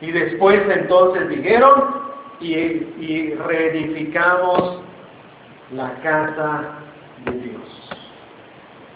Y 0.00 0.10
después 0.10 0.60
entonces 0.68 1.28
dijeron 1.28 1.94
y, 2.40 3.34
reedificamos 3.34 4.80
la 5.70 5.94
casa 6.02 6.64
de 7.24 7.30
Dios. 7.38 7.90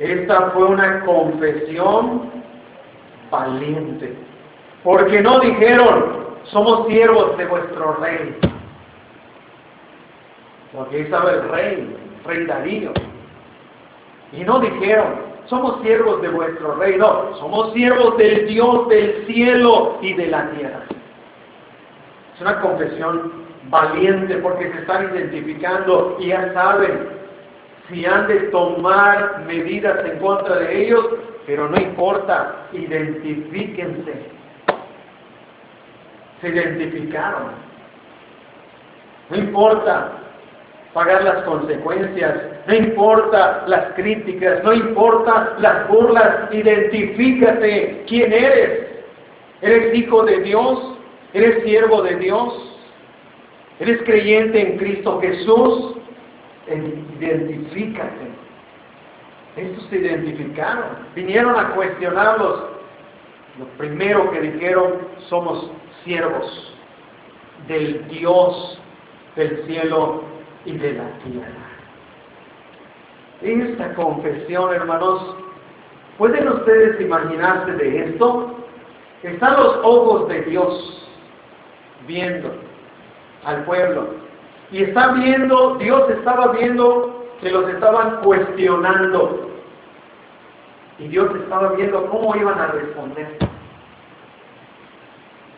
Esta 0.00 0.50
fue 0.50 0.64
una 0.64 1.04
confesión 1.04 2.32
valiente. 3.30 4.16
Porque 4.82 5.22
no 5.22 5.38
dijeron, 5.38 6.26
somos 6.46 6.88
siervos 6.88 7.38
de 7.38 7.46
vuestro 7.46 7.92
rey. 8.00 8.36
Porque 10.72 11.02
estaba 11.02 11.30
el 11.30 11.48
rey, 11.50 11.96
rey 12.24 12.46
Darío. 12.46 12.92
Y 14.32 14.44
no 14.44 14.60
dijeron, 14.60 15.30
somos 15.46 15.82
siervos 15.82 16.22
de 16.22 16.28
vuestro 16.28 16.76
rey. 16.76 16.96
No, 16.96 17.36
somos 17.38 17.72
siervos 17.72 18.16
del 18.16 18.46
Dios 18.46 18.88
del 18.88 19.26
cielo 19.26 19.98
y 20.00 20.14
de 20.14 20.26
la 20.28 20.50
tierra. 20.50 20.82
Es 22.34 22.40
una 22.40 22.60
confesión 22.60 23.32
valiente 23.64 24.36
porque 24.36 24.70
se 24.70 24.78
están 24.78 25.14
identificando 25.14 26.16
y 26.20 26.28
ya 26.28 26.52
saben 26.54 27.08
si 27.88 28.06
han 28.06 28.28
de 28.28 28.36
tomar 28.50 29.40
medidas 29.46 30.04
en 30.06 30.18
contra 30.20 30.56
de 30.56 30.84
ellos, 30.84 31.06
pero 31.46 31.68
no 31.68 31.76
importa, 31.76 32.66
identifíquense. 32.72 34.14
Se 36.40 36.48
identificaron. 36.48 37.48
No 39.30 39.36
importa 39.36 40.12
pagar 40.94 41.24
las 41.24 41.42
consecuencias, 41.42 42.34
no 42.66 42.74
importa 42.74 43.64
las 43.66 43.94
críticas, 43.94 44.62
no 44.64 44.72
importa 44.72 45.56
las 45.58 45.88
burlas, 45.88 46.52
identifícate 46.52 48.04
quién 48.06 48.32
eres. 48.32 48.88
¿Eres 49.62 49.94
hijo 49.94 50.24
de 50.24 50.40
Dios? 50.40 50.98
¿Eres 51.32 51.62
siervo 51.64 52.02
de 52.02 52.16
Dios? 52.16 52.78
¿Eres 53.78 54.02
creyente 54.02 54.60
en 54.60 54.78
Cristo 54.78 55.20
Jesús? 55.20 55.96
Identifícate. 57.18 58.30
Estos 59.56 59.84
se 59.90 59.96
identificaron, 59.96 60.84
vinieron 61.14 61.58
a 61.58 61.70
cuestionarlos. 61.74 62.64
Lo 63.58 63.66
primero 63.76 64.30
que 64.30 64.40
dijeron, 64.40 65.08
somos 65.28 65.70
siervos 66.04 66.76
del 67.66 68.06
Dios 68.08 68.80
del 69.36 69.64
cielo 69.66 70.22
y 70.64 70.72
de 70.72 70.92
la 70.92 71.08
tierra. 71.24 71.70
Esta 73.42 73.94
confesión, 73.94 74.74
hermanos, 74.74 75.36
¿pueden 76.18 76.48
ustedes 76.48 77.00
imaginarse 77.00 77.72
de 77.72 78.10
esto? 78.10 78.56
Están 79.22 79.56
los 79.56 79.78
ojos 79.82 80.28
de 80.28 80.42
Dios 80.42 81.08
viendo 82.06 82.50
al 83.44 83.64
pueblo. 83.64 84.08
Y 84.70 84.82
está 84.84 85.12
viendo, 85.12 85.76
Dios 85.76 86.10
estaba 86.10 86.52
viendo 86.52 87.26
que 87.40 87.50
los 87.50 87.68
estaban 87.68 88.20
cuestionando. 88.22 89.50
Y 90.98 91.08
Dios 91.08 91.34
estaba 91.42 91.72
viendo 91.72 92.06
cómo 92.10 92.36
iban 92.36 92.58
a 92.58 92.66
responder. 92.68 93.38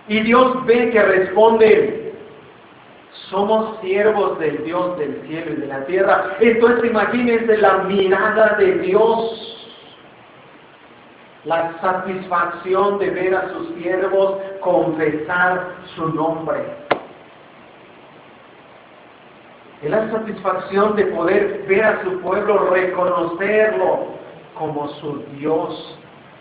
Y 0.08 0.20
Dios 0.20 0.64
ve 0.66 0.90
que 0.90 1.02
responden, 1.02 2.01
somos 3.32 3.80
siervos 3.80 4.38
del 4.38 4.62
Dios 4.62 4.96
del 4.98 5.20
cielo 5.26 5.52
y 5.54 5.60
de 5.62 5.66
la 5.66 5.84
tierra. 5.86 6.36
Entonces 6.38 6.88
imagínense 6.88 7.56
la 7.56 7.78
mirada 7.78 8.54
de 8.58 8.74
Dios 8.78 9.52
la 11.44 11.72
satisfacción 11.80 12.98
de 12.98 13.10
ver 13.10 13.34
a 13.34 13.48
sus 13.48 13.74
siervos 13.74 14.36
confesar 14.60 15.74
su 15.96 16.08
nombre. 16.10 16.60
La 19.82 20.08
satisfacción 20.12 20.94
de 20.94 21.06
poder 21.06 21.64
ver 21.66 21.84
a 21.84 22.04
su 22.04 22.20
pueblo 22.20 22.70
reconocerlo 22.70 24.12
como 24.56 24.88
su 25.00 25.24
Dios. 25.36 25.98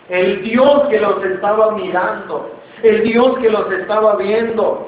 El 0.08 0.42
Dios 0.44 0.84
que 0.88 1.00
los 1.00 1.24
estaba 1.24 1.72
mirando, 1.72 2.52
el 2.84 3.02
Dios 3.02 3.38
que 3.38 3.50
los 3.50 3.72
estaba 3.72 4.14
viendo. 4.16 4.86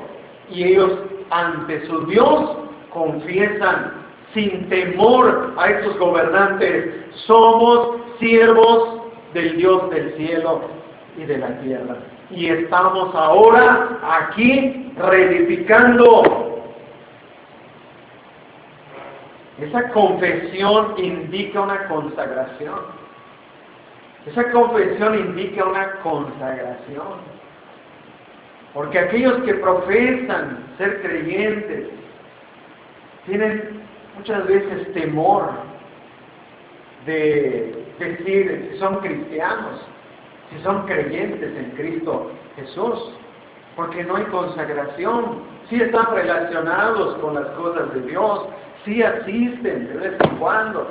Y 0.50 0.64
ellos 0.64 0.92
ante 1.30 1.86
su 1.86 2.06
Dios 2.06 2.56
confiesan 2.90 4.04
sin 4.32 4.68
temor 4.68 5.54
a 5.56 5.70
estos 5.70 5.98
gobernantes, 5.98 7.06
somos 7.26 7.96
siervos 8.18 9.02
del 9.32 9.56
Dios 9.56 9.90
del 9.90 10.14
cielo 10.16 10.62
y 11.16 11.24
de 11.24 11.38
la 11.38 11.58
tierra. 11.60 11.96
Y 12.30 12.48
estamos 12.48 13.14
ahora 13.14 13.98
aquí 14.02 14.92
reedificando. 14.96 16.62
Esa 19.60 19.88
confesión 19.90 20.94
indica 20.98 21.60
una 21.60 21.86
consagración. 21.86 22.80
Esa 24.26 24.50
confesión 24.50 25.18
indica 25.18 25.64
una 25.64 25.92
consagración. 26.02 27.33
Porque 28.74 28.98
aquellos 28.98 29.42
que 29.44 29.54
profesan 29.54 30.64
ser 30.76 31.00
creyentes 31.00 31.88
tienen 33.24 33.82
muchas 34.16 34.46
veces 34.46 34.92
temor 34.92 35.48
de 37.06 37.86
decir 37.98 38.70
si 38.72 38.78
son 38.78 38.96
cristianos, 38.98 39.80
si 40.50 40.62
son 40.62 40.86
creyentes 40.86 41.56
en 41.56 41.70
Cristo 41.76 42.32
Jesús, 42.56 43.14
porque 43.76 44.02
no 44.04 44.16
hay 44.16 44.24
consagración, 44.24 45.42
si 45.68 45.80
están 45.80 46.06
relacionados 46.12 47.16
con 47.18 47.34
las 47.34 47.46
cosas 47.50 47.94
de 47.94 48.02
Dios, 48.02 48.46
si 48.84 49.02
asisten 49.02 49.88
de 49.88 49.94
vez 49.94 50.20
en 50.20 50.36
cuando, 50.36 50.88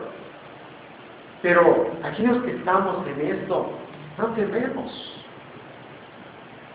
pero 1.42 1.92
aquellos 2.04 2.42
que 2.44 2.52
estamos 2.52 3.06
en 3.08 3.28
esto, 3.28 3.70
no 4.18 4.28
tememos 4.30 5.26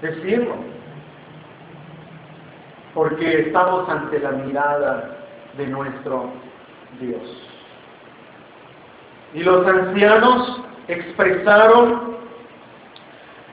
decirlo, 0.00 0.56
porque 2.94 3.40
estamos 3.40 3.88
ante 3.88 4.18
la 4.18 4.32
mirada 4.32 5.16
de 5.56 5.66
nuestro 5.66 6.30
Dios. 7.00 7.22
Y 9.34 9.42
los 9.42 9.66
ancianos 9.66 10.62
expresaron 10.88 12.16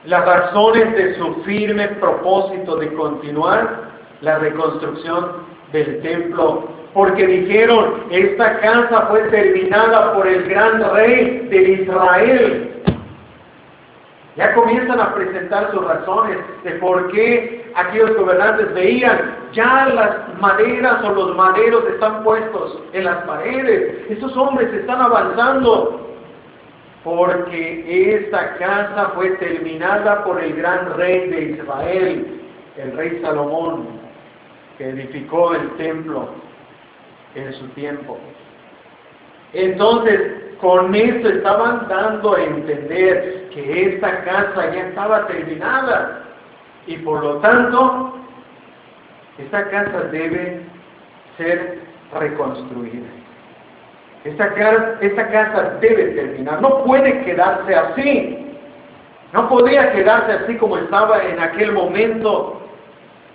las 0.04 0.24
razones 0.24 0.94
de 0.94 1.14
su 1.16 1.34
firme 1.42 1.88
propósito 1.88 2.76
de 2.76 2.92
continuar 2.94 3.90
la 4.20 4.38
reconstrucción 4.38 5.44
del 5.72 6.00
templo, 6.00 6.68
porque 6.94 7.26
dijeron, 7.26 8.04
esta 8.10 8.60
casa 8.60 9.06
fue 9.08 9.20
terminada 9.28 10.14
por 10.14 10.26
el 10.26 10.48
gran 10.48 10.94
rey 10.94 11.46
de 11.50 11.62
Israel. 11.82 12.82
Ya 14.36 14.54
comienzan 14.54 15.00
a 15.00 15.14
presentar 15.14 15.72
sus 15.72 15.84
razones 15.84 16.38
de 16.62 16.70
por 16.72 17.10
qué 17.10 17.65
aquellos 17.76 18.16
gobernantes 18.16 18.72
veían, 18.74 19.36
ya 19.52 19.86
las 19.94 20.38
maderas 20.40 21.04
o 21.04 21.12
los 21.12 21.36
maderos 21.36 21.84
están 21.90 22.24
puestos 22.24 22.82
en 22.92 23.04
las 23.04 23.18
paredes, 23.24 24.10
esos 24.10 24.34
hombres 24.36 24.72
están 24.72 25.00
avanzando, 25.00 26.16
porque 27.04 28.14
esta 28.16 28.56
casa 28.56 29.12
fue 29.14 29.30
terminada 29.36 30.24
por 30.24 30.42
el 30.42 30.56
gran 30.56 30.96
rey 30.96 31.28
de 31.28 31.42
Israel, 31.52 32.40
el 32.78 32.96
rey 32.96 33.20
Salomón, 33.22 33.86
que 34.78 34.88
edificó 34.88 35.54
el 35.54 35.70
templo 35.76 36.28
en 37.34 37.52
su 37.54 37.68
tiempo. 37.68 38.18
Entonces, 39.52 40.20
con 40.60 40.94
esto 40.94 41.28
estaban 41.28 41.86
dando 41.88 42.34
a 42.34 42.42
entender 42.42 43.50
que 43.52 43.94
esta 43.94 44.24
casa 44.24 44.74
ya 44.74 44.88
estaba 44.88 45.26
terminada 45.26 46.25
y 46.86 46.96
por 46.98 47.22
lo 47.22 47.36
tanto 47.38 48.14
esta 49.38 49.68
casa 49.70 50.00
debe 50.12 50.60
ser 51.36 51.80
reconstruida. 52.18 53.06
Esta 54.24 54.52
casa, 54.54 54.96
esta 55.00 55.28
casa 55.28 55.62
debe 55.80 56.04
terminar, 56.06 56.60
no 56.60 56.82
puede 56.84 57.24
quedarse 57.24 57.74
así. 57.74 58.42
No 59.32 59.48
podía 59.48 59.92
quedarse 59.92 60.32
así 60.32 60.56
como 60.56 60.78
estaba 60.78 61.22
en 61.22 61.38
aquel 61.40 61.72
momento. 61.72 62.60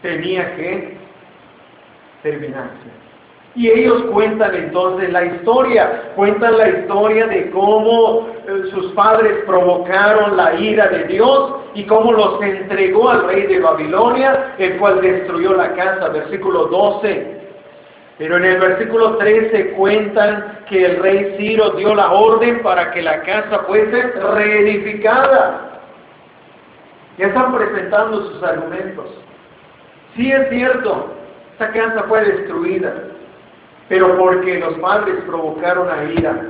Tenía 0.02 0.56
que 0.56 0.98
terminarse. 2.24 3.02
Y 3.54 3.70
ellos 3.70 4.04
cuentan 4.14 4.56
entonces 4.56 5.12
la 5.12 5.26
historia, 5.26 6.14
cuentan 6.16 6.58
la 6.58 6.70
historia 6.70 7.28
de 7.28 7.50
cómo 7.50 8.30
eh, 8.48 8.70
sus 8.72 8.94
padres 8.94 9.44
provocaron 9.46 10.38
la 10.38 10.54
ira 10.54 10.88
de 10.88 11.04
Dios 11.06 11.56
y 11.74 11.84
cómo 11.86 12.14
los 12.14 12.42
entregó 12.42 13.10
al 13.10 13.28
rey 13.28 13.48
de 13.48 13.60
Babilonia, 13.60 14.56
el 14.58 14.78
cual 14.78 15.02
destruyó 15.02 15.54
la 15.54 15.74
casa, 15.74 16.10
versículo 16.10 16.68
12. 16.68 17.42
Pero 18.18 18.38
en 18.38 18.46
el 18.46 18.60
versículo 18.60 19.18
13 19.18 19.72
cuentan 19.72 20.60
que 20.70 20.86
el 20.86 20.98
rey 21.02 21.36
Ciro 21.38 21.72
dio 21.72 21.94
la 21.94 22.12
orden 22.12 22.62
para 22.62 22.92
que 22.92 23.02
la 23.02 23.22
casa 23.24 23.64
fuese 23.68 24.02
reedificada. 24.34 25.82
Ya 27.18 27.28
están 27.28 27.54
presentando 27.54 28.30
sus 28.30 28.44
argumentos. 28.44 29.08
Sí 30.16 30.32
es 30.32 30.50
cierto, 30.50 31.08
esta 31.54 31.72
casa 31.72 32.04
fue 32.08 32.24
destruida, 32.24 32.94
pero 33.92 34.18
porque 34.18 34.58
los 34.58 34.76
padres 34.76 35.16
provocaron 35.28 35.90
a 35.90 36.06
ira 36.14 36.44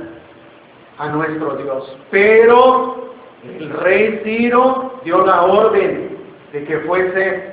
a 0.96 1.08
nuestro 1.08 1.56
Dios. 1.56 1.96
Pero 2.12 3.14
el 3.42 3.68
rey 3.68 4.20
Ciro 4.22 5.00
dio 5.04 5.26
la 5.26 5.42
orden 5.42 6.18
de 6.52 6.64
que 6.64 6.78
fuese 6.78 7.52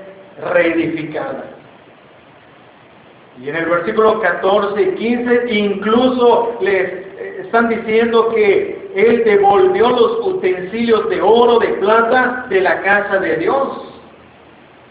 reedificada. 0.53 1.43
Y 3.41 3.49
en 3.49 3.55
el 3.55 3.65
versículo 3.65 4.19
14 4.19 4.79
y 4.79 4.91
15 4.91 5.53
incluso 5.55 6.57
les 6.61 6.83
eh, 6.83 7.41
están 7.45 7.69
diciendo 7.69 8.29
que 8.29 8.91
él 8.93 9.23
devolvió 9.25 9.89
los 9.89 10.19
utensilios 10.27 11.09
de 11.09 11.19
oro, 11.19 11.57
de 11.57 11.69
plata 11.69 12.45
de 12.47 12.61
la 12.61 12.83
casa 12.83 13.17
de 13.17 13.37
Dios, 13.37 13.69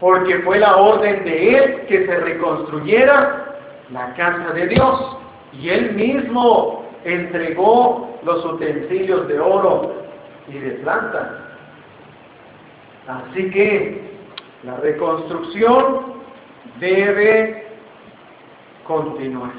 porque 0.01 0.41
fue 0.41 0.59
la 0.59 0.77
orden 0.77 1.25
de 1.25 1.57
él 1.57 1.81
que 1.87 2.05
se 2.05 2.17
reconstruyera 2.17 3.48
la 3.91 4.15
casa 4.15 4.53
de 4.53 4.67
Dios. 4.69 5.17
Y 5.53 5.69
él 5.71 5.93
mismo 5.95 6.85
entregó 7.05 8.19
los 8.23 8.45
utensilios 8.45 9.29
de 9.29 9.41
oro 9.41 9.93
y 10.49 10.59
de 10.59 10.71
plata. 10.73 11.45
Así 13.07 13.51
que 13.51 14.01
la 14.65 14.77
reconstrucción 14.77 16.19
debe 16.81 17.67
continuar. 18.87 19.53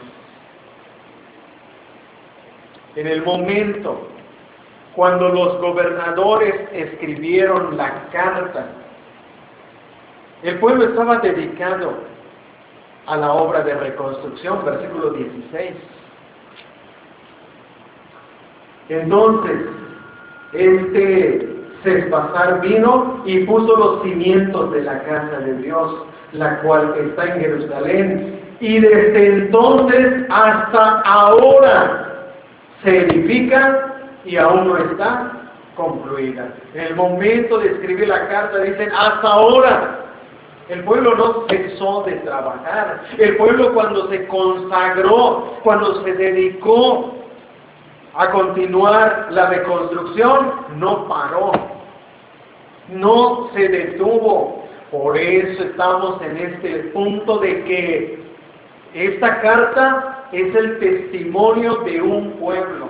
En 2.96 3.08
el 3.08 3.24
momento 3.24 4.08
cuando 4.96 5.30
los 5.30 5.62
gobernadores 5.62 6.56
escribieron 6.74 7.78
la 7.78 8.10
carta, 8.12 8.68
el 10.44 10.60
pueblo 10.60 10.90
estaba 10.90 11.20
dedicado 11.20 12.00
a 13.08 13.18
la 13.18 13.34
obra 13.34 13.62
de 13.62 13.74
reconstrucción, 13.74 14.64
versículo 14.66 15.12
16. 15.12 15.72
Entonces, 18.90 19.60
este 20.54 21.60
Cespasar 21.84 22.60
vino 22.60 23.22
y 23.26 23.46
puso 23.46 23.78
los 23.78 24.04
cimientos 24.04 24.72
de 24.74 24.82
la 24.82 25.02
casa 25.04 25.40
de 25.40 25.54
Dios, 25.62 26.04
la 26.34 26.60
cual 26.60 26.94
está 26.98 27.26
en 27.26 27.40
Jerusalén. 27.40 28.40
Y 28.60 28.80
desde 28.80 29.28
entonces 29.28 30.26
hasta 30.30 31.02
ahora 31.02 32.34
se 32.84 33.06
edifica 33.06 33.96
y 34.26 34.36
aún 34.36 34.68
no 34.68 34.78
está 34.78 35.32
concluida. 35.78 36.50
En 36.74 36.82
el 36.82 36.96
momento 36.96 37.60
de 37.60 37.68
escribir 37.72 38.10
la 38.10 38.28
carta 38.28 38.60
dicen, 38.60 38.92
hasta 38.92 39.28
ahora. 39.28 40.06
El 40.70 40.84
pueblo 40.84 41.16
no 41.16 41.48
cesó 41.50 42.04
de 42.04 42.14
trabajar. 42.18 43.02
El 43.18 43.38
pueblo 43.38 43.74
cuando 43.74 44.08
se 44.10 44.28
consagró, 44.28 45.56
cuando 45.64 46.04
se 46.04 46.14
dedicó 46.14 47.16
a 48.14 48.30
continuar 48.30 49.30
la 49.32 49.48
reconstrucción, 49.48 50.52
no 50.76 51.08
paró. 51.08 51.52
No 52.90 53.50
se 53.56 53.68
detuvo. 53.68 54.64
Por 54.92 55.18
eso 55.18 55.64
estamos 55.64 56.22
en 56.22 56.38
este 56.38 56.76
punto 56.94 57.40
de 57.40 57.64
que 57.64 58.20
esta 58.94 59.42
carta 59.42 60.26
es 60.32 60.54
el 60.56 60.80
testimonio 60.80 61.78
de 61.78 62.00
un 62.00 62.32
pueblo 62.34 62.90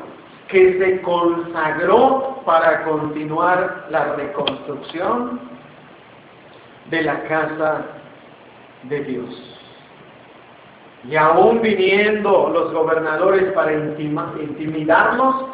que 0.49 0.79
se 0.79 1.01
consagró 1.01 2.41
para 2.45 2.83
continuar 2.83 3.85
la 3.89 4.15
reconstrucción 4.15 5.58
de 6.89 7.01
la 7.01 7.23
casa 7.23 7.81
de 8.83 9.03
Dios. 9.03 9.59
Y 11.07 11.15
aún 11.15 11.61
viniendo 11.61 12.49
los 12.53 12.73
gobernadores 12.73 13.51
para 13.53 13.73
intimidarnos, 13.73 15.45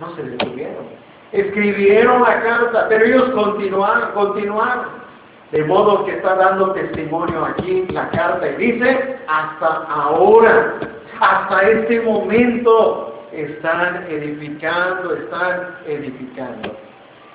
no 0.00 0.16
se 0.16 0.22
detuvieron. 0.22 0.86
Escribieron 1.32 2.22
la 2.22 2.42
carta, 2.42 2.86
pero 2.88 3.04
ellos 3.04 3.30
continuaron, 3.30 4.12
continuaron. 4.12 5.04
De 5.52 5.62
modo 5.64 6.04
que 6.04 6.12
está 6.12 6.34
dando 6.36 6.72
testimonio 6.72 7.44
aquí 7.44 7.86
la 7.90 8.08
carta 8.10 8.48
y 8.48 8.56
dice, 8.56 9.18
hasta 9.28 9.84
ahora, 9.88 10.74
hasta 11.20 11.62
este 11.62 12.00
momento, 12.00 13.14
están 13.32 14.06
edificando, 14.08 15.14
están 15.14 15.76
edificando. 15.86 16.76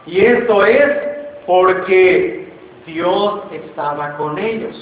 Y 0.05 0.21
esto 0.21 0.65
es 0.65 0.89
porque 1.45 2.48
Dios 2.93 3.41
estaba 3.51 4.17
con 4.17 4.37
ellos. 4.37 4.75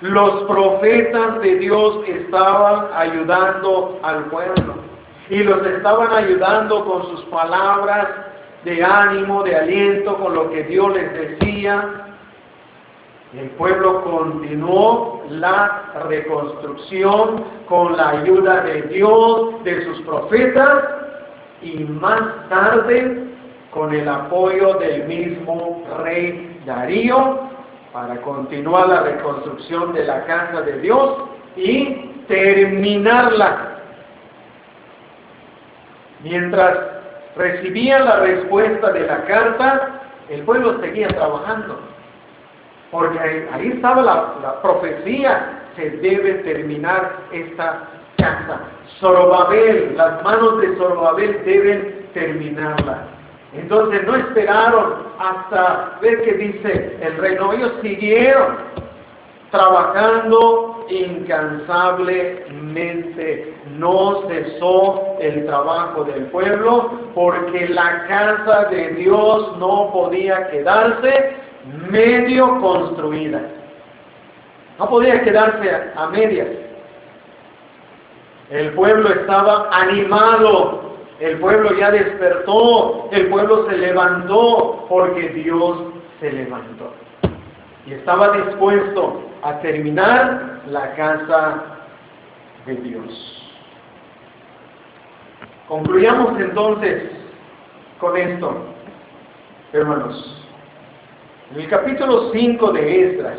Los 0.00 0.44
profetas 0.44 1.40
de 1.40 1.56
Dios 1.56 2.00
estaban 2.06 2.86
ayudando 2.94 3.98
al 4.02 4.24
pueblo 4.26 4.74
y 5.28 5.42
los 5.42 5.64
estaban 5.66 6.12
ayudando 6.12 6.84
con 6.84 7.06
sus 7.10 7.24
palabras 7.26 8.08
de 8.64 8.82
ánimo, 8.82 9.42
de 9.42 9.56
aliento, 9.56 10.16
con 10.16 10.34
lo 10.34 10.50
que 10.50 10.64
Dios 10.64 10.92
les 10.94 11.12
decía. 11.12 12.06
El 13.34 13.50
pueblo 13.50 14.02
continuó 14.02 15.22
la 15.28 15.92
reconstrucción 16.08 17.44
con 17.68 17.96
la 17.96 18.10
ayuda 18.10 18.62
de 18.62 18.82
Dios, 18.82 19.62
de 19.62 19.84
sus 19.84 20.00
profetas 20.00 20.84
y 21.62 21.84
más 21.84 22.48
tarde 22.48 23.24
con 23.70 23.94
el 23.94 24.08
apoyo 24.08 24.74
del 24.74 25.04
mismo 25.04 25.84
rey 26.02 26.49
Darío 26.64 27.50
para 27.92 28.16
continuar 28.22 28.88
la 28.88 29.02
reconstrucción 29.02 29.92
de 29.92 30.04
la 30.04 30.24
casa 30.24 30.62
de 30.62 30.80
Dios 30.80 31.16
y 31.56 32.10
terminarla. 32.28 33.78
Mientras 36.22 36.78
recibían 37.36 38.04
la 38.04 38.20
respuesta 38.20 38.92
de 38.92 39.06
la 39.06 39.24
carta, 39.24 40.00
el 40.28 40.42
pueblo 40.42 40.80
seguía 40.80 41.08
trabajando. 41.08 41.80
Porque 42.90 43.18
ahí, 43.18 43.72
estaba 43.74 44.02
la, 44.02 44.62
profecía, 44.62 45.62
se 45.76 45.90
debe 45.90 46.34
terminar 46.34 47.12
esta 47.32 47.84
casa. 48.16 48.60
Zorobabel, 48.98 49.96
las 49.96 50.22
manos 50.22 50.60
de 50.60 50.76
Zorobabel 50.76 51.44
deben 51.44 52.08
terminarla. 52.12 53.19
Entonces 53.52 54.06
no 54.06 54.14
esperaron 54.14 55.08
hasta 55.18 55.98
ver 56.00 56.22
qué 56.22 56.34
dice 56.34 56.96
el 57.00 57.16
reino. 57.16 57.52
Ellos 57.52 57.72
siguieron 57.82 58.58
trabajando 59.50 60.86
incansablemente. 60.88 63.56
No 63.76 64.22
cesó 64.28 65.16
el 65.20 65.46
trabajo 65.46 66.04
del 66.04 66.26
pueblo 66.26 66.92
porque 67.14 67.68
la 67.68 68.06
casa 68.06 68.66
de 68.66 68.90
Dios 68.90 69.58
no 69.58 69.90
podía 69.92 70.48
quedarse 70.50 71.34
medio 71.90 72.60
construida. 72.60 73.40
No 74.78 74.88
podía 74.88 75.20
quedarse 75.22 75.90
a 75.96 76.06
medias. 76.06 76.46
El 78.50 78.70
pueblo 78.70 79.10
estaba 79.10 79.68
animado, 79.72 80.89
el 81.20 81.38
pueblo 81.38 81.76
ya 81.76 81.90
despertó, 81.90 83.08
el 83.12 83.28
pueblo 83.28 83.68
se 83.68 83.76
levantó 83.76 84.86
porque 84.88 85.28
Dios 85.28 85.78
se 86.18 86.32
levantó. 86.32 86.94
Y 87.86 87.92
estaba 87.92 88.30
dispuesto 88.32 89.22
a 89.42 89.60
terminar 89.60 90.62
la 90.66 90.94
casa 90.94 91.64
de 92.64 92.74
Dios. 92.76 93.52
Concluyamos 95.68 96.40
entonces 96.40 97.10
con 97.98 98.16
esto, 98.16 98.64
hermanos. 99.74 100.46
En 101.52 101.60
el 101.60 101.68
capítulo 101.68 102.32
5 102.32 102.72
de 102.72 103.10
Esdras 103.10 103.38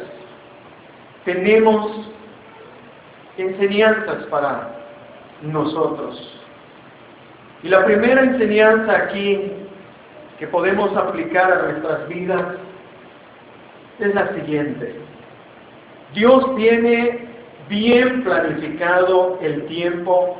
tenemos 1.25 2.09
enseñanzas 3.37 4.23
para 4.25 4.75
nosotros. 5.41 6.30
Y 7.63 7.69
la 7.69 7.85
primera 7.85 8.23
enseñanza 8.23 8.95
aquí 8.95 9.51
que 10.39 10.47
podemos 10.47 10.95
aplicar 10.97 11.51
a 11.51 11.71
nuestras 11.71 12.07
vidas 12.07 12.45
es 13.99 14.15
la 14.15 14.33
siguiente. 14.33 14.95
Dios 16.13 16.55
tiene 16.55 17.27
bien 17.69 18.23
planificado 18.23 19.39
el 19.41 19.65
tiempo 19.67 20.37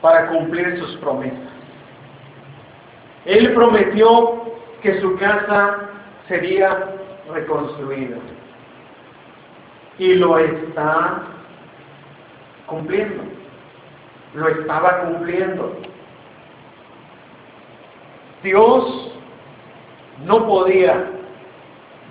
para 0.00 0.28
cumplir 0.28 0.78
sus 0.78 0.96
promesas. 0.96 1.38
Él 3.24 3.54
prometió 3.54 4.42
que 4.82 5.00
su 5.00 5.16
casa 5.16 5.88
sería 6.28 6.90
reconstruida. 7.32 8.16
Y 9.98 10.16
lo 10.16 10.38
está 10.38 11.22
cumpliendo. 12.66 13.22
Lo 14.34 14.48
estaba 14.48 15.02
cumpliendo. 15.02 15.76
Dios 18.44 19.10
no 20.26 20.46
podía 20.46 21.10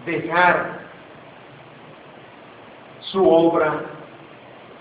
dejar 0.03 0.79
su 2.99 3.29
obra 3.29 3.81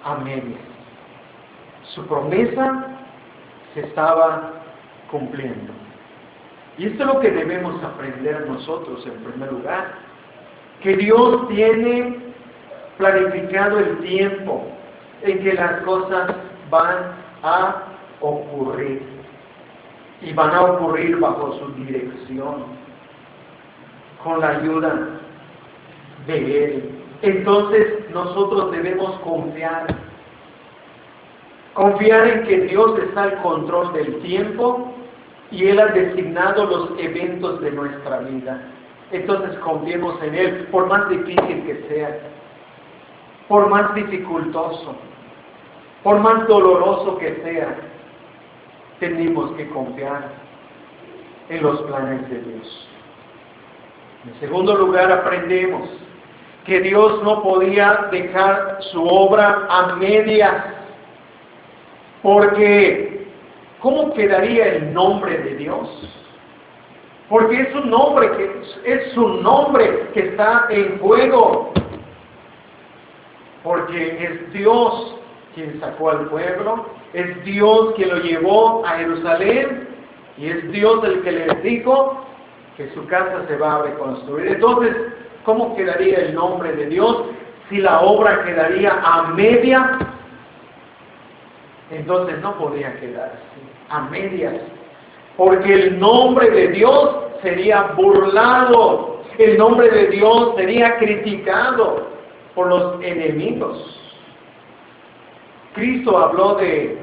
a 0.02 0.14
medias. 0.16 0.62
Su 1.94 2.06
promesa 2.06 2.86
se 3.74 3.80
estaba 3.80 4.50
cumpliendo. 5.10 5.74
Y 6.78 6.86
esto 6.86 7.02
es 7.02 7.06
lo 7.14 7.20
que 7.20 7.30
debemos 7.30 7.84
aprender 7.84 8.46
nosotros 8.48 9.06
en 9.06 9.22
primer 9.22 9.52
lugar, 9.52 9.92
que 10.82 10.96
Dios 10.96 11.48
tiene 11.48 12.32
planificado 12.96 13.78
el 13.78 13.98
tiempo 13.98 14.64
en 15.20 15.42
que 15.42 15.52
las 15.52 15.82
cosas 15.82 16.34
van 16.70 17.12
a 17.42 17.82
ocurrir 18.22 19.11
y 20.24 20.32
van 20.32 20.50
a 20.50 20.62
ocurrir 20.62 21.18
bajo 21.18 21.58
su 21.58 21.72
dirección, 21.84 22.64
con 24.22 24.40
la 24.40 24.50
ayuda 24.50 25.20
de 26.26 26.64
Él. 26.64 26.90
Entonces 27.22 28.10
nosotros 28.12 28.70
debemos 28.70 29.18
confiar, 29.20 29.86
confiar 31.74 32.26
en 32.26 32.44
que 32.44 32.60
Dios 32.62 32.98
está 33.00 33.24
al 33.24 33.42
control 33.42 33.92
del 33.92 34.20
tiempo 34.22 34.92
y 35.50 35.66
Él 35.66 35.80
ha 35.80 35.86
designado 35.86 36.66
los 36.66 36.98
eventos 36.98 37.60
de 37.60 37.70
nuestra 37.72 38.18
vida. 38.20 38.60
Entonces 39.10 39.58
confiemos 39.58 40.20
en 40.22 40.34
Él, 40.34 40.68
por 40.70 40.86
más 40.86 41.08
difícil 41.08 41.64
que 41.64 41.84
sea, 41.88 42.18
por 43.48 43.68
más 43.68 43.94
dificultoso, 43.94 44.96
por 46.02 46.18
más 46.20 46.46
doloroso 46.48 47.18
que 47.18 47.40
sea, 47.44 47.76
tenemos 49.02 49.50
que 49.56 49.68
confiar 49.70 50.30
en 51.48 51.60
los 51.60 51.82
planes 51.82 52.30
de 52.30 52.38
Dios. 52.38 52.88
En 54.24 54.38
segundo 54.38 54.76
lugar, 54.76 55.10
aprendemos 55.10 55.88
que 56.64 56.78
Dios 56.78 57.20
no 57.24 57.42
podía 57.42 58.06
dejar 58.12 58.78
su 58.92 59.04
obra 59.04 59.66
a 59.68 59.96
medias, 59.96 60.54
porque 62.22 63.26
¿cómo 63.80 64.14
quedaría 64.14 64.74
el 64.76 64.94
nombre 64.94 65.36
de 65.36 65.56
Dios? 65.56 65.88
Porque 67.28 67.60
es 67.60 67.74
un 67.74 67.90
nombre 67.90 68.30
que 68.36 68.62
es 68.84 69.12
su 69.14 69.26
nombre 69.42 70.10
que 70.14 70.28
está 70.28 70.66
en 70.70 71.00
juego. 71.00 71.72
Porque 73.64 74.24
es 74.24 74.52
Dios 74.52 75.16
quien 75.56 75.80
sacó 75.80 76.10
al 76.10 76.28
pueblo, 76.28 76.86
es 77.12 77.44
Dios 77.44 77.92
quien 77.94 78.08
lo 78.08 78.18
llevó 78.18 78.84
a 78.86 78.98
Jerusalén 78.98 79.88
y 80.38 80.48
es 80.48 80.72
Dios 80.72 81.04
el 81.04 81.22
que 81.22 81.32
les 81.32 81.62
dijo 81.62 82.24
que 82.76 82.88
su 82.94 83.06
casa 83.06 83.44
se 83.48 83.56
va 83.56 83.76
a 83.76 83.82
reconstruir. 83.82 84.52
Entonces, 84.52 84.96
¿cómo 85.44 85.76
quedaría 85.76 86.18
el 86.18 86.34
nombre 86.34 86.72
de 86.72 86.86
Dios 86.86 87.24
si 87.68 87.78
la 87.78 88.00
obra 88.00 88.44
quedaría 88.44 88.98
a 89.02 89.24
media? 89.34 89.98
Entonces 91.90 92.38
no 92.40 92.56
podría 92.56 92.98
quedar 92.98 93.32
así, 93.34 93.60
a 93.90 94.00
medias, 94.08 94.54
porque 95.36 95.74
el 95.74 96.00
nombre 96.00 96.50
de 96.50 96.68
Dios 96.68 97.16
sería 97.42 97.92
burlado, 97.94 99.22
el 99.36 99.58
nombre 99.58 99.90
de 99.90 100.06
Dios 100.06 100.54
sería 100.56 100.96
criticado 100.96 102.06
por 102.54 102.68
los 102.68 103.02
enemigos. 103.02 103.98
Cristo 105.74 106.16
habló 106.18 106.54
de 106.54 107.01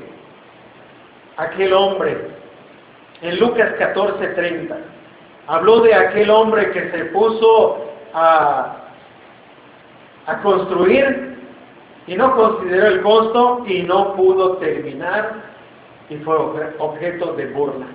aquel 1.40 1.74
hombre 1.74 2.18
en 3.22 3.40
Lucas 3.40 3.74
14:30. 3.80 4.78
Habló 5.48 5.82
de 5.82 5.96
aquel 5.96 6.30
hombre 6.30 6.72
que 6.72 6.92
se 6.92 7.06
puso 7.06 7.86
a, 8.14 8.76
a 10.28 10.42
construir 10.42 11.38
y 12.08 12.16
no 12.16 12.36
consideró 12.36 12.88
el 12.88 13.02
costo 13.02 13.64
y 13.66 13.84
no 13.84 14.16
pudo 14.16 14.58
terminar 14.58 15.34
y 16.10 16.18
fue 16.18 16.36
objeto 16.78 17.34
de 17.34 17.48
burla. 17.48 17.86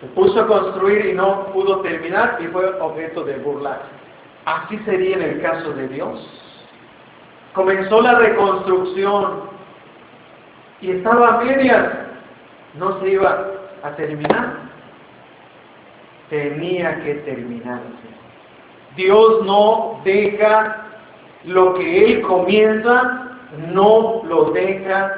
Se 0.00 0.06
puso 0.08 0.40
a 0.40 0.46
construir 0.46 1.06
y 1.06 1.12
no 1.12 1.46
pudo 1.52 1.80
terminar 1.80 2.38
y 2.40 2.46
fue 2.46 2.66
objeto 2.80 3.24
de 3.24 3.36
burla. 3.36 3.82
Así 4.46 4.78
sería 4.84 5.16
en 5.16 5.22
el 5.22 5.42
caso 5.42 5.72
de 5.72 5.88
Dios. 5.88 6.18
Comenzó 7.52 8.00
la 8.00 8.14
reconstrucción 8.14 9.59
y 10.80 10.90
estaba 10.92 11.40
a 11.40 11.44
medias, 11.44 11.88
no 12.74 13.00
se 13.00 13.10
iba 13.10 13.46
a 13.82 13.90
terminar. 13.96 14.54
Tenía 16.30 17.02
que 17.02 17.14
terminarse. 17.16 18.08
Dios 18.96 19.44
no 19.44 20.00
deja 20.04 20.86
lo 21.44 21.74
que 21.74 22.04
Él 22.04 22.22
comienza, 22.22 23.38
no 23.72 24.22
lo 24.26 24.50
deja 24.52 25.12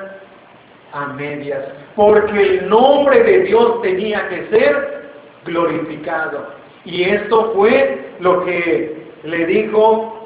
a 0.93 1.06
medias, 1.09 1.64
porque 1.97 2.40
el 2.40 2.68
nombre 2.68 3.22
de 3.22 3.40
Dios 3.44 3.80
tenía 3.82 4.28
que 4.28 4.48
ser 4.48 5.10
glorificado. 5.44 6.55
Y 6.84 7.05
esto 7.05 7.52
fue 7.55 8.14
lo 8.20 8.44
que 8.44 9.10
le 9.24 9.47
dijo 9.47 10.22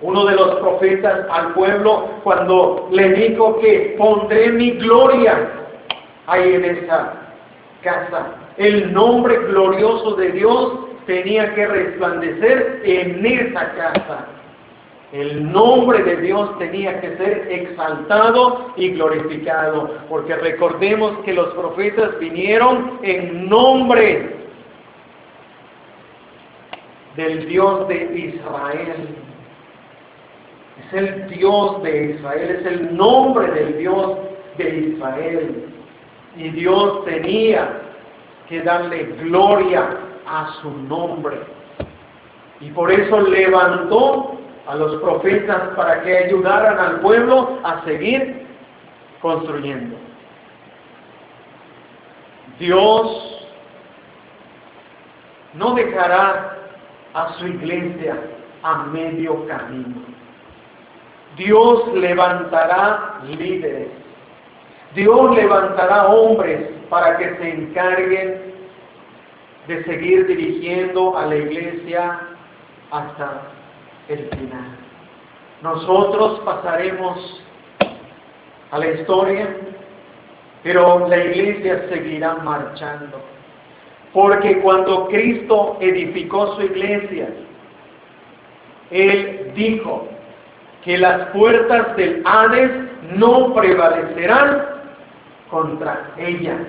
uno 0.00 0.24
de 0.26 0.36
los 0.36 0.56
profetas 0.56 1.26
al 1.30 1.54
pueblo 1.54 2.08
cuando 2.22 2.88
le 2.92 3.08
dijo 3.10 3.58
que 3.58 3.96
pondré 3.98 4.50
mi 4.52 4.72
gloria 4.72 5.50
ahí 6.26 6.54
en 6.54 6.64
esa 6.64 7.14
casa. 7.82 8.36
El 8.56 8.92
nombre 8.92 9.36
glorioso 9.38 10.14
de 10.14 10.32
Dios 10.32 10.72
tenía 11.06 11.54
que 11.54 11.66
resplandecer 11.66 12.82
en 12.84 13.26
esa 13.26 13.72
casa. 13.72 14.26
El 15.10 15.50
nombre 15.50 16.02
de 16.02 16.16
Dios 16.18 16.58
tenía 16.58 17.00
que 17.00 17.16
ser 17.16 17.48
exaltado 17.50 18.72
y 18.76 18.90
glorificado, 18.90 19.90
porque 20.08 20.36
recordemos 20.36 21.18
que 21.24 21.32
los 21.32 21.48
profetas 21.54 22.18
vinieron 22.18 22.98
en 23.02 23.48
nombre 23.48 24.36
del 27.16 27.48
Dios 27.48 27.88
de 27.88 28.34
Israel. 28.34 29.27
Es 30.86 30.94
el 30.94 31.28
Dios 31.28 31.82
de 31.82 32.12
Israel, 32.12 32.50
es 32.50 32.66
el 32.66 32.96
nombre 32.96 33.50
del 33.52 33.78
Dios 33.78 34.18
de 34.56 34.78
Israel. 34.78 35.64
Y 36.36 36.50
Dios 36.50 37.04
tenía 37.04 37.80
que 38.48 38.62
darle 38.62 39.04
gloria 39.22 39.88
a 40.26 40.52
su 40.62 40.70
nombre. 40.70 41.38
Y 42.60 42.70
por 42.70 42.90
eso 42.90 43.20
levantó 43.20 44.38
a 44.66 44.74
los 44.74 45.00
profetas 45.00 45.74
para 45.76 46.02
que 46.02 46.16
ayudaran 46.16 46.78
al 46.78 47.00
pueblo 47.00 47.58
a 47.64 47.84
seguir 47.84 48.46
construyendo. 49.20 49.96
Dios 52.58 53.38
no 55.54 55.74
dejará 55.74 56.56
a 57.14 57.32
su 57.38 57.46
iglesia 57.46 58.16
a 58.62 58.84
medio 58.84 59.46
camino. 59.46 60.17
Dios 61.38 61.94
levantará 61.94 63.20
líderes. 63.24 63.88
Dios 64.94 65.36
levantará 65.36 66.08
hombres 66.08 66.68
para 66.90 67.16
que 67.16 67.36
se 67.36 67.50
encarguen 67.50 68.54
de 69.68 69.84
seguir 69.84 70.26
dirigiendo 70.26 71.16
a 71.16 71.26
la 71.26 71.36
iglesia 71.36 72.20
hasta 72.90 73.42
el 74.08 74.28
final. 74.30 74.76
Nosotros 75.62 76.40
pasaremos 76.40 77.44
a 78.70 78.78
la 78.78 78.86
historia, 78.88 79.56
pero 80.62 81.06
la 81.08 81.18
iglesia 81.18 81.86
seguirá 81.88 82.34
marchando. 82.36 83.20
Porque 84.12 84.60
cuando 84.60 85.06
Cristo 85.08 85.76
edificó 85.80 86.56
su 86.56 86.62
iglesia, 86.62 87.28
Él 88.90 89.52
dijo, 89.54 90.08
que 90.88 90.96
las 90.96 91.26
puertas 91.32 91.94
del 91.96 92.22
Hades 92.24 92.70
no 93.14 93.52
prevalecerán 93.52 94.64
contra 95.50 96.12
ella. 96.16 96.60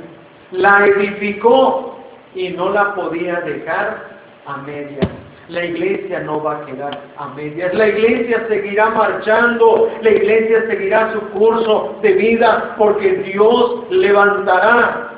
La 0.52 0.88
edificó 0.88 1.98
y 2.36 2.50
no 2.50 2.70
la 2.72 2.96
podía 2.96 3.40
dejar 3.40 4.10
a 4.46 4.58
medias. 4.58 5.08
La 5.48 5.64
iglesia 5.64 6.20
no 6.20 6.44
va 6.44 6.58
a 6.58 6.66
quedar 6.66 7.00
a 7.16 7.28
medias. 7.30 7.74
La 7.74 7.88
iglesia 7.88 8.46
seguirá 8.50 8.90
marchando. 8.90 9.90
La 10.02 10.10
iglesia 10.10 10.66
seguirá 10.68 11.14
su 11.14 11.22
curso 11.30 11.98
de 12.02 12.12
vida 12.12 12.76
porque 12.78 13.10
Dios 13.24 13.90
levantará 13.90 15.12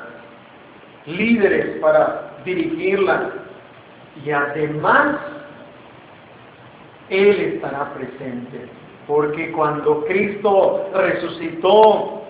líderes 1.06 1.80
para 1.80 2.34
dirigirla. 2.44 3.30
Y 4.24 4.30
además, 4.30 5.16
Él 7.10 7.54
estará 7.54 7.92
presente. 7.94 8.81
Porque 9.06 9.50
cuando 9.52 10.04
Cristo 10.04 10.88
resucitó 10.94 12.22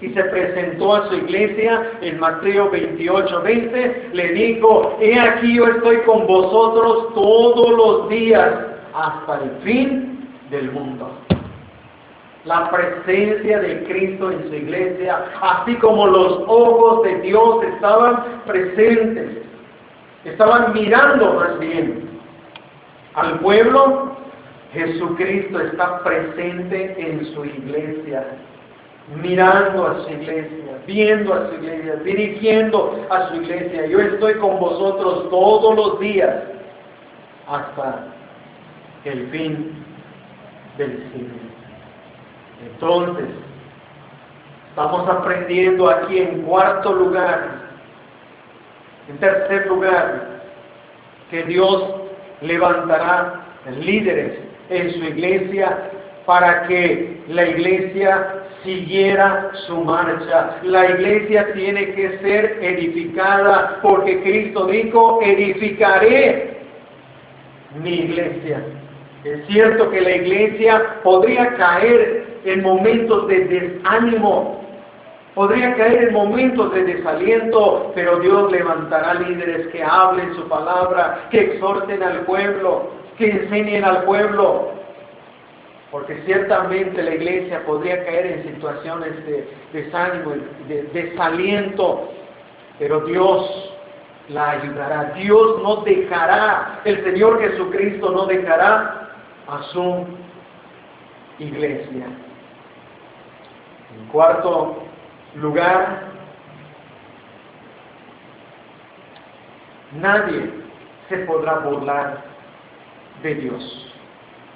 y 0.00 0.08
se 0.10 0.24
presentó 0.24 0.94
a 0.94 1.08
su 1.08 1.14
iglesia 1.14 1.92
en 2.00 2.18
Mateo 2.18 2.70
28, 2.70 3.42
20, 3.42 4.10
le 4.12 4.28
dijo, 4.32 4.96
he 5.00 5.18
aquí 5.18 5.54
yo 5.54 5.66
estoy 5.66 5.98
con 6.02 6.26
vosotros 6.26 7.14
todos 7.14 7.70
los 7.70 8.08
días 8.08 8.50
hasta 8.94 9.42
el 9.42 9.50
fin 9.62 10.28
del 10.50 10.70
mundo. 10.72 11.10
La 12.44 12.70
presencia 12.70 13.58
de 13.60 13.84
Cristo 13.84 14.30
en 14.30 14.48
su 14.48 14.54
iglesia, 14.54 15.26
así 15.42 15.74
como 15.76 16.06
los 16.06 16.44
ojos 16.46 17.02
de 17.02 17.20
Dios 17.20 17.62
estaban 17.74 18.42
presentes, 18.46 19.42
estaban 20.24 20.72
mirando 20.72 21.34
más 21.34 21.58
bien 21.58 22.08
al 23.14 23.40
pueblo 23.40 24.09
Jesucristo 24.72 25.60
está 25.60 26.02
presente 26.04 26.94
en 26.96 27.24
su 27.34 27.44
iglesia, 27.44 28.24
mirando 29.20 29.88
a 29.88 30.04
su 30.04 30.10
iglesia, 30.10 30.78
viendo 30.86 31.34
a 31.34 31.48
su 31.48 31.54
iglesia, 31.56 31.96
dirigiendo 31.96 33.06
a 33.10 33.28
su 33.28 33.36
iglesia. 33.42 33.86
Yo 33.86 33.98
estoy 33.98 34.34
con 34.34 34.60
vosotros 34.60 35.28
todos 35.30 35.74
los 35.74 36.00
días 36.00 36.36
hasta 37.48 38.06
el 39.04 39.28
fin 39.30 39.84
del 40.78 41.10
siglo. 41.12 41.34
Entonces, 42.72 43.26
estamos 44.68 45.08
aprendiendo 45.08 45.90
aquí 45.90 46.18
en 46.18 46.42
cuarto 46.42 46.92
lugar, 46.92 47.70
en 49.08 49.18
tercer 49.18 49.66
lugar, 49.66 50.42
que 51.28 51.42
Dios 51.44 51.84
levantará 52.40 53.40
líderes 53.80 54.39
en 54.70 54.92
su 54.92 55.04
iglesia 55.04 55.90
para 56.26 56.66
que 56.66 57.20
la 57.28 57.46
iglesia 57.46 58.44
siguiera 58.62 59.50
su 59.66 59.76
marcha. 59.84 60.58
La 60.62 60.90
iglesia 60.90 61.52
tiene 61.54 61.92
que 61.92 62.18
ser 62.18 62.58
edificada 62.62 63.78
porque 63.82 64.22
Cristo 64.22 64.66
dijo, 64.66 65.20
edificaré 65.22 66.58
mi 67.82 67.94
iglesia. 67.94 68.62
Es 69.24 69.46
cierto 69.48 69.90
que 69.90 70.00
la 70.00 70.16
iglesia 70.16 70.96
podría 71.02 71.54
caer 71.56 72.26
en 72.44 72.62
momentos 72.62 73.28
de 73.28 73.44
desánimo, 73.44 74.64
podría 75.34 75.74
caer 75.74 76.04
en 76.04 76.14
momentos 76.14 76.72
de 76.72 76.84
desaliento, 76.84 77.92
pero 77.94 78.18
Dios 78.20 78.50
levantará 78.50 79.14
líderes 79.14 79.66
que 79.68 79.82
hablen 79.82 80.34
su 80.34 80.48
palabra, 80.48 81.28
que 81.30 81.40
exhorten 81.40 82.02
al 82.02 82.20
pueblo, 82.20 82.90
que 83.20 83.30
enseñen 83.30 83.84
al 83.84 84.04
pueblo. 84.04 84.80
porque 85.90 86.22
ciertamente 86.24 87.02
la 87.02 87.16
iglesia 87.16 87.66
podría 87.66 88.04
caer 88.04 88.26
en 88.26 88.42
situaciones 88.44 89.26
de 89.26 89.48
desánimo, 89.72 90.34
de 90.68 90.84
desaliento, 90.92 92.12
pero 92.78 93.00
Dios 93.00 93.74
la 94.28 94.50
ayudará. 94.50 95.14
Dios 95.16 95.60
no 95.64 95.78
dejará, 95.78 96.80
el 96.84 97.02
Señor 97.02 97.40
Jesucristo 97.40 98.12
no 98.12 98.26
dejará 98.26 99.10
a 99.48 99.62
su 99.72 100.06
iglesia. 101.40 102.06
En 103.96 104.06
cuarto 104.12 104.76
lugar, 105.34 106.04
nadie 109.90 110.50
se 111.08 111.16
podrá 111.26 111.58
burlar 111.58 112.30
de 113.22 113.34
Dios. 113.34 113.86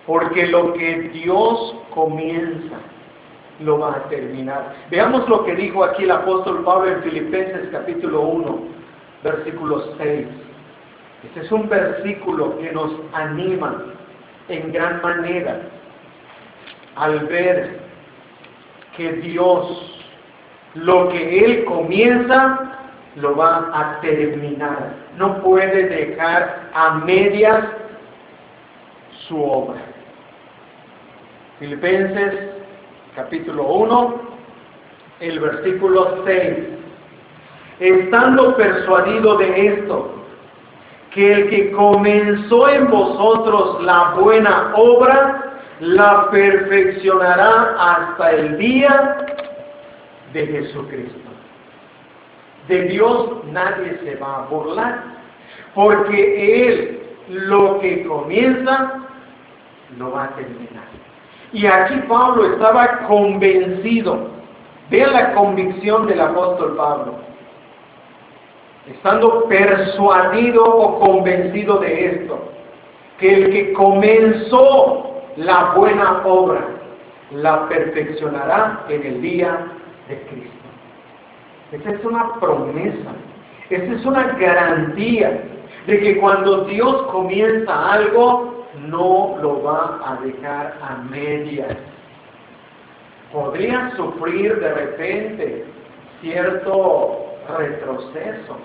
Porque 0.06 0.46
lo 0.46 0.72
que 0.74 1.10
Dios 1.12 1.76
comienza, 1.90 2.76
lo 3.60 3.78
va 3.78 3.96
a 3.96 4.08
terminar. 4.08 4.74
Veamos 4.90 5.28
lo 5.28 5.44
que 5.44 5.54
dijo 5.54 5.84
aquí 5.84 6.04
el 6.04 6.10
apóstol 6.10 6.64
Pablo 6.64 6.90
en 6.90 7.02
Filipenses 7.02 7.68
capítulo 7.70 8.22
1, 8.22 8.58
versículo 9.22 9.96
6. 9.98 10.26
Este 11.24 11.40
es 11.40 11.52
un 11.52 11.68
versículo 11.68 12.58
que 12.58 12.72
nos 12.72 12.92
anima 13.12 13.84
en 14.48 14.72
gran 14.72 15.00
manera 15.02 15.60
al 16.96 17.20
ver 17.26 17.80
que 18.96 19.12
Dios, 19.14 20.04
lo 20.74 21.08
que 21.08 21.44
Él 21.44 21.64
comienza, 21.64 22.78
lo 23.16 23.36
va 23.36 23.70
a 23.72 24.00
terminar. 24.00 24.94
No 25.16 25.40
puede 25.42 25.88
dejar 25.88 26.70
a 26.74 26.94
medias 26.96 27.64
su 29.28 29.42
obra. 29.42 29.80
Filipenses 31.58 32.34
capítulo 33.14 33.62
1, 33.64 34.14
el 35.20 35.40
versículo 35.40 36.22
6. 36.24 36.54
Estando 37.80 38.56
persuadido 38.56 39.36
de 39.38 39.66
esto, 39.68 40.14
que 41.12 41.32
el 41.32 41.48
que 41.48 41.72
comenzó 41.72 42.68
en 42.68 42.90
vosotros 42.90 43.82
la 43.82 44.14
buena 44.18 44.72
obra, 44.74 45.60
la 45.80 46.28
perfeccionará 46.30 47.76
hasta 47.78 48.30
el 48.32 48.58
día 48.58 49.16
de 50.32 50.46
Jesucristo. 50.46 51.30
De 52.68 52.82
Dios 52.84 53.44
nadie 53.52 54.00
se 54.04 54.16
va 54.16 54.38
a 54.38 54.46
burlar, 54.46 55.02
porque 55.74 56.68
Él 56.68 57.00
lo 57.28 57.80
que 57.80 58.04
comienza, 58.04 59.04
lo 59.98 60.12
va 60.12 60.24
a 60.24 60.28
terminar. 60.36 60.84
Y 61.52 61.66
aquí 61.66 61.94
Pablo 62.08 62.52
estaba 62.52 63.06
convencido. 63.06 64.28
Vean 64.90 65.12
la 65.12 65.34
convicción 65.34 66.06
del 66.06 66.20
apóstol 66.20 66.76
Pablo. 66.76 67.14
Estando 68.86 69.44
persuadido 69.44 70.64
o 70.64 71.00
convencido 71.00 71.78
de 71.78 72.06
esto, 72.06 72.38
que 73.18 73.34
el 73.34 73.50
que 73.50 73.72
comenzó 73.72 75.22
la 75.36 75.72
buena 75.74 76.22
obra, 76.24 76.66
la 77.30 77.68
perfeccionará 77.68 78.84
en 78.88 79.06
el 79.06 79.22
día 79.22 79.66
de 80.08 80.20
Cristo. 80.26 80.54
Esa 81.72 81.90
es 81.90 82.04
una 82.04 82.34
promesa, 82.34 83.10
esa 83.70 83.92
es 83.92 84.04
una 84.04 84.24
garantía 84.38 85.42
de 85.86 86.00
que 86.00 86.18
cuando 86.18 86.64
Dios 86.64 87.02
comienza 87.10 87.92
algo, 87.92 88.53
no 88.88 89.36
lo 89.40 89.62
va 89.62 90.00
a 90.04 90.16
dejar 90.24 90.78
a 90.82 90.96
medias. 91.10 91.76
Podría 93.32 93.90
sufrir 93.96 94.58
de 94.60 94.74
repente 94.74 95.64
cierto 96.20 97.26
retroceso. 97.58 98.56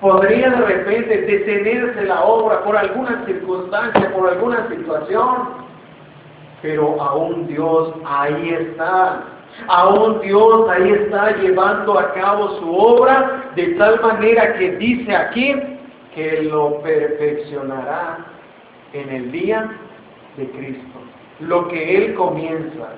Podría 0.00 0.50
de 0.50 0.60
repente 0.60 1.22
detenerse 1.22 2.04
la 2.04 2.22
obra 2.22 2.62
por 2.62 2.76
alguna 2.76 3.24
circunstancia, 3.26 4.12
por 4.12 4.28
alguna 4.28 4.68
situación. 4.68 5.68
Pero 6.62 7.00
aún 7.00 7.46
Dios 7.48 7.94
ahí 8.06 8.50
está. 8.50 9.24
Aún 9.66 10.20
Dios 10.20 10.68
ahí 10.70 10.90
está 10.90 11.36
llevando 11.38 11.98
a 11.98 12.12
cabo 12.12 12.60
su 12.60 12.76
obra 12.76 13.50
de 13.56 13.66
tal 13.74 14.00
manera 14.00 14.54
que 14.54 14.76
dice 14.76 15.16
aquí 15.16 15.54
que 16.14 16.42
lo 16.42 16.80
perfeccionará 16.82 18.18
en 18.92 19.08
el 19.10 19.32
día 19.32 19.70
de 20.36 20.48
Cristo. 20.50 20.98
Lo 21.40 21.68
que 21.68 21.96
Él 21.96 22.14
comienza, 22.14 22.90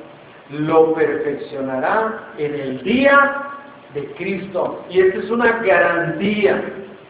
lo 0.50 0.94
perfeccionará 0.94 2.32
en 2.38 2.54
el 2.54 2.82
día 2.82 3.50
de 3.94 4.06
Cristo. 4.14 4.84
Y 4.90 5.00
esta 5.00 5.18
es 5.18 5.30
una 5.30 5.58
garantía 5.62 6.62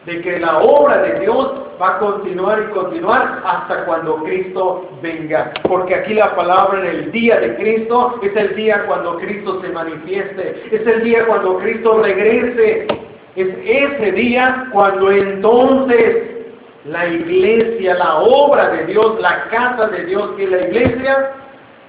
de 0.05 0.21
que 0.21 0.39
la 0.39 0.59
obra 0.59 1.01
de 1.01 1.19
Dios 1.19 1.53
va 1.81 1.95
a 1.95 1.99
continuar 1.99 2.67
y 2.67 2.73
continuar 2.73 3.41
hasta 3.45 3.85
cuando 3.85 4.17
Cristo 4.23 4.89
venga. 5.01 5.51
Porque 5.63 5.95
aquí 5.95 6.13
la 6.13 6.35
palabra 6.35 6.79
en 6.79 6.85
el 6.87 7.11
día 7.11 7.39
de 7.39 7.55
Cristo 7.55 8.19
es 8.21 8.35
el 8.35 8.55
día 8.55 8.83
cuando 8.87 9.17
Cristo 9.17 9.61
se 9.61 9.69
manifieste, 9.69 10.63
es 10.71 10.87
el 10.87 11.03
día 11.03 11.25
cuando 11.25 11.57
Cristo 11.59 12.01
regrese, 12.01 12.87
es 13.35 13.47
ese 13.63 14.11
día 14.11 14.67
cuando 14.71 15.11
entonces 15.11 16.40
la 16.85 17.07
iglesia, 17.07 17.95
la 17.95 18.19
obra 18.19 18.69
de 18.69 18.85
Dios, 18.85 19.19
la 19.19 19.45
casa 19.49 19.87
de 19.87 20.05
Dios 20.05 20.31
que 20.31 20.43
es 20.45 20.49
la 20.49 20.67
iglesia, 20.67 21.31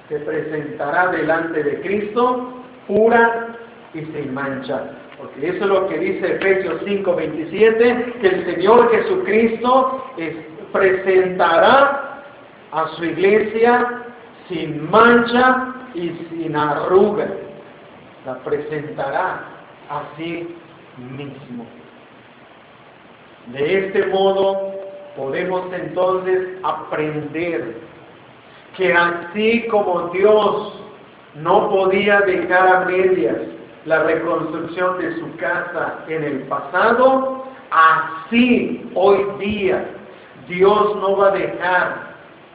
se 0.09 0.19
presentará 0.19 1.07
delante 1.07 1.63
de 1.63 1.81
Cristo 1.81 2.63
pura 2.87 3.47
y 3.93 4.01
sin 4.01 4.33
mancha. 4.33 4.83
Porque 5.17 5.47
eso 5.47 5.63
es 5.63 5.69
lo 5.69 5.87
que 5.87 5.97
dice 5.97 6.35
Efesios 6.35 6.81
5:27, 6.83 8.19
que 8.19 8.27
el 8.27 8.45
Señor 8.45 8.91
Jesucristo 8.91 10.13
presentará 10.71 12.23
a 12.71 12.87
su 12.95 13.05
iglesia 13.05 14.03
sin 14.49 14.89
mancha 14.91 15.73
y 15.93 16.09
sin 16.29 16.55
arruga. 16.55 17.27
La 18.25 18.35
presentará 18.39 19.43
así 19.89 20.55
mismo. 20.97 21.65
De 23.47 23.85
este 23.85 24.05
modo 24.07 24.72
podemos 25.15 25.71
entonces 25.73 26.57
aprender 26.63 27.75
que 28.77 28.93
así 28.93 29.67
como 29.69 30.09
Dios 30.09 30.81
no 31.35 31.69
podía 31.69 32.21
dejar 32.21 32.67
a 32.67 32.85
medias 32.85 33.37
la 33.85 34.03
reconstrucción 34.03 34.97
de 34.99 35.19
su 35.19 35.35
casa 35.37 35.99
en 36.07 36.23
el 36.23 36.39
pasado, 36.43 37.43
así 37.71 38.89
hoy 38.95 39.25
día 39.39 39.85
Dios 40.47 40.95
no 40.97 41.17
va 41.17 41.27
a 41.27 41.31
dejar 41.31 42.13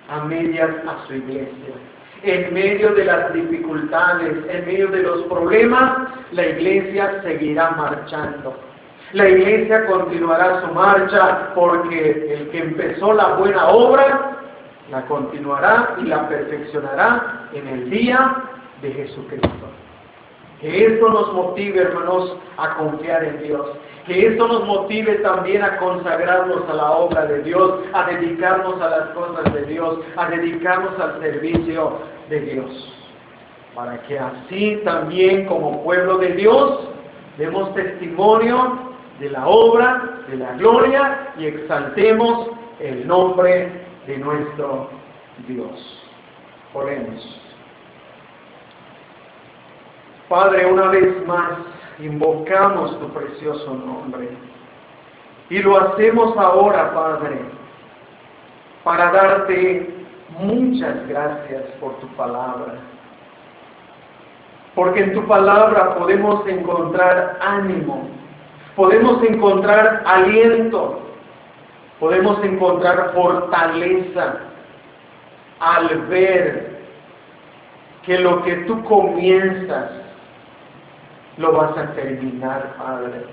a 0.08 0.24
medias 0.24 0.70
a 0.86 1.06
su 1.06 1.14
iglesia. 1.14 1.74
En 2.22 2.52
medio 2.52 2.94
de 2.94 3.04
las 3.04 3.32
dificultades, 3.32 4.36
en 4.48 4.66
medio 4.66 4.88
de 4.88 5.02
los 5.02 5.22
problemas, 5.24 6.08
la 6.32 6.46
iglesia 6.46 7.22
seguirá 7.22 7.70
marchando. 7.72 8.56
La 9.12 9.26
iglesia 9.26 9.86
continuará 9.86 10.60
su 10.60 10.74
marcha 10.74 11.54
porque 11.54 12.34
el 12.34 12.50
que 12.50 12.58
empezó 12.58 13.14
la 13.14 13.36
buena 13.36 13.68
obra 13.68 14.36
la 14.90 15.06
continuará 15.06 15.96
y 15.98 16.02
la 16.02 16.28
perfeccionará 16.28 17.48
en 17.54 17.68
el 17.68 17.90
día 17.90 18.36
de 18.82 18.92
Jesucristo. 18.92 19.48
Que 20.60 20.86
esto 20.86 21.08
nos 21.08 21.32
motive, 21.32 21.80
hermanos, 21.80 22.36
a 22.58 22.74
confiar 22.74 23.24
en 23.24 23.42
Dios. 23.42 23.66
Que 24.06 24.26
esto 24.26 24.46
nos 24.46 24.66
motive 24.66 25.14
también 25.16 25.62
a 25.62 25.78
consagrarnos 25.78 26.68
a 26.68 26.74
la 26.74 26.90
obra 26.90 27.26
de 27.26 27.42
Dios, 27.44 27.80
a 27.94 28.04
dedicarnos 28.10 28.80
a 28.80 28.90
las 28.90 29.08
cosas 29.10 29.54
de 29.54 29.64
Dios, 29.66 30.00
a 30.16 30.28
dedicarnos 30.28 30.98
al 31.00 31.20
servicio 31.20 31.98
de 32.28 32.40
Dios. 32.40 32.94
Para 33.74 34.02
que 34.02 34.18
así 34.18 34.82
también 34.84 35.46
como 35.46 35.82
pueblo 35.82 36.18
de 36.18 36.32
Dios 36.32 36.88
demos 37.38 37.72
testimonio 37.74 38.87
de 39.18 39.30
la 39.30 39.46
obra, 39.46 40.20
de 40.28 40.36
la 40.36 40.52
gloria 40.52 41.32
y 41.38 41.46
exaltemos 41.46 42.50
el 42.80 43.06
nombre 43.06 43.86
de 44.06 44.18
nuestro 44.18 44.90
Dios. 45.46 46.04
Oremos. 46.74 47.40
Padre, 50.28 50.66
una 50.66 50.88
vez 50.88 51.26
más 51.26 51.52
invocamos 51.98 52.98
tu 53.00 53.08
precioso 53.08 53.74
nombre. 53.74 54.28
Y 55.50 55.58
lo 55.60 55.78
hacemos 55.78 56.36
ahora, 56.36 56.92
Padre, 56.92 57.40
para 58.84 59.10
darte 59.10 59.94
muchas 60.38 61.08
gracias 61.08 61.62
por 61.80 61.94
tu 62.00 62.06
palabra. 62.08 62.74
Porque 64.74 65.00
en 65.00 65.14
tu 65.14 65.26
palabra 65.26 65.96
podemos 65.96 66.46
encontrar 66.46 67.38
ánimo, 67.40 68.08
podemos 68.78 69.20
encontrar 69.24 70.04
aliento, 70.06 71.00
podemos 71.98 72.42
encontrar 72.44 73.12
fortaleza 73.12 74.36
al 75.58 76.06
ver 76.06 76.78
que 78.06 78.20
lo 78.20 78.40
que 78.44 78.54
tú 78.68 78.84
comienzas 78.84 79.90
lo 81.38 81.52
vas 81.54 81.76
a 81.76 81.92
terminar, 81.94 82.76
Padre. 82.78 83.24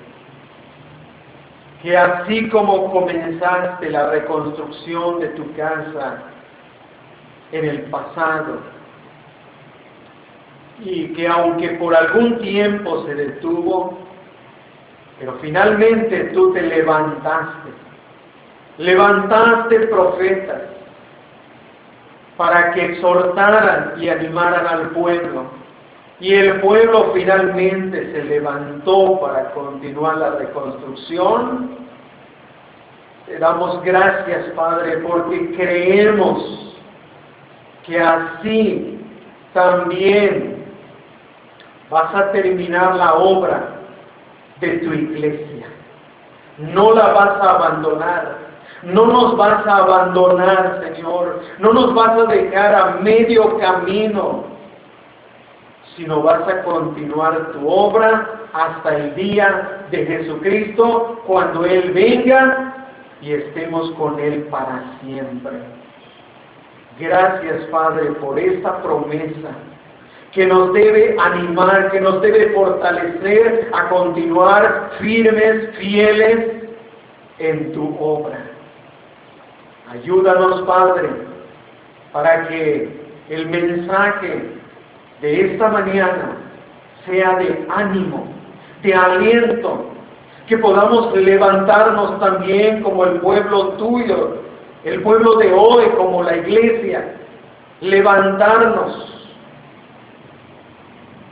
Que 1.84 1.96
así 1.96 2.50
como 2.50 2.92
comenzaste 2.92 3.92
la 3.92 4.10
reconstrucción 4.10 5.20
de 5.20 5.28
tu 5.28 5.54
casa 5.54 6.24
en 7.52 7.66
el 7.66 7.82
pasado, 7.84 8.62
y 10.80 11.14
que 11.14 11.28
aunque 11.28 11.70
por 11.76 11.96
algún 11.96 12.40
tiempo 12.40 13.06
se 13.06 13.14
detuvo, 13.14 14.05
pero 15.20 15.34
finalmente 15.42 16.32
tú 16.34 16.54
te 16.54 16.62
levantaste, 16.62 17.70
levantaste 18.78 19.80
profetas 19.88 20.62
para 22.38 22.72
que 22.72 22.86
exhortaran 22.86 23.94
y 24.02 24.10
animaran 24.10 24.68
al 24.68 24.90
pueblo 24.90 25.66
y 26.20 26.34
el 26.34 26.62
pueblo 26.62 27.12
finalmente 27.14 28.12
se 28.12 28.24
levantó 28.24 29.20
para 29.20 29.52
continuar 29.52 30.18
la 30.18 30.32
reconstrucción. 30.32 31.76
Te 33.26 33.38
damos 33.38 33.84
gracias, 33.84 34.46
Padre, 34.56 35.00
porque 35.00 35.56
creemos 35.56 36.74
que 37.86 38.00
así 38.00 39.02
también 39.54 40.64
vas 41.90 42.16
a 42.16 42.32
terminar 42.32 42.96
la 42.96 43.16
obra 43.16 43.75
de 44.60 44.70
tu 44.80 44.94
iglesia. 44.94 45.68
No 46.58 46.94
la 46.94 47.08
vas 47.14 47.42
a 47.42 47.52
abandonar. 47.56 48.38
No 48.84 49.06
nos 49.08 49.36
vas 49.38 49.66
a 49.66 49.78
abandonar, 49.78 50.82
Señor. 50.84 51.42
No 51.60 51.74
nos 51.74 51.94
vas 51.94 52.18
a 52.18 52.26
dejar 52.26 52.76
a 52.76 52.86
medio 53.02 53.58
camino 53.58 54.56
sino 55.96 56.22
vas 56.22 56.48
a 56.48 56.64
continuar 56.64 57.52
tu 57.54 57.68
obra 57.68 58.48
hasta 58.54 58.96
el 58.98 59.16
día 59.16 59.86
de 59.92 60.06
Jesucristo, 60.06 61.22
cuando 61.26 61.66
Él 61.66 61.92
venga 61.94 62.88
y 63.22 63.34
estemos 63.34 63.92
con 63.92 64.20
Él 64.20 64.44
para 64.52 64.84
siempre. 65.02 65.52
Gracias, 67.00 67.66
Padre, 67.68 68.12
por 68.14 68.38
esta 68.40 68.82
promesa 68.82 69.50
que 70.36 70.46
nos 70.46 70.74
debe 70.74 71.16
animar, 71.18 71.90
que 71.92 72.02
nos 72.02 72.22
debe 72.22 72.50
fortalecer 72.50 73.70
a 73.72 73.88
continuar 73.88 74.92
firmes, 75.00 75.70
fieles 75.78 76.48
en 77.40 77.72
tu 77.72 77.96
obra. 77.98 78.38
Ayúdanos, 79.90 80.64
Padre, 80.64 81.10
para 82.12 82.50
que 82.50 83.00
el 83.30 83.48
mensaje 83.48 84.44
de 85.22 85.42
esta 85.54 85.70
mañana 85.70 86.36
sea 87.06 87.38
de 87.38 87.66
ánimo, 87.70 88.28
de 88.84 88.94
aliento, 88.94 89.86
que 90.48 90.58
podamos 90.58 91.16
levantarnos 91.16 92.20
también 92.20 92.84
como 92.84 93.06
el 93.06 93.22
pueblo 93.22 93.70
tuyo, 93.78 94.40
el 94.84 95.02
pueblo 95.02 95.38
de 95.38 95.54
hoy, 95.54 95.86
como 95.96 96.24
la 96.24 96.36
iglesia, 96.36 97.16
levantarnos 97.80 99.15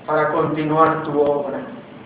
para 0.05 0.29
continuar 0.29 1.03
tu 1.03 1.19
obra, 1.19 1.59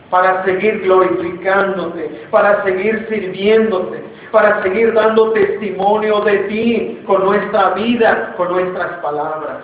para 0.09 0.43
seguir 0.45 0.81
glorificándote, 0.81 2.27
para 2.31 2.63
seguir 2.63 3.05
sirviéndote, 3.09 4.03
para 4.31 4.61
seguir 4.61 4.93
dando 4.93 5.31
testimonio 5.31 6.21
de 6.21 6.37
ti 6.49 7.03
con 7.05 7.25
nuestra 7.25 7.71
vida, 7.71 8.33
con 8.37 8.51
nuestras 8.51 8.99
palabras. 8.99 9.63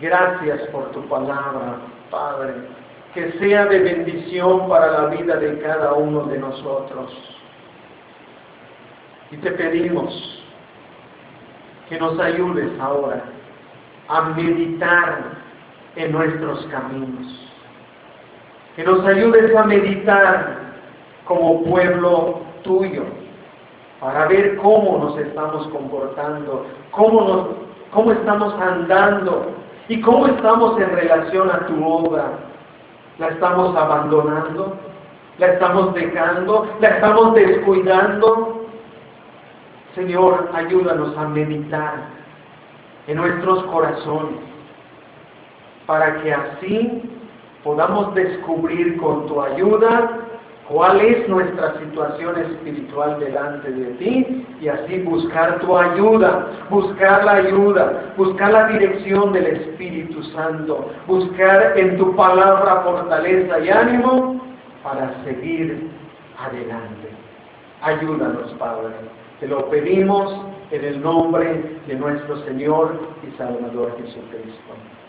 Gracias 0.00 0.60
por 0.68 0.90
tu 0.92 1.02
palabra, 1.08 1.76
Padre, 2.10 2.54
que 3.14 3.32
sea 3.32 3.66
de 3.66 3.80
bendición 3.80 4.68
para 4.68 4.90
la 4.90 5.06
vida 5.08 5.36
de 5.36 5.58
cada 5.58 5.92
uno 5.94 6.24
de 6.24 6.38
nosotros. 6.38 7.12
Y 9.30 9.36
te 9.36 9.50
pedimos 9.52 10.44
que 11.88 11.98
nos 11.98 12.18
ayudes 12.18 12.68
ahora 12.80 13.22
a 14.08 14.22
meditar 14.30 15.18
en 15.96 16.12
nuestros 16.12 16.64
caminos. 16.66 17.50
Que 18.76 18.84
nos 18.84 19.04
ayudes 19.06 19.54
a 19.56 19.64
meditar 19.64 20.58
como 21.24 21.64
pueblo 21.64 22.40
tuyo 22.62 23.04
para 24.00 24.26
ver 24.26 24.56
cómo 24.56 24.98
nos 24.98 25.18
estamos 25.18 25.66
comportando, 25.68 26.66
cómo, 26.90 27.20
nos, 27.22 27.46
cómo 27.92 28.12
estamos 28.12 28.54
andando 28.60 29.60
¿Y 29.90 30.00
cómo 30.02 30.28
estamos 30.28 30.80
en 30.80 30.88
relación 30.88 31.50
a 31.50 31.66
tu 31.66 31.84
obra? 31.84 32.30
¿La 33.18 33.26
estamos 33.26 33.76
abandonando? 33.76 34.76
¿La 35.38 35.54
estamos 35.54 35.92
dejando? 35.94 36.72
¿La 36.78 36.90
estamos 36.90 37.34
descuidando? 37.34 38.66
Señor, 39.96 40.48
ayúdanos 40.54 41.18
a 41.18 41.26
meditar 41.26 42.04
en 43.08 43.16
nuestros 43.16 43.64
corazones 43.64 44.38
para 45.90 46.22
que 46.22 46.32
así 46.32 47.02
podamos 47.64 48.14
descubrir 48.14 48.96
con 48.98 49.26
tu 49.26 49.42
ayuda 49.42 50.20
cuál 50.68 51.00
es 51.00 51.28
nuestra 51.28 51.80
situación 51.80 52.38
espiritual 52.38 53.18
delante 53.18 53.72
de 53.72 53.86
ti 53.94 54.46
y 54.60 54.68
así 54.68 55.00
buscar 55.00 55.58
tu 55.58 55.76
ayuda, 55.76 56.46
buscar 56.70 57.24
la 57.24 57.32
ayuda, 57.32 58.12
buscar 58.16 58.52
la 58.52 58.68
dirección 58.68 59.32
del 59.32 59.46
Espíritu 59.46 60.22
Santo, 60.32 60.92
buscar 61.08 61.76
en 61.76 61.98
tu 61.98 62.14
palabra 62.14 62.82
fortaleza 62.82 63.58
y 63.58 63.70
ánimo 63.70 64.40
para 64.84 65.12
seguir 65.24 65.90
adelante. 66.38 67.08
Ayúdanos, 67.82 68.52
Padre. 68.60 68.94
Te 69.40 69.48
lo 69.48 69.68
pedimos 69.68 70.40
en 70.70 70.84
el 70.84 71.02
nombre 71.02 71.80
de 71.88 71.94
nuestro 71.96 72.36
Señor 72.44 72.96
y 73.26 73.36
Salvador 73.36 73.96
Jesucristo. 73.96 74.99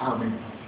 Amen. 0.00 0.59